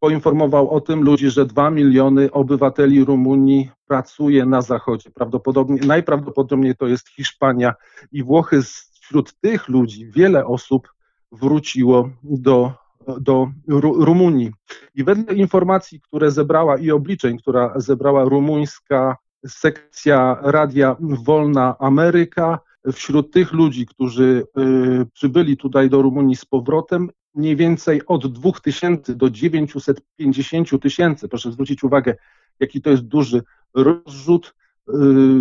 poinformował 0.00 0.70
o 0.70 0.80
tym 0.80 1.02
ludzi, 1.02 1.30
że 1.30 1.46
dwa 1.46 1.70
miliony 1.70 2.32
obywateli 2.32 3.04
Rumunii 3.04 3.70
pracuje 3.86 4.46
na 4.46 4.62
zachodzie. 4.62 5.10
Prawdopodobnie, 5.10 5.80
najprawdopodobniej 5.86 6.76
to 6.76 6.86
jest 6.86 7.08
Hiszpania 7.08 7.74
i 8.12 8.22
Włochy. 8.22 8.62
Wśród 9.00 9.40
tych 9.40 9.68
ludzi 9.68 10.10
wiele 10.10 10.46
osób 10.46 10.88
wróciło 11.32 12.10
do, 12.22 12.72
do 13.20 13.48
Rumunii. 13.78 14.52
I 14.94 15.04
wedle 15.04 15.34
informacji, 15.34 16.00
które 16.00 16.30
zebrała 16.30 16.76
i 16.76 16.90
obliczeń, 16.90 17.38
która 17.38 17.72
zebrała 17.76 18.24
rumuńska 18.24 19.16
sekcja 19.46 20.38
Radia 20.42 20.96
Wolna 21.00 21.76
Ameryka, 21.78 22.58
wśród 22.92 23.32
tych 23.32 23.52
ludzi, 23.52 23.86
którzy 23.86 24.46
y, 24.58 25.06
przybyli 25.12 25.56
tutaj 25.56 25.90
do 25.90 26.02
Rumunii 26.02 26.36
z 26.36 26.44
powrotem, 26.44 27.10
mniej 27.34 27.56
więcej 27.56 28.06
od 28.06 28.32
2000 28.32 29.14
do 29.14 29.30
950 29.30 30.82
tysięcy. 30.82 31.28
Proszę 31.28 31.52
zwrócić 31.52 31.84
uwagę, 31.84 32.16
jaki 32.60 32.82
to 32.82 32.90
jest 32.90 33.02
duży 33.02 33.42
rozrzut. 33.74 34.54
Y, 34.88 34.92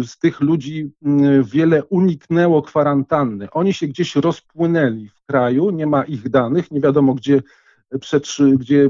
z 0.04 0.18
tych 0.18 0.42
ludzi 0.42 0.92
wiele 1.44 1.84
uniknęło 1.84 2.62
kwarantanny. 2.62 3.48
Oni 3.52 3.74
się 3.74 3.88
gdzieś 3.88 4.16
rozpłynęli 4.16 5.10
w 5.10 5.26
kraju, 5.26 5.70
nie 5.70 5.88
ma 5.88 6.04
ich 6.04 6.30
danych, 6.30 6.72
nie 6.72 6.82
wiadomo 6.82 7.14
gdzie, 7.14 7.42
gdzie 8.58 8.90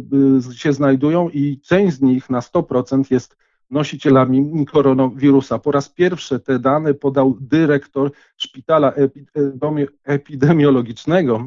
y, 0.51 0.57
się 0.57 0.73
znajdują 0.73 1.29
i 1.29 1.59
część 1.59 1.97
z 1.97 2.01
nich 2.01 2.29
na 2.29 2.39
100% 2.39 3.11
jest 3.11 3.37
nosicielami 3.69 4.65
koronawirusa. 4.65 5.59
Po 5.59 5.71
raz 5.71 5.89
pierwszy 5.89 6.39
te 6.39 6.59
dane 6.59 6.93
podał 6.93 7.37
dyrektor 7.41 8.11
szpitala 8.37 8.93
epidemiologicznego 10.03 11.45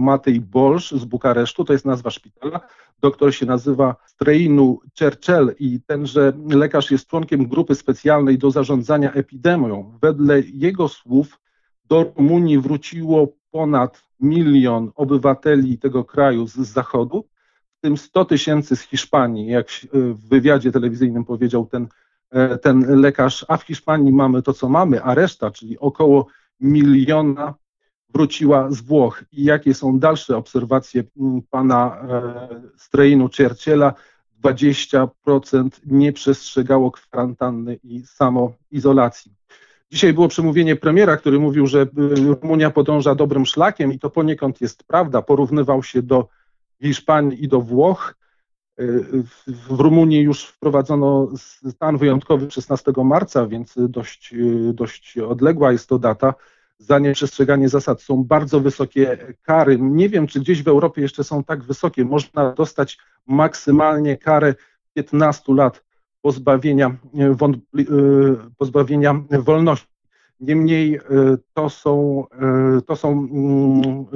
Matej 0.00 0.40
Bolsz 0.40 0.92
z 0.92 1.04
Bukaresztu, 1.04 1.64
to 1.64 1.72
jest 1.72 1.84
nazwa 1.84 2.10
szpitala. 2.10 2.60
Doktor 3.00 3.34
się 3.34 3.46
nazywa 3.46 3.96
Streinu 4.06 4.80
Churchill 4.98 5.54
i 5.58 5.80
tenże 5.80 6.32
lekarz 6.48 6.90
jest 6.90 7.06
członkiem 7.06 7.48
grupy 7.48 7.74
specjalnej 7.74 8.38
do 8.38 8.50
zarządzania 8.50 9.12
epidemią. 9.12 9.98
Wedle 10.02 10.40
jego 10.40 10.88
słów 10.88 11.40
do 11.84 12.12
Rumunii 12.16 12.58
wróciło 12.58 13.28
ponad 13.50 14.02
milion 14.20 14.90
obywateli 14.94 15.78
tego 15.78 16.04
kraju 16.04 16.46
z 16.46 16.54
zachodu, 16.56 17.28
tym 17.86 17.96
100 17.96 18.24
tysięcy 18.24 18.76
z 18.76 18.80
Hiszpanii, 18.80 19.46
jak 19.46 19.68
w 19.92 20.28
wywiadzie 20.28 20.72
telewizyjnym 20.72 21.24
powiedział 21.24 21.66
ten, 21.66 21.88
e, 22.30 22.58
ten 22.58 23.00
lekarz, 23.00 23.44
a 23.48 23.56
w 23.56 23.62
Hiszpanii 23.62 24.12
mamy 24.12 24.42
to, 24.42 24.52
co 24.52 24.68
mamy, 24.68 25.02
a 25.02 25.14
reszta, 25.14 25.50
czyli 25.50 25.78
około 25.78 26.26
miliona 26.60 27.54
wróciła 28.08 28.70
z 28.70 28.80
Włoch. 28.80 29.24
I 29.32 29.44
jakie 29.44 29.74
są 29.74 29.98
dalsze 29.98 30.36
obserwacje 30.36 31.04
pana 31.50 31.98
e, 32.08 32.48
Streinu 32.76 33.28
Churchilla? 33.36 33.94
20% 34.44 35.70
nie 35.86 36.12
przestrzegało 36.12 36.90
kwarantanny 36.90 37.78
i 37.84 38.02
samoizolacji. 38.06 39.32
Dzisiaj 39.90 40.12
było 40.12 40.28
przemówienie 40.28 40.76
premiera, 40.76 41.16
który 41.16 41.38
mówił, 41.38 41.66
że 41.66 41.86
Rumunia 42.42 42.70
podąża 42.70 43.14
dobrym 43.14 43.46
szlakiem 43.46 43.92
i 43.92 43.98
to 43.98 44.10
poniekąd 44.10 44.60
jest 44.60 44.84
prawda. 44.84 45.22
Porównywał 45.22 45.82
się 45.82 46.02
do 46.02 46.28
Hiszpanii 46.82 47.44
i 47.44 47.48
do 47.48 47.60
Włoch. 47.60 48.14
W 49.46 49.80
Rumunii 49.80 50.20
już 50.20 50.44
wprowadzono 50.44 51.28
stan 51.70 51.96
wyjątkowy 51.96 52.50
16 52.50 52.92
marca, 53.04 53.46
więc 53.46 53.74
dość, 53.76 54.34
dość 54.72 55.18
odległa 55.18 55.72
jest 55.72 55.88
to 55.88 55.98
data. 55.98 56.34
Za 56.78 56.98
nieprzestrzeganie 56.98 57.68
zasad 57.68 58.02
są 58.02 58.24
bardzo 58.24 58.60
wysokie 58.60 59.34
kary. 59.42 59.78
Nie 59.80 60.08
wiem, 60.08 60.26
czy 60.26 60.40
gdzieś 60.40 60.62
w 60.62 60.68
Europie 60.68 61.02
jeszcze 61.02 61.24
są 61.24 61.44
tak 61.44 61.62
wysokie. 61.62 62.04
Można 62.04 62.52
dostać 62.52 62.98
maksymalnie 63.26 64.16
karę 64.16 64.54
15 64.94 65.54
lat 65.54 65.84
pozbawienia, 66.22 66.96
pozbawienia 68.58 69.24
wolności. 69.30 69.88
Niemniej 70.40 71.00
to 71.54 71.70
są, 71.70 72.24
to 72.86 72.96
są 72.96 73.10
mm, 73.10 74.06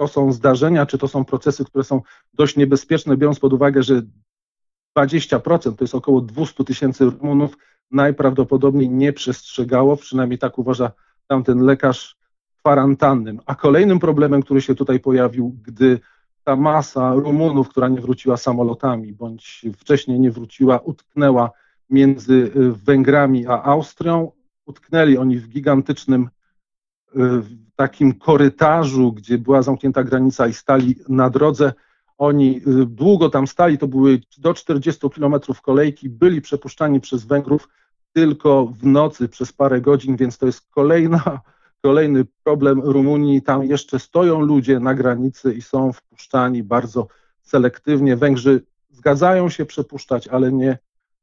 to 0.00 0.08
są 0.08 0.32
zdarzenia, 0.32 0.86
czy 0.86 0.98
to 0.98 1.08
są 1.08 1.24
procesy, 1.24 1.64
które 1.64 1.84
są 1.84 2.02
dość 2.34 2.56
niebezpieczne, 2.56 3.16
biorąc 3.16 3.38
pod 3.38 3.52
uwagę, 3.52 3.82
że 3.82 4.02
20%, 4.98 5.76
to 5.76 5.84
jest 5.84 5.94
około 5.94 6.20
200 6.20 6.64
tysięcy 6.64 7.04
Rumunów, 7.04 7.56
najprawdopodobniej 7.90 8.90
nie 8.90 9.12
przestrzegało, 9.12 9.96
przynajmniej 9.96 10.38
tak 10.38 10.58
uważa 10.58 10.90
tamten 11.26 11.58
lekarz 11.58 12.16
kwarantannym. 12.58 13.40
A 13.46 13.54
kolejnym 13.54 13.98
problemem, 13.98 14.42
który 14.42 14.60
się 14.60 14.74
tutaj 14.74 15.00
pojawił, 15.00 15.56
gdy 15.62 16.00
ta 16.44 16.56
masa 16.56 17.14
Rumunów, 17.14 17.68
która 17.68 17.88
nie 17.88 18.00
wróciła 18.00 18.36
samolotami, 18.36 19.12
bądź 19.12 19.66
wcześniej 19.76 20.20
nie 20.20 20.30
wróciła, 20.30 20.78
utknęła 20.78 21.50
między 21.90 22.34
y, 22.56 22.72
Węgrami 22.72 23.46
a 23.46 23.62
Austrią, 23.62 24.32
utknęli 24.66 25.16
oni 25.16 25.38
w 25.38 25.48
gigantycznym 25.48 26.28
w 27.14 27.48
takim 27.76 28.12
korytarzu, 28.12 29.12
gdzie 29.12 29.38
była 29.38 29.62
zamknięta 29.62 30.04
granica 30.04 30.46
i 30.46 30.52
stali 30.52 30.96
na 31.08 31.30
drodze. 31.30 31.72
Oni 32.18 32.56
y, 32.56 32.86
długo 32.86 33.30
tam 33.30 33.46
stali, 33.46 33.78
to 33.78 33.88
były 33.88 34.20
do 34.38 34.54
40 34.54 35.10
kilometrów 35.10 35.62
kolejki, 35.62 36.08
byli 36.08 36.40
przepuszczani 36.40 37.00
przez 37.00 37.24
Węgrów 37.24 37.68
tylko 38.12 38.66
w 38.66 38.86
nocy 38.86 39.28
przez 39.28 39.52
parę 39.52 39.80
godzin, 39.80 40.16
więc 40.16 40.38
to 40.38 40.46
jest 40.46 40.70
kolejna, 40.70 41.40
kolejny 41.82 42.24
problem 42.44 42.80
Rumunii. 42.80 43.42
Tam 43.42 43.64
jeszcze 43.64 43.98
stoją 43.98 44.40
ludzie 44.40 44.80
na 44.80 44.94
granicy 44.94 45.54
i 45.54 45.62
są 45.62 45.92
wpuszczani 45.92 46.62
bardzo 46.62 47.08
selektywnie. 47.42 48.16
Węgrzy 48.16 48.62
zgadzają 48.90 49.48
się 49.48 49.66
przepuszczać, 49.66 50.28
ale 50.28 50.52
nie, 50.52 50.78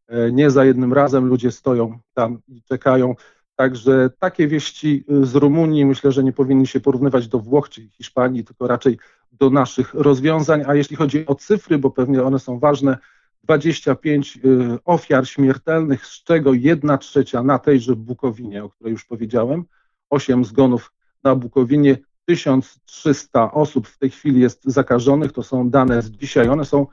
e, 0.08 0.32
nie 0.32 0.52
za 0.52 0.66
jednym 0.66 0.94
razem. 0.94 1.26
Ludzie 1.26 1.52
stoją 1.52 2.00
tam 2.14 2.40
i 2.48 2.64
czekają. 2.64 3.16
Także 3.58 4.10
takie 4.20 4.47
wieści 4.47 5.05
z 5.22 5.36
Rumunii 5.36 5.86
myślę, 5.86 6.12
że 6.12 6.24
nie 6.24 6.34
powinny 6.34 6.68
się 6.68 6.80
porównywać 6.80 7.28
do 7.28 7.39
Włoch 7.39 7.70
czy 7.70 7.89
Hiszpanii, 7.89 8.43
tylko 8.43 8.68
raczej 8.68 8.99
do 9.32 9.49
naszych 9.49 9.93
rozwiązań. 9.93 10.64
A 10.68 10.76
jeśli 10.76 10.95
chodzi 10.95 11.26
o 11.26 11.36
cyfry, 11.36 11.78
bo 11.78 11.91
pewnie 11.91 12.24
one 12.24 12.39
są 12.39 12.60
ważne, 12.60 12.97
25 13.43 14.39
y, 14.45 14.78
ofiar 14.86 15.28
śmiertelnych, 15.28 16.05
z 16.05 16.24
czego 16.24 16.53
1 16.53 16.97
trzecia 16.97 17.43
na 17.43 17.60
tejże 17.60 17.95
Bukowinie, 17.95 18.64
o 18.64 18.70
której 18.70 18.91
już 18.91 19.05
powiedziałem, 19.05 19.66
8 20.10 20.45
zgonów 20.45 20.93
na 21.24 21.36
Bukowinie, 21.36 21.97
1300 22.26 23.51
osób 23.51 23.88
w 23.88 23.97
tej 23.97 24.10
chwili 24.10 24.41
jest 24.41 24.64
zakażonych, 24.64 25.32
to 25.32 25.43
są 25.43 25.70
dane 25.70 26.01
z 26.01 26.10
dzisiaj, 26.10 26.49
one 26.49 26.66
są 26.66 26.88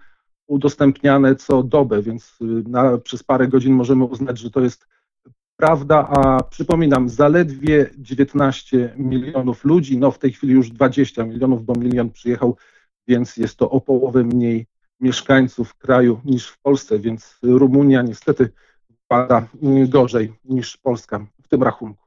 udostępniane 0.47 1.37
co 1.37 1.63
dobę, 1.63 2.03
więc 2.03 2.39
y, 2.41 2.45
na, 2.69 2.99
przez 2.99 3.23
parę 3.23 3.49
godzin 3.49 3.75
możemy 3.75 4.05
uznać, 4.05 4.39
że 4.39 4.51
to 4.51 4.61
jest 4.61 4.87
prawda, 5.57 6.09
a 6.09 6.43
przypominam, 6.43 7.09
zaledwie 7.09 7.91
19 7.99 8.95
milionów 8.97 9.65
ludzi, 9.65 9.99
no 9.99 10.11
w 10.11 10.19
tej 10.19 10.33
chwili 10.33 10.53
już 10.53 10.71
20 10.71 11.25
milionów, 11.25 11.65
bo 11.65 11.75
milion 11.75 12.11
przyjechał, 12.11 12.57
więc 13.09 13.37
jest 13.37 13.57
to 13.57 13.71
o 13.71 13.81
połowę 13.81 14.25
mniej 14.25 14.67
mieszkańców 15.01 15.75
kraju 15.75 16.21
niż 16.25 16.49
w 16.49 16.59
Polsce, 16.59 16.99
więc 16.99 17.39
Rumunia 17.43 18.03
niestety 18.03 18.53
pada 19.09 19.49
gorzej 19.89 20.33
niż 20.45 20.77
Polska 20.77 21.27
w 21.43 21.49
tym 21.49 21.63
rachunku. 21.63 22.04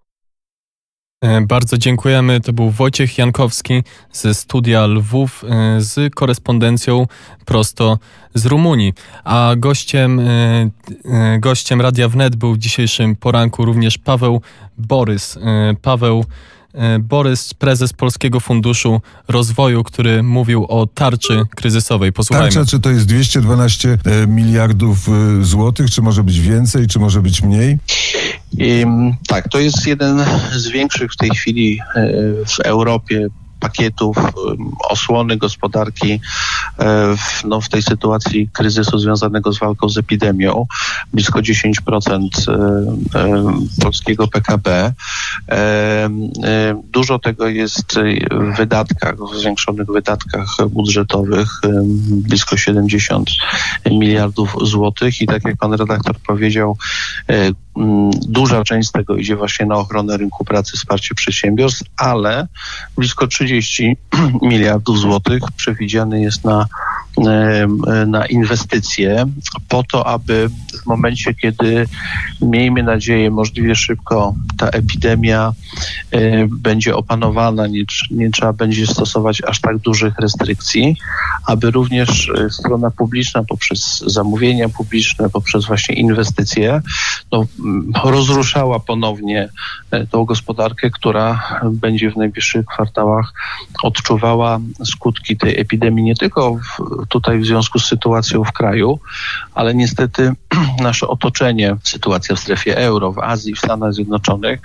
E, 1.21 1.41
bardzo 1.41 1.77
dziękujemy. 1.77 2.41
To 2.41 2.53
był 2.53 2.69
Wojciech 2.69 3.17
Jankowski 3.17 3.83
ze 4.11 4.33
studia 4.33 4.85
Lwów 4.85 5.43
e, 5.43 5.81
z 5.81 6.13
korespondencją 6.15 7.07
prosto 7.45 7.99
z 8.33 8.45
Rumunii. 8.45 8.93
A 9.23 9.53
gościem, 9.57 10.19
e, 10.19 10.69
gościem 11.39 11.81
Radia 11.81 12.09
Wnet 12.09 12.35
był 12.35 12.53
w 12.53 12.57
dzisiejszym 12.57 13.15
poranku 13.15 13.65
również 13.65 13.97
Paweł 13.97 14.41
Borys. 14.77 15.39
Paweł 15.81 16.25
Borys, 16.99 17.53
prezes 17.53 17.93
Polskiego 17.93 18.39
Funduszu 18.39 19.01
Rozwoju, 19.27 19.83
który 19.83 20.23
mówił 20.23 20.65
o 20.65 20.87
tarczy 20.87 21.41
kryzysowej. 21.55 22.13
Posłuchajmy. 22.13 22.51
Tarcza, 22.51 22.71
czy 22.71 22.79
to 22.79 22.89
jest 22.89 23.05
212 23.05 23.97
e, 24.05 24.27
miliardów 24.27 25.09
e, 25.09 25.43
złotych, 25.43 25.91
czy 25.91 26.01
może 26.01 26.23
być 26.23 26.39
więcej, 26.39 26.87
czy 26.87 26.99
może 26.99 27.21
być 27.21 27.41
mniej? 27.41 27.77
I, 28.57 28.85
tak, 29.27 29.49
to 29.49 29.59
jest 29.59 29.87
jeden 29.87 30.25
z 30.51 30.67
większych 30.67 31.13
w 31.13 31.17
tej 31.17 31.29
chwili 31.29 31.79
w 32.47 32.59
Europie 32.59 33.27
pakietów 33.59 34.17
osłony 34.89 35.37
gospodarki 35.37 36.11
e, 36.13 36.19
w, 37.17 37.43
no, 37.43 37.61
w 37.61 37.69
tej 37.69 37.81
sytuacji 37.81 38.49
kryzysu 38.53 38.99
związanego 38.99 39.53
z 39.53 39.59
walką 39.59 39.89
z 39.89 39.97
epidemią, 39.97 40.65
blisko 41.13 41.39
10% 41.39 42.27
e, 42.47 43.19
e, 43.19 43.53
polskiego 43.81 44.27
PKB. 44.27 44.93
Dużo 46.83 47.19
tego 47.19 47.47
jest 47.47 47.99
w 48.31 48.57
wydatkach, 48.57 49.15
w 49.31 49.35
zwiększonych 49.35 49.87
wydatkach 49.87 50.57
budżetowych, 50.69 51.61
blisko 52.09 52.57
70 52.57 53.29
miliardów 53.91 54.55
złotych 54.63 55.21
i 55.21 55.27
tak 55.27 55.45
jak 55.45 55.57
pan 55.57 55.73
redaktor 55.73 56.15
powiedział, 56.27 56.77
duża 58.27 58.63
część 58.63 58.89
z 58.89 58.91
tego 58.91 59.15
idzie 59.15 59.35
właśnie 59.35 59.65
na 59.65 59.75
ochronę 59.75 60.17
rynku 60.17 60.45
pracy, 60.45 60.77
wsparcie 60.77 61.15
przedsiębiorstw, 61.15 61.83
ale 61.97 62.47
blisko 62.97 63.27
30 63.27 63.46
miliardów 64.41 64.99
złotych 64.99 65.43
przewidziane 65.55 66.21
jest 66.21 66.45
na, 66.45 66.65
na 68.07 68.25
inwestycje 68.25 69.25
po 69.69 69.83
to, 69.83 70.07
aby 70.07 70.49
w 70.83 70.85
momencie, 70.85 71.33
kiedy 71.33 71.87
miejmy 72.41 72.83
nadzieję 72.83 73.31
możliwie 73.31 73.75
szybko 73.75 74.35
ta 74.57 74.69
epidemia 74.69 75.53
będzie 76.47 76.95
opanowana, 76.95 77.67
nie, 77.67 77.83
nie 78.11 78.31
trzeba 78.31 78.53
będzie 78.53 78.87
stosować 78.87 79.41
aż 79.47 79.61
tak 79.61 79.77
dużych 79.77 80.19
restrykcji, 80.19 80.95
aby 81.45 81.71
również 81.71 82.29
e, 82.29 82.49
strona 82.49 82.91
publiczna 82.91 83.43
poprzez 83.43 84.03
zamówienia 84.07 84.69
publiczne, 84.69 85.29
poprzez 85.29 85.65
właśnie 85.65 85.95
inwestycje, 85.95 86.81
no, 87.31 87.45
rozruszała 88.03 88.79
ponownie 88.79 89.49
e, 89.91 90.07
tą 90.07 90.25
gospodarkę, 90.25 90.89
która 90.89 91.59
będzie 91.71 92.11
w 92.11 92.17
najbliższych 92.17 92.65
kwartałach 92.65 93.33
odczuwała 93.83 94.59
skutki 94.85 95.37
tej 95.37 95.59
epidemii 95.59 96.03
nie 96.03 96.15
tylko 96.15 96.55
w, 96.55 97.06
tutaj 97.07 97.39
w 97.39 97.45
związku 97.45 97.79
z 97.79 97.85
sytuacją 97.85 98.43
w 98.43 98.51
kraju, 98.51 98.99
ale 99.55 99.75
niestety 99.75 100.33
nasze 100.79 101.07
otoczenie, 101.07 101.75
sytuacja 101.83 102.35
w 102.35 102.39
strefie 102.39 102.77
euro, 102.77 103.11
w 103.11 103.19
Azji, 103.19 103.55
w 103.55 103.59
Stanach 103.59 103.93
Zjednoczonych 103.93 104.59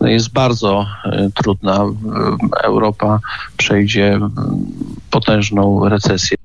no 0.00 0.08
jest 0.08 0.32
bardzo 0.32 0.86
e, 1.04 1.30
trudna. 1.34 1.84
Europa 2.64 3.20
przejdzie 3.56 4.20
potężną 5.10 5.88
recesję. 5.88 6.36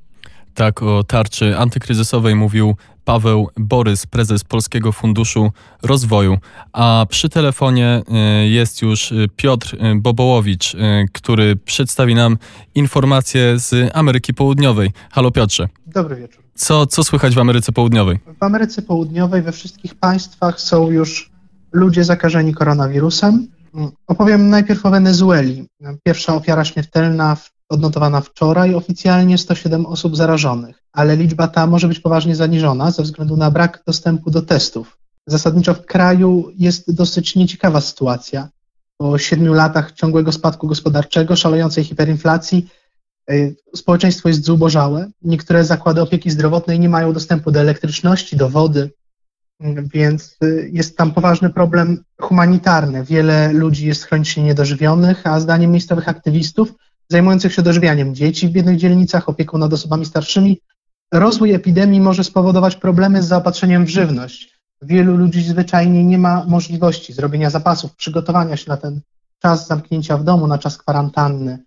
Tak 0.53 0.83
o 0.83 1.03
tarczy 1.03 1.57
antykryzysowej 1.57 2.35
mówił 2.35 2.75
Paweł 3.05 3.49
Borys, 3.57 4.05
prezes 4.05 4.43
Polskiego 4.43 4.91
Funduszu 4.91 5.51
Rozwoju. 5.81 6.37
A 6.73 7.05
przy 7.09 7.29
telefonie 7.29 8.01
y, 8.43 8.47
jest 8.47 8.81
już 8.81 9.11
y, 9.11 9.27
Piotr 9.35 9.75
y, 9.75 9.95
Bobołowicz, 9.95 10.75
który 11.13 11.55
przedstawi 11.55 12.15
nam 12.15 12.37
informacje 12.75 13.59
z 13.59 13.95
Ameryki 13.95 14.33
Południowej. 14.33 14.91
Halo 15.11 15.31
Piotrze. 15.31 15.67
Dobry 15.87 16.15
wieczór. 16.15 16.43
Co, 16.55 16.87
co 16.87 17.03
słychać 17.03 17.35
w 17.35 17.39
Ameryce 17.39 17.71
Południowej? 17.71 18.19
W 18.39 18.43
Ameryce 18.43 18.81
Południowej 18.81 19.41
we 19.41 19.51
wszystkich 19.51 19.95
państwach 19.95 20.61
są 20.61 20.91
już 20.91 21.31
ludzie 21.71 22.03
zakażeni 22.03 22.53
koronawirusem. 22.53 23.47
Opowiem 24.07 24.49
najpierw 24.49 24.85
o 24.85 24.89
Wenezueli. 24.89 25.67
Pierwsza 26.03 26.35
ofiara 26.35 26.65
śmiertelna 26.65 27.35
w 27.35 27.52
odnotowana 27.74 28.21
wczoraj 28.21 28.76
oficjalnie 28.76 29.38
107 29.38 29.86
osób 29.86 30.15
zarażonych, 30.15 30.84
ale 30.91 31.15
liczba 31.15 31.47
ta 31.47 31.67
może 31.67 31.88
być 31.88 31.99
poważnie 31.99 32.36
zaniżona 32.36 32.91
ze 32.91 33.03
względu 33.03 33.38
na 33.38 33.51
brak 33.51 33.84
dostępu 33.88 34.32
do 34.32 34.41
testów. 34.41 34.97
Zasadniczo 35.28 35.74
w 35.74 35.86
kraju 35.86 36.51
jest 36.55 36.93
dosyć 36.93 37.36
nieciekawa 37.36 37.82
sytuacja. 37.82 38.49
Po 38.97 39.17
siedmiu 39.17 39.53
latach 39.53 39.91
ciągłego 39.91 40.32
spadku 40.32 40.67
gospodarczego, 40.67 41.36
szalejącej 41.36 41.84
hiperinflacji, 41.84 42.69
y, 43.32 43.55
społeczeństwo 43.76 44.30
jest 44.30 44.45
zubożałe. 44.45 45.11
Niektóre 45.21 45.65
zakłady 45.65 46.01
opieki 46.01 46.32
zdrowotnej 46.32 46.80
nie 46.80 46.89
mają 46.89 47.13
dostępu 47.13 47.51
do 47.51 47.59
elektryczności, 47.59 48.38
do 48.38 48.49
wody, 48.49 48.89
więc 49.93 50.38
y, 50.43 50.69
jest 50.74 50.97
tam 50.97 51.11
poważny 51.11 51.49
problem 51.49 52.03
humanitarny. 52.21 53.03
Wiele 53.03 53.53
ludzi 53.53 53.88
jest 53.88 54.03
chronicznie 54.03 54.43
niedożywionych, 54.43 55.28
a 55.28 55.39
zdaniem 55.39 55.71
miejscowych 55.71 56.09
aktywistów 56.09 56.74
zajmujących 57.09 57.53
się 57.53 57.61
dożywianiem 57.61 58.15
dzieci 58.15 58.47
w 58.47 58.51
biednych 58.51 58.77
dzielnicach, 58.77 59.29
opieką 59.29 59.57
nad 59.57 59.73
osobami 59.73 60.05
starszymi. 60.05 60.61
Rozwój 61.13 61.53
epidemii 61.53 62.01
może 62.01 62.23
spowodować 62.23 62.75
problemy 62.75 63.23
z 63.23 63.27
zaopatrzeniem 63.27 63.85
w 63.85 63.89
żywność. 63.89 64.59
Wielu 64.81 65.17
ludzi 65.17 65.41
zwyczajnie 65.41 66.03
nie 66.03 66.17
ma 66.17 66.45
możliwości 66.47 67.13
zrobienia 67.13 67.49
zapasów, 67.49 67.95
przygotowania 67.95 68.57
się 68.57 68.69
na 68.69 68.77
ten 68.77 69.01
czas 69.39 69.67
zamknięcia 69.67 70.17
w 70.17 70.23
domu, 70.23 70.47
na 70.47 70.57
czas 70.57 70.77
kwarantanny. 70.77 71.63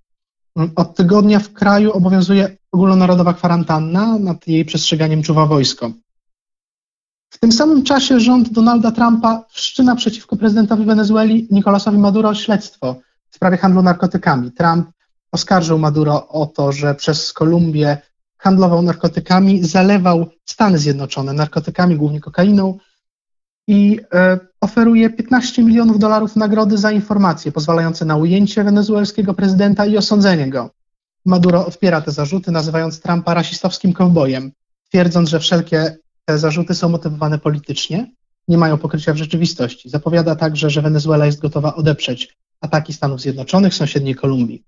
Od 0.77 0.97
tygodnia 0.97 1.39
w 1.39 1.53
kraju 1.53 1.93
obowiązuje 1.93 2.57
ogólnonarodowa 2.73 3.35
kwarantanna, 3.35 4.19
nad 4.19 4.49
jej 4.49 4.65
przestrzeganiem 4.65 5.23
czuwa 5.23 5.47
wojsko. 5.47 5.93
W 7.31 7.39
tym 7.39 7.53
samym 7.53 7.83
czasie 7.83 8.21
rząd 8.21 8.53
Donalda 8.53 8.93
Trumpa 8.93 9.45
wszczyna 9.49 9.97
przeciwko 9.97 10.37
prezydentowi 10.37 10.85
Wenezueli 10.85 11.49
Nicolasowi 11.51 11.99
Maduro 11.99 12.35
śledztwo 12.35 12.97
w 13.31 13.37
sprawie 13.37 13.57
handlu 13.57 13.83
narkotykami. 13.83 14.53
Trump 14.53 14.91
oskarżył 15.37 15.79
Maduro 15.79 16.29
o 16.29 16.47
to, 16.47 16.73
że 16.73 16.95
przez 16.95 17.33
Kolumbię 17.33 17.99
handlował 18.39 18.83
narkotykami, 18.83 19.65
zalewał 19.65 20.27
Stany 20.45 20.79
Zjednoczone 20.79 21.33
narkotykami, 21.33 21.97
głównie 21.97 22.21
kokainą 22.21 22.79
i 23.69 24.01
e, 24.15 24.39
oferuje 24.61 25.11
15 25.11 25.63
milionów 25.63 25.99
dolarów 25.99 26.37
nagrody 26.37 26.79
za 26.79 26.91
informacje 26.93 27.53
pozwalające 27.53 28.05
na 28.05 28.17
ujęcie 28.17 28.65
wenezuelskiego 28.65 29.35
prezydenta 29.35 29.87
i 29.87 29.97
osądzenie 29.97 30.51
go. 30.51 30.71
Maduro 31.25 31.67
odpiera 31.67 32.01
te 32.01 32.11
zarzuty, 32.11 32.53
nazywając 32.53 33.01
Trumpa 33.01 33.35
rasistowskim 33.35 33.93
kowbojem, 33.93 34.53
twierdząc, 34.89 35.29
że 35.29 35.41
wszelkie 35.41 35.97
te 36.25 36.39
zarzuty 36.39 36.75
są 36.75 36.89
motywowane 36.89 37.39
politycznie, 37.39 38.13
nie 38.49 38.59
mają 38.59 38.79
pokrycia 38.79 39.13
w 39.13 39.17
rzeczywistości. 39.17 39.91
Zapowiada 39.91 40.37
także, 40.37 40.71
że 40.71 40.83
Wenezuela 40.83 41.27
jest 41.27 41.41
gotowa 41.41 41.75
odeprzeć 41.75 42.37
ataki 42.61 42.93
Stanów 42.93 43.21
Zjednoczonych 43.21 43.75
sąsiedniej 43.75 44.15
Kolumbii. 44.15 44.65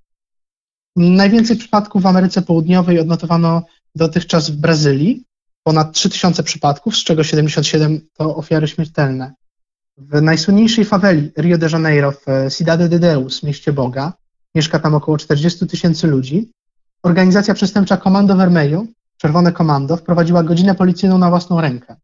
Najwięcej 0.98 1.56
przypadków 1.56 2.02
w 2.02 2.06
Ameryce 2.06 2.42
Południowej 2.42 3.00
odnotowano 3.00 3.62
dotychczas 3.94 4.50
w 4.50 4.56
Brazylii, 4.56 5.24
ponad 5.62 5.92
3000 5.92 6.42
przypadków, 6.42 6.96
z 6.96 7.04
czego 7.04 7.24
77 7.24 8.00
to 8.16 8.36
ofiary 8.36 8.68
śmiertelne. 8.68 9.34
W 9.98 10.22
najsłynniejszej 10.22 10.84
faweli 10.84 11.30
Rio 11.38 11.58
de 11.58 11.68
Janeiro, 11.72 12.12
w 12.12 12.54
Cidade 12.54 12.88
de 12.88 12.98
Deus, 12.98 13.42
mieście 13.42 13.72
Boga, 13.72 14.12
mieszka 14.54 14.78
tam 14.78 14.94
około 14.94 15.18
40 15.18 15.66
tysięcy 15.66 16.06
ludzi. 16.06 16.50
Organizacja 17.02 17.54
przestępcza 17.54 17.96
Comando 17.96 18.36
Vermelho 18.36 18.84
Czerwone 19.18 19.52
Komando 19.52 19.96
wprowadziła 19.96 20.42
godzinę 20.42 20.74
policyjną 20.74 21.18
na 21.18 21.30
własną 21.30 21.60
rękę. 21.60 21.96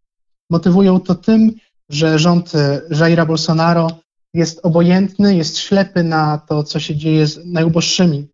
Motywują 0.51 1.01
to 1.01 1.15
tym, 1.15 1.53
że 1.89 2.19
rząd 2.19 2.53
Jaira 3.01 3.27
Bolsonaro 3.27 3.89
jest 4.35 4.61
obojętny, 4.63 5.37
jest 5.37 5.59
ślepy 5.59 6.05
na 6.05 6.39
to, 6.39 6.63
co 6.63 6.81
się 6.81 6.97
dzieje 6.97 7.27
z 7.27 7.47
najuboższymi. 7.47 8.29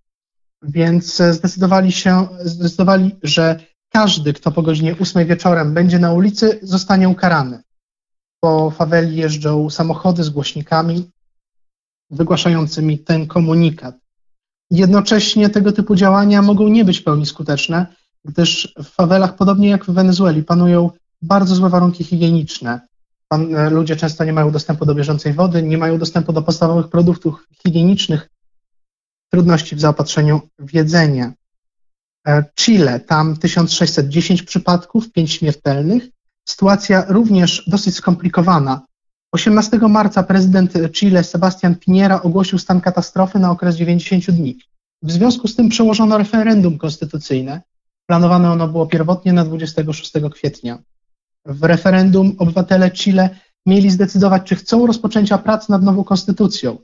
Więc 0.62 1.22
zdecydowali 1.30 1.92
się, 1.92 2.28
zdecydowali, 2.44 3.16
że 3.22 3.60
każdy, 3.88 4.32
kto 4.32 4.50
po 4.50 4.62
godzinie 4.62 4.96
8 5.00 5.26
wieczorem 5.26 5.74
będzie 5.74 5.98
na 5.98 6.12
ulicy, 6.12 6.58
zostanie 6.62 7.08
ukarany. 7.08 7.62
Po 8.40 8.70
faweli 8.70 9.16
jeżdżą 9.16 9.70
samochody 9.70 10.24
z 10.24 10.30
głośnikami 10.30 11.10
wygłaszającymi 12.10 12.98
ten 12.98 13.26
komunikat. 13.26 13.96
Jednocześnie 14.70 15.48
tego 15.48 15.72
typu 15.72 15.96
działania 15.96 16.42
mogą 16.42 16.68
nie 16.68 16.84
być 16.84 16.98
w 16.98 17.04
pełni 17.04 17.26
skuteczne, 17.26 17.86
gdyż 18.24 18.74
w 18.78 18.84
fawelach, 18.84 19.36
podobnie 19.36 19.68
jak 19.68 19.84
w 19.84 19.90
Wenezueli, 19.90 20.42
panują 20.42 20.90
bardzo 21.22 21.54
złe 21.54 21.70
warunki 21.70 22.04
higieniczne. 22.04 22.80
Pan, 23.28 23.54
e, 23.54 23.70
ludzie 23.70 23.96
często 23.96 24.24
nie 24.24 24.32
mają 24.32 24.50
dostępu 24.50 24.86
do 24.86 24.94
bieżącej 24.94 25.32
wody, 25.32 25.62
nie 25.62 25.78
mają 25.78 25.98
dostępu 25.98 26.32
do 26.32 26.42
podstawowych 26.42 26.88
produktów 26.88 27.46
higienicznych, 27.62 28.28
trudności 29.30 29.76
w 29.76 29.80
zaopatrzeniu 29.80 30.40
w 30.58 30.74
jedzenie. 30.74 31.32
E, 32.28 32.44
Chile, 32.54 33.00
tam 33.00 33.36
1610 33.36 34.42
przypadków, 34.42 35.12
5 35.12 35.32
śmiertelnych. 35.32 36.02
Sytuacja 36.48 37.04
również 37.08 37.64
dosyć 37.66 37.94
skomplikowana. 37.94 38.82
18 39.32 39.78
marca 39.78 40.22
prezydent 40.22 40.72
Chile 40.92 41.24
Sebastian 41.24 41.74
Piñera 41.74 42.22
ogłosił 42.22 42.58
stan 42.58 42.80
katastrofy 42.80 43.38
na 43.38 43.50
okres 43.50 43.76
90 43.76 44.30
dni. 44.30 44.58
W 45.02 45.12
związku 45.12 45.48
z 45.48 45.56
tym 45.56 45.68
przełożono 45.68 46.18
referendum 46.18 46.78
konstytucyjne. 46.78 47.62
Planowane 48.06 48.52
ono 48.52 48.68
było 48.68 48.86
pierwotnie 48.86 49.32
na 49.32 49.44
26 49.44 50.12
kwietnia. 50.32 50.78
W 51.46 51.64
referendum 51.64 52.36
obywatele 52.38 52.90
Chile 52.90 53.30
mieli 53.66 53.90
zdecydować, 53.90 54.42
czy 54.42 54.56
chcą 54.56 54.86
rozpoczęcia 54.86 55.38
prac 55.38 55.68
nad 55.68 55.82
nową 55.82 56.04
konstytucją. 56.04 56.78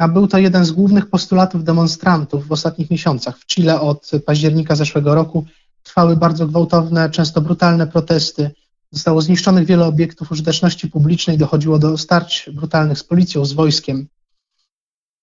A 0.00 0.08
był 0.08 0.26
to 0.26 0.38
jeden 0.38 0.64
z 0.64 0.70
głównych 0.70 1.10
postulatów 1.10 1.64
demonstrantów 1.64 2.46
w 2.46 2.52
ostatnich 2.52 2.90
miesiącach. 2.90 3.38
W 3.38 3.46
Chile 3.46 3.80
od 3.80 4.10
października 4.26 4.76
zeszłego 4.76 5.14
roku 5.14 5.44
trwały 5.82 6.16
bardzo 6.16 6.46
gwałtowne, 6.46 7.10
często 7.10 7.40
brutalne 7.40 7.86
protesty. 7.86 8.50
Zostało 8.90 9.22
zniszczonych 9.22 9.66
wiele 9.66 9.86
obiektów 9.86 10.32
użyteczności 10.32 10.88
publicznej, 10.88 11.38
dochodziło 11.38 11.78
do 11.78 11.98
starć 11.98 12.50
brutalnych 12.52 12.98
z 12.98 13.04
policją, 13.04 13.44
z 13.44 13.52
wojskiem. 13.52 14.06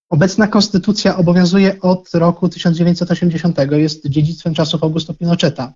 Obecna 0.09 0.47
konstytucja 0.47 1.17
obowiązuje 1.17 1.81
od 1.81 2.09
roku 2.13 2.49
1980, 2.49 3.57
jest 3.71 4.07
dziedzictwem 4.07 4.53
czasów 4.53 4.83
Augusto 4.83 5.13
Pinocheta 5.13 5.73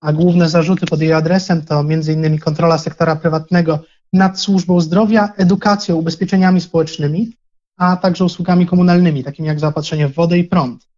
a 0.00 0.12
główne 0.12 0.48
zarzuty 0.48 0.86
pod 0.86 1.00
jej 1.00 1.12
adresem 1.12 1.62
to 1.62 1.80
m.in. 1.80 2.38
kontrola 2.38 2.78
sektora 2.78 3.16
prywatnego 3.16 3.78
nad 4.12 4.40
służbą 4.40 4.80
zdrowia, 4.80 5.32
edukacją, 5.36 5.96
ubezpieczeniami 5.96 6.60
społecznymi, 6.60 7.32
a 7.80 7.96
także 7.96 8.24
usługami 8.24 8.66
komunalnymi, 8.66 9.24
takimi 9.24 9.48
jak 9.48 9.60
zaopatrzenie 9.60 10.08
w 10.08 10.14
wodę 10.14 10.38
i 10.38 10.44
prąd. 10.44 10.88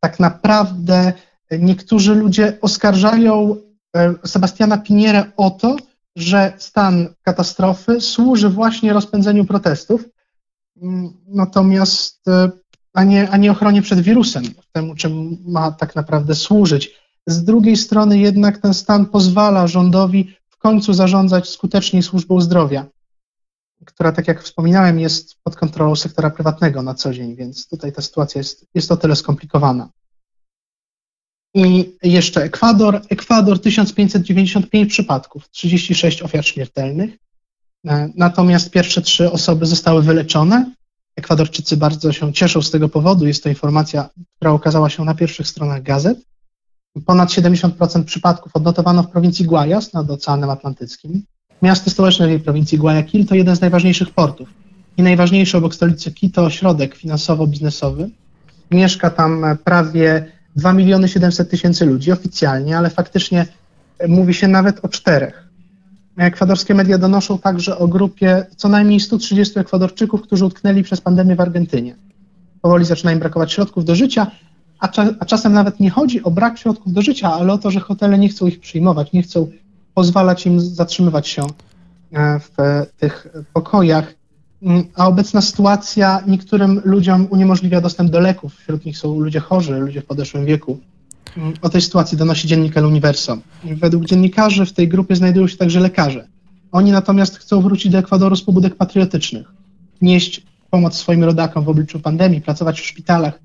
Tak 0.00 0.20
naprawdę 0.20 1.12
niektórzy 1.50 2.14
ludzie 2.14 2.58
oskarżają 2.60 3.56
e, 3.96 4.14
Sebastiana 4.26 4.78
Pinierę 4.78 5.24
o 5.36 5.50
to, 5.50 5.76
że 6.16 6.52
stan 6.58 7.08
katastrofy 7.22 8.00
służy 8.00 8.48
właśnie 8.48 8.92
rozpędzeniu 8.92 9.44
protestów, 9.44 10.04
natomiast 11.26 12.28
e, 12.28 12.50
a 12.94 13.04
nie, 13.04 13.30
a 13.30 13.36
nie 13.36 13.50
ochronie 13.50 13.82
przed 13.82 14.00
wirusem, 14.00 14.44
temu 14.72 14.94
czym 14.94 15.38
ma 15.46 15.70
tak 15.70 15.96
naprawdę 15.96 16.34
służyć. 16.34 16.90
Z 17.26 17.44
drugiej 17.44 17.76
strony 17.76 18.18
jednak 18.18 18.58
ten 18.58 18.74
stan 18.74 19.06
pozwala 19.06 19.66
rządowi 19.66 20.36
w 20.48 20.56
końcu 20.56 20.92
zarządzać 20.92 21.48
skuteczniej 21.48 22.02
służbą 22.02 22.40
zdrowia, 22.40 22.86
która, 23.84 24.12
tak 24.12 24.28
jak 24.28 24.42
wspominałem, 24.42 25.00
jest 25.00 25.36
pod 25.42 25.56
kontrolą 25.56 25.96
sektora 25.96 26.30
prywatnego 26.30 26.82
na 26.82 26.94
co 26.94 27.14
dzień, 27.14 27.36
więc 27.36 27.68
tutaj 27.68 27.92
ta 27.92 28.02
sytuacja 28.02 28.38
jest, 28.38 28.66
jest 28.74 28.92
o 28.92 28.96
tyle 28.96 29.16
skomplikowana. 29.16 29.88
I 31.54 31.96
jeszcze 32.02 32.42
Ekwador. 32.42 33.02
Ekwador 33.10 33.60
1595 33.60 34.90
przypadków, 34.90 35.50
36 35.50 36.22
ofiar 36.22 36.46
śmiertelnych. 36.46 37.16
E, 37.86 38.10
natomiast 38.16 38.70
pierwsze 38.70 39.02
trzy 39.02 39.32
osoby 39.32 39.66
zostały 39.66 40.02
wyleczone. 40.02 40.74
Ekwadorczycy 41.16 41.76
bardzo 41.76 42.12
się 42.12 42.32
cieszą 42.32 42.62
z 42.62 42.70
tego 42.70 42.88
powodu. 42.88 43.26
Jest 43.26 43.42
to 43.42 43.48
informacja, 43.48 44.08
która 44.36 44.52
ukazała 44.52 44.90
się 44.90 45.04
na 45.04 45.14
pierwszych 45.14 45.48
stronach 45.48 45.82
gazet. 45.82 46.18
Ponad 47.06 47.30
70% 47.30 48.04
przypadków 48.04 48.56
odnotowano 48.56 49.02
w 49.02 49.10
prowincji 49.10 49.44
Guayas 49.44 49.92
nad 49.92 50.10
Oceanem 50.10 50.50
Atlantyckim. 50.50 51.22
Miasto 51.62 51.90
stołeczne 51.90 52.26
tej 52.26 52.40
prowincji 52.40 52.78
Guayaquil 52.78 53.26
to 53.26 53.34
jeden 53.34 53.56
z 53.56 53.60
najważniejszych 53.60 54.10
portów 54.10 54.48
i 54.96 55.02
najważniejszy 55.02 55.56
obok 55.56 55.74
stolicy 55.74 56.12
Quito 56.12 56.44
ośrodek 56.44 56.96
finansowo-biznesowy. 56.96 58.08
Mieszka 58.70 59.10
tam 59.10 59.44
prawie 59.64 60.26
2 60.56 60.72
miliony 60.72 61.08
700 61.08 61.50
tysięcy 61.50 61.86
ludzi 61.86 62.12
oficjalnie, 62.12 62.78
ale 62.78 62.90
faktycznie 62.90 63.46
mówi 64.08 64.34
się 64.34 64.48
nawet 64.48 64.84
o 64.84 64.88
czterech. 64.88 65.48
Ekwadorskie 66.16 66.74
media 66.74 66.98
donoszą 66.98 67.38
także 67.38 67.78
o 67.78 67.88
grupie 67.88 68.46
co 68.56 68.68
najmniej 68.68 69.00
130 69.00 69.58
Ekwadorczyków, 69.58 70.22
którzy 70.22 70.44
utknęli 70.44 70.82
przez 70.82 71.00
pandemię 71.00 71.36
w 71.36 71.40
Argentynie. 71.40 71.96
Powoli 72.60 72.84
zaczyna 72.84 73.12
im 73.12 73.18
brakować 73.18 73.52
środków 73.52 73.84
do 73.84 73.94
życia, 73.94 74.26
a, 74.78 74.88
cza, 74.88 75.06
a 75.20 75.24
czasem 75.24 75.52
nawet 75.52 75.80
nie 75.80 75.90
chodzi 75.90 76.22
o 76.22 76.30
brak 76.30 76.58
środków 76.58 76.92
do 76.92 77.02
życia, 77.02 77.32
ale 77.32 77.52
o 77.52 77.58
to, 77.58 77.70
że 77.70 77.80
hotele 77.80 78.18
nie 78.18 78.28
chcą 78.28 78.46
ich 78.46 78.60
przyjmować, 78.60 79.12
nie 79.12 79.22
chcą 79.22 79.50
pozwalać 79.94 80.46
im 80.46 80.60
zatrzymywać 80.60 81.28
się 81.28 81.46
e, 82.12 82.40
w 82.40 82.50
tych 82.96 83.26
pokojach. 83.52 84.14
Mm, 84.62 84.84
a 84.94 85.06
obecna 85.06 85.40
sytuacja 85.40 86.22
niektórym 86.26 86.80
ludziom 86.84 87.26
uniemożliwia 87.30 87.80
dostęp 87.80 88.10
do 88.10 88.20
leków. 88.20 88.54
Wśród 88.54 88.84
nich 88.84 88.98
są 88.98 89.20
ludzie 89.20 89.40
chorzy, 89.40 89.78
ludzie 89.78 90.00
w 90.00 90.06
podeszłym 90.06 90.44
wieku. 90.44 90.78
Mm, 91.36 91.52
o 91.62 91.68
tej 91.68 91.80
sytuacji 91.80 92.18
donosi 92.18 92.48
dziennik 92.48 92.76
El 92.76 92.84
Universo. 92.84 93.38
Według 93.64 94.04
dziennikarzy 94.04 94.66
w 94.66 94.72
tej 94.72 94.88
grupie 94.88 95.16
znajdują 95.16 95.46
się 95.46 95.56
także 95.56 95.80
lekarze. 95.80 96.28
Oni 96.72 96.92
natomiast 96.92 97.38
chcą 97.38 97.60
wrócić 97.60 97.92
do 97.92 97.98
Ekwadoru 97.98 98.36
z 98.36 98.42
pobudek 98.42 98.76
patriotycznych, 98.76 99.46
nieść 100.02 100.42
pomoc 100.70 100.96
swoim 100.96 101.24
rodakom 101.24 101.64
w 101.64 101.68
obliczu 101.68 102.00
pandemii, 102.00 102.40
pracować 102.40 102.80
w 102.80 102.86
szpitalach, 102.86 103.38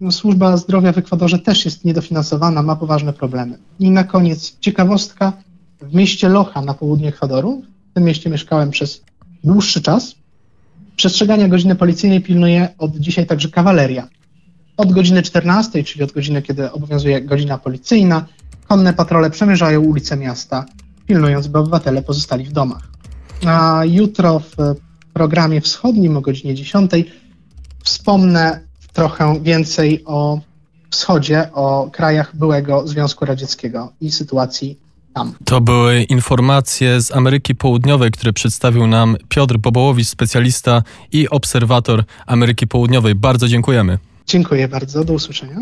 no, 0.00 0.12
służba 0.12 0.56
zdrowia 0.56 0.92
w 0.92 0.98
Ekwadorze 0.98 1.38
też 1.38 1.64
jest 1.64 1.84
niedofinansowana, 1.84 2.62
ma 2.62 2.76
poważne 2.76 3.12
problemy. 3.12 3.58
I 3.78 3.90
na 3.90 4.04
koniec 4.04 4.58
ciekawostka. 4.60 5.32
W 5.80 5.94
mieście 5.94 6.28
Locha 6.28 6.62
na 6.62 6.74
południu 6.74 7.08
Ekwadoru, 7.08 7.62
w 7.90 7.94
tym 7.94 8.04
mieście 8.04 8.30
mieszkałem 8.30 8.70
przez 8.70 9.02
dłuższy 9.44 9.82
czas, 9.82 10.14
przestrzegania 10.96 11.48
godziny 11.48 11.74
policyjnej 11.74 12.20
pilnuje 12.20 12.68
od 12.78 12.96
dzisiaj 12.96 13.26
także 13.26 13.48
kawaleria. 13.48 14.08
Od 14.76 14.92
godziny 14.92 15.22
14, 15.22 15.84
czyli 15.84 16.04
od 16.04 16.12
godziny, 16.12 16.42
kiedy 16.42 16.72
obowiązuje 16.72 17.22
godzina 17.22 17.58
policyjna, 17.58 18.26
konne 18.68 18.94
patrole 18.94 19.30
przemierzają 19.30 19.80
ulice 19.80 20.16
miasta, 20.16 20.64
pilnując, 21.06 21.46
by 21.46 21.58
obywatele 21.58 22.02
pozostali 22.02 22.44
w 22.44 22.52
domach. 22.52 22.82
A 23.46 23.84
jutro 23.84 24.38
w 24.38 24.56
programie 25.12 25.60
wschodnim 25.60 26.16
o 26.16 26.20
godzinie 26.20 26.54
10 26.54 26.90
wspomnę 27.84 28.60
trochę 28.92 29.40
więcej 29.42 30.04
o 30.04 30.40
wschodzie, 30.90 31.52
o 31.52 31.90
krajach 31.92 32.36
byłego 32.36 32.88
Związku 32.88 33.24
Radzieckiego 33.24 33.92
i 34.00 34.10
sytuacji 34.10 34.83
tam. 35.14 35.32
To 35.44 35.60
były 35.60 36.02
informacje 36.02 37.00
z 37.00 37.12
Ameryki 37.12 37.54
Południowej, 37.54 38.10
które 38.10 38.32
przedstawił 38.32 38.86
nam 38.86 39.16
Piotr 39.28 39.58
Bobołowicz, 39.58 40.08
specjalista 40.08 40.82
i 41.12 41.28
obserwator 41.28 42.04
Ameryki 42.26 42.66
Południowej. 42.66 43.14
Bardzo 43.14 43.48
dziękujemy. 43.48 43.98
Dziękuję 44.26 44.68
bardzo, 44.68 45.04
do 45.04 45.12
usłyszenia. 45.12 45.56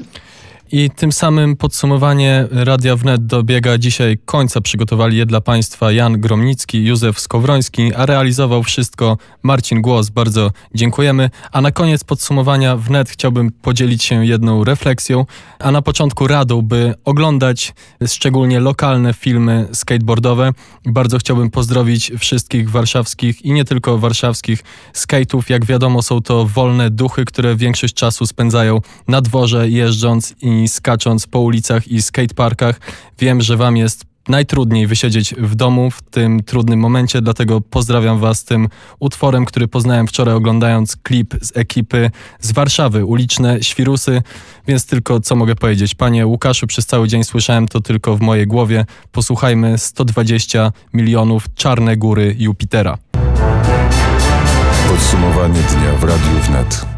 I 0.75 0.91
tym 0.91 1.13
samym 1.13 1.57
podsumowanie 1.57 2.47
Radia 2.51 2.97
Wnet 2.97 3.27
dobiega 3.27 3.79
dzisiaj 3.79 4.19
końca. 4.25 4.61
Przygotowali 4.61 5.17
je 5.17 5.27
dla 5.27 5.41
Państwa 5.41 5.93
Jan 5.93 6.21
Gromnicki, 6.21 6.85
Józef 6.85 7.21
Skowroński, 7.21 7.95
a 7.95 8.07
realizował 8.07 8.63
wszystko 8.63 9.19
Marcin 9.43 9.83
Głos. 9.83 10.09
Bardzo 10.09 10.51
dziękujemy. 10.75 11.31
A 11.53 11.61
na 11.61 11.71
koniec 11.71 12.05
podsumowania 12.05 12.77
Wnet 12.77 13.11
chciałbym 13.11 13.53
podzielić 13.63 14.05
się 14.05 14.27
jedną 14.27 14.65
refleksją, 14.65 15.27
a 15.59 15.71
na 15.71 15.83
początku 15.83 16.27
radą, 16.27 16.63
by 16.63 16.95
oglądać 17.05 17.75
szczególnie 18.07 18.61
lokalne 18.61 19.15
filmy 19.15 19.69
skateboardowe. 19.73 20.53
Bardzo 20.87 21.19
chciałbym 21.19 21.51
pozdrowić 21.51 22.13
wszystkich 22.19 22.71
warszawskich 22.71 23.45
i 23.45 23.53
nie 23.53 23.65
tylko 23.65 23.99
warszawskich 23.99 24.63
skate'ów. 24.95 25.43
Jak 25.49 25.65
wiadomo 25.65 26.03
są 26.03 26.23
to 26.23 26.47
wolne 26.47 26.91
duchy, 26.91 27.25
które 27.25 27.57
większość 27.57 27.95
czasu 27.95 28.27
spędzają 28.27 28.81
na 29.09 29.21
dworze 29.21 29.69
jeżdżąc 29.69 30.35
i 30.43 30.62
skacząc 30.69 31.27
po 31.27 31.41
ulicach 31.41 31.89
i 31.89 32.03
skateparkach. 32.03 32.81
Wiem, 33.19 33.41
że 33.41 33.57
Wam 33.57 33.77
jest 33.77 34.05
najtrudniej 34.29 34.87
wysiedzieć 34.87 35.35
w 35.35 35.55
domu 35.55 35.91
w 35.91 36.03
tym 36.03 36.43
trudnym 36.43 36.81
momencie, 36.81 37.23
dlatego 37.23 37.61
pozdrawiam 37.61 38.19
Was 38.19 38.45
tym 38.45 38.69
utworem, 38.99 39.45
który 39.45 39.69
poznałem 39.69 40.07
wczoraj 40.07 40.35
oglądając 40.35 40.97
klip 40.97 41.35
z 41.43 41.57
ekipy 41.57 42.11
z 42.41 42.53
Warszawy, 42.53 43.05
uliczne 43.05 43.63
świrusy, 43.63 44.23
więc 44.69 44.87
tylko 44.87 45.21
co 45.21 45.37
mogę 45.37 45.55
powiedzieć. 45.55 45.95
Panie 45.95 46.27
Łukaszu, 46.27 46.67
przez 46.67 46.87
cały 46.87 47.09
dzień 47.09 47.25
słyszałem 47.25 47.69
to 47.69 47.81
tylko 47.81 48.17
w 48.17 48.21
mojej 48.21 48.47
głowie. 48.47 48.85
Posłuchajmy 49.13 49.79
120 49.79 50.73
milionów 50.93 51.55
Czarne 51.55 51.97
Góry 51.97 52.37
Jupitera. 52.39 52.99
Podsumowanie 54.89 55.61
dnia 55.61 55.99
w 55.99 56.05
Radiu 56.05 56.41
Wnet. 56.47 56.92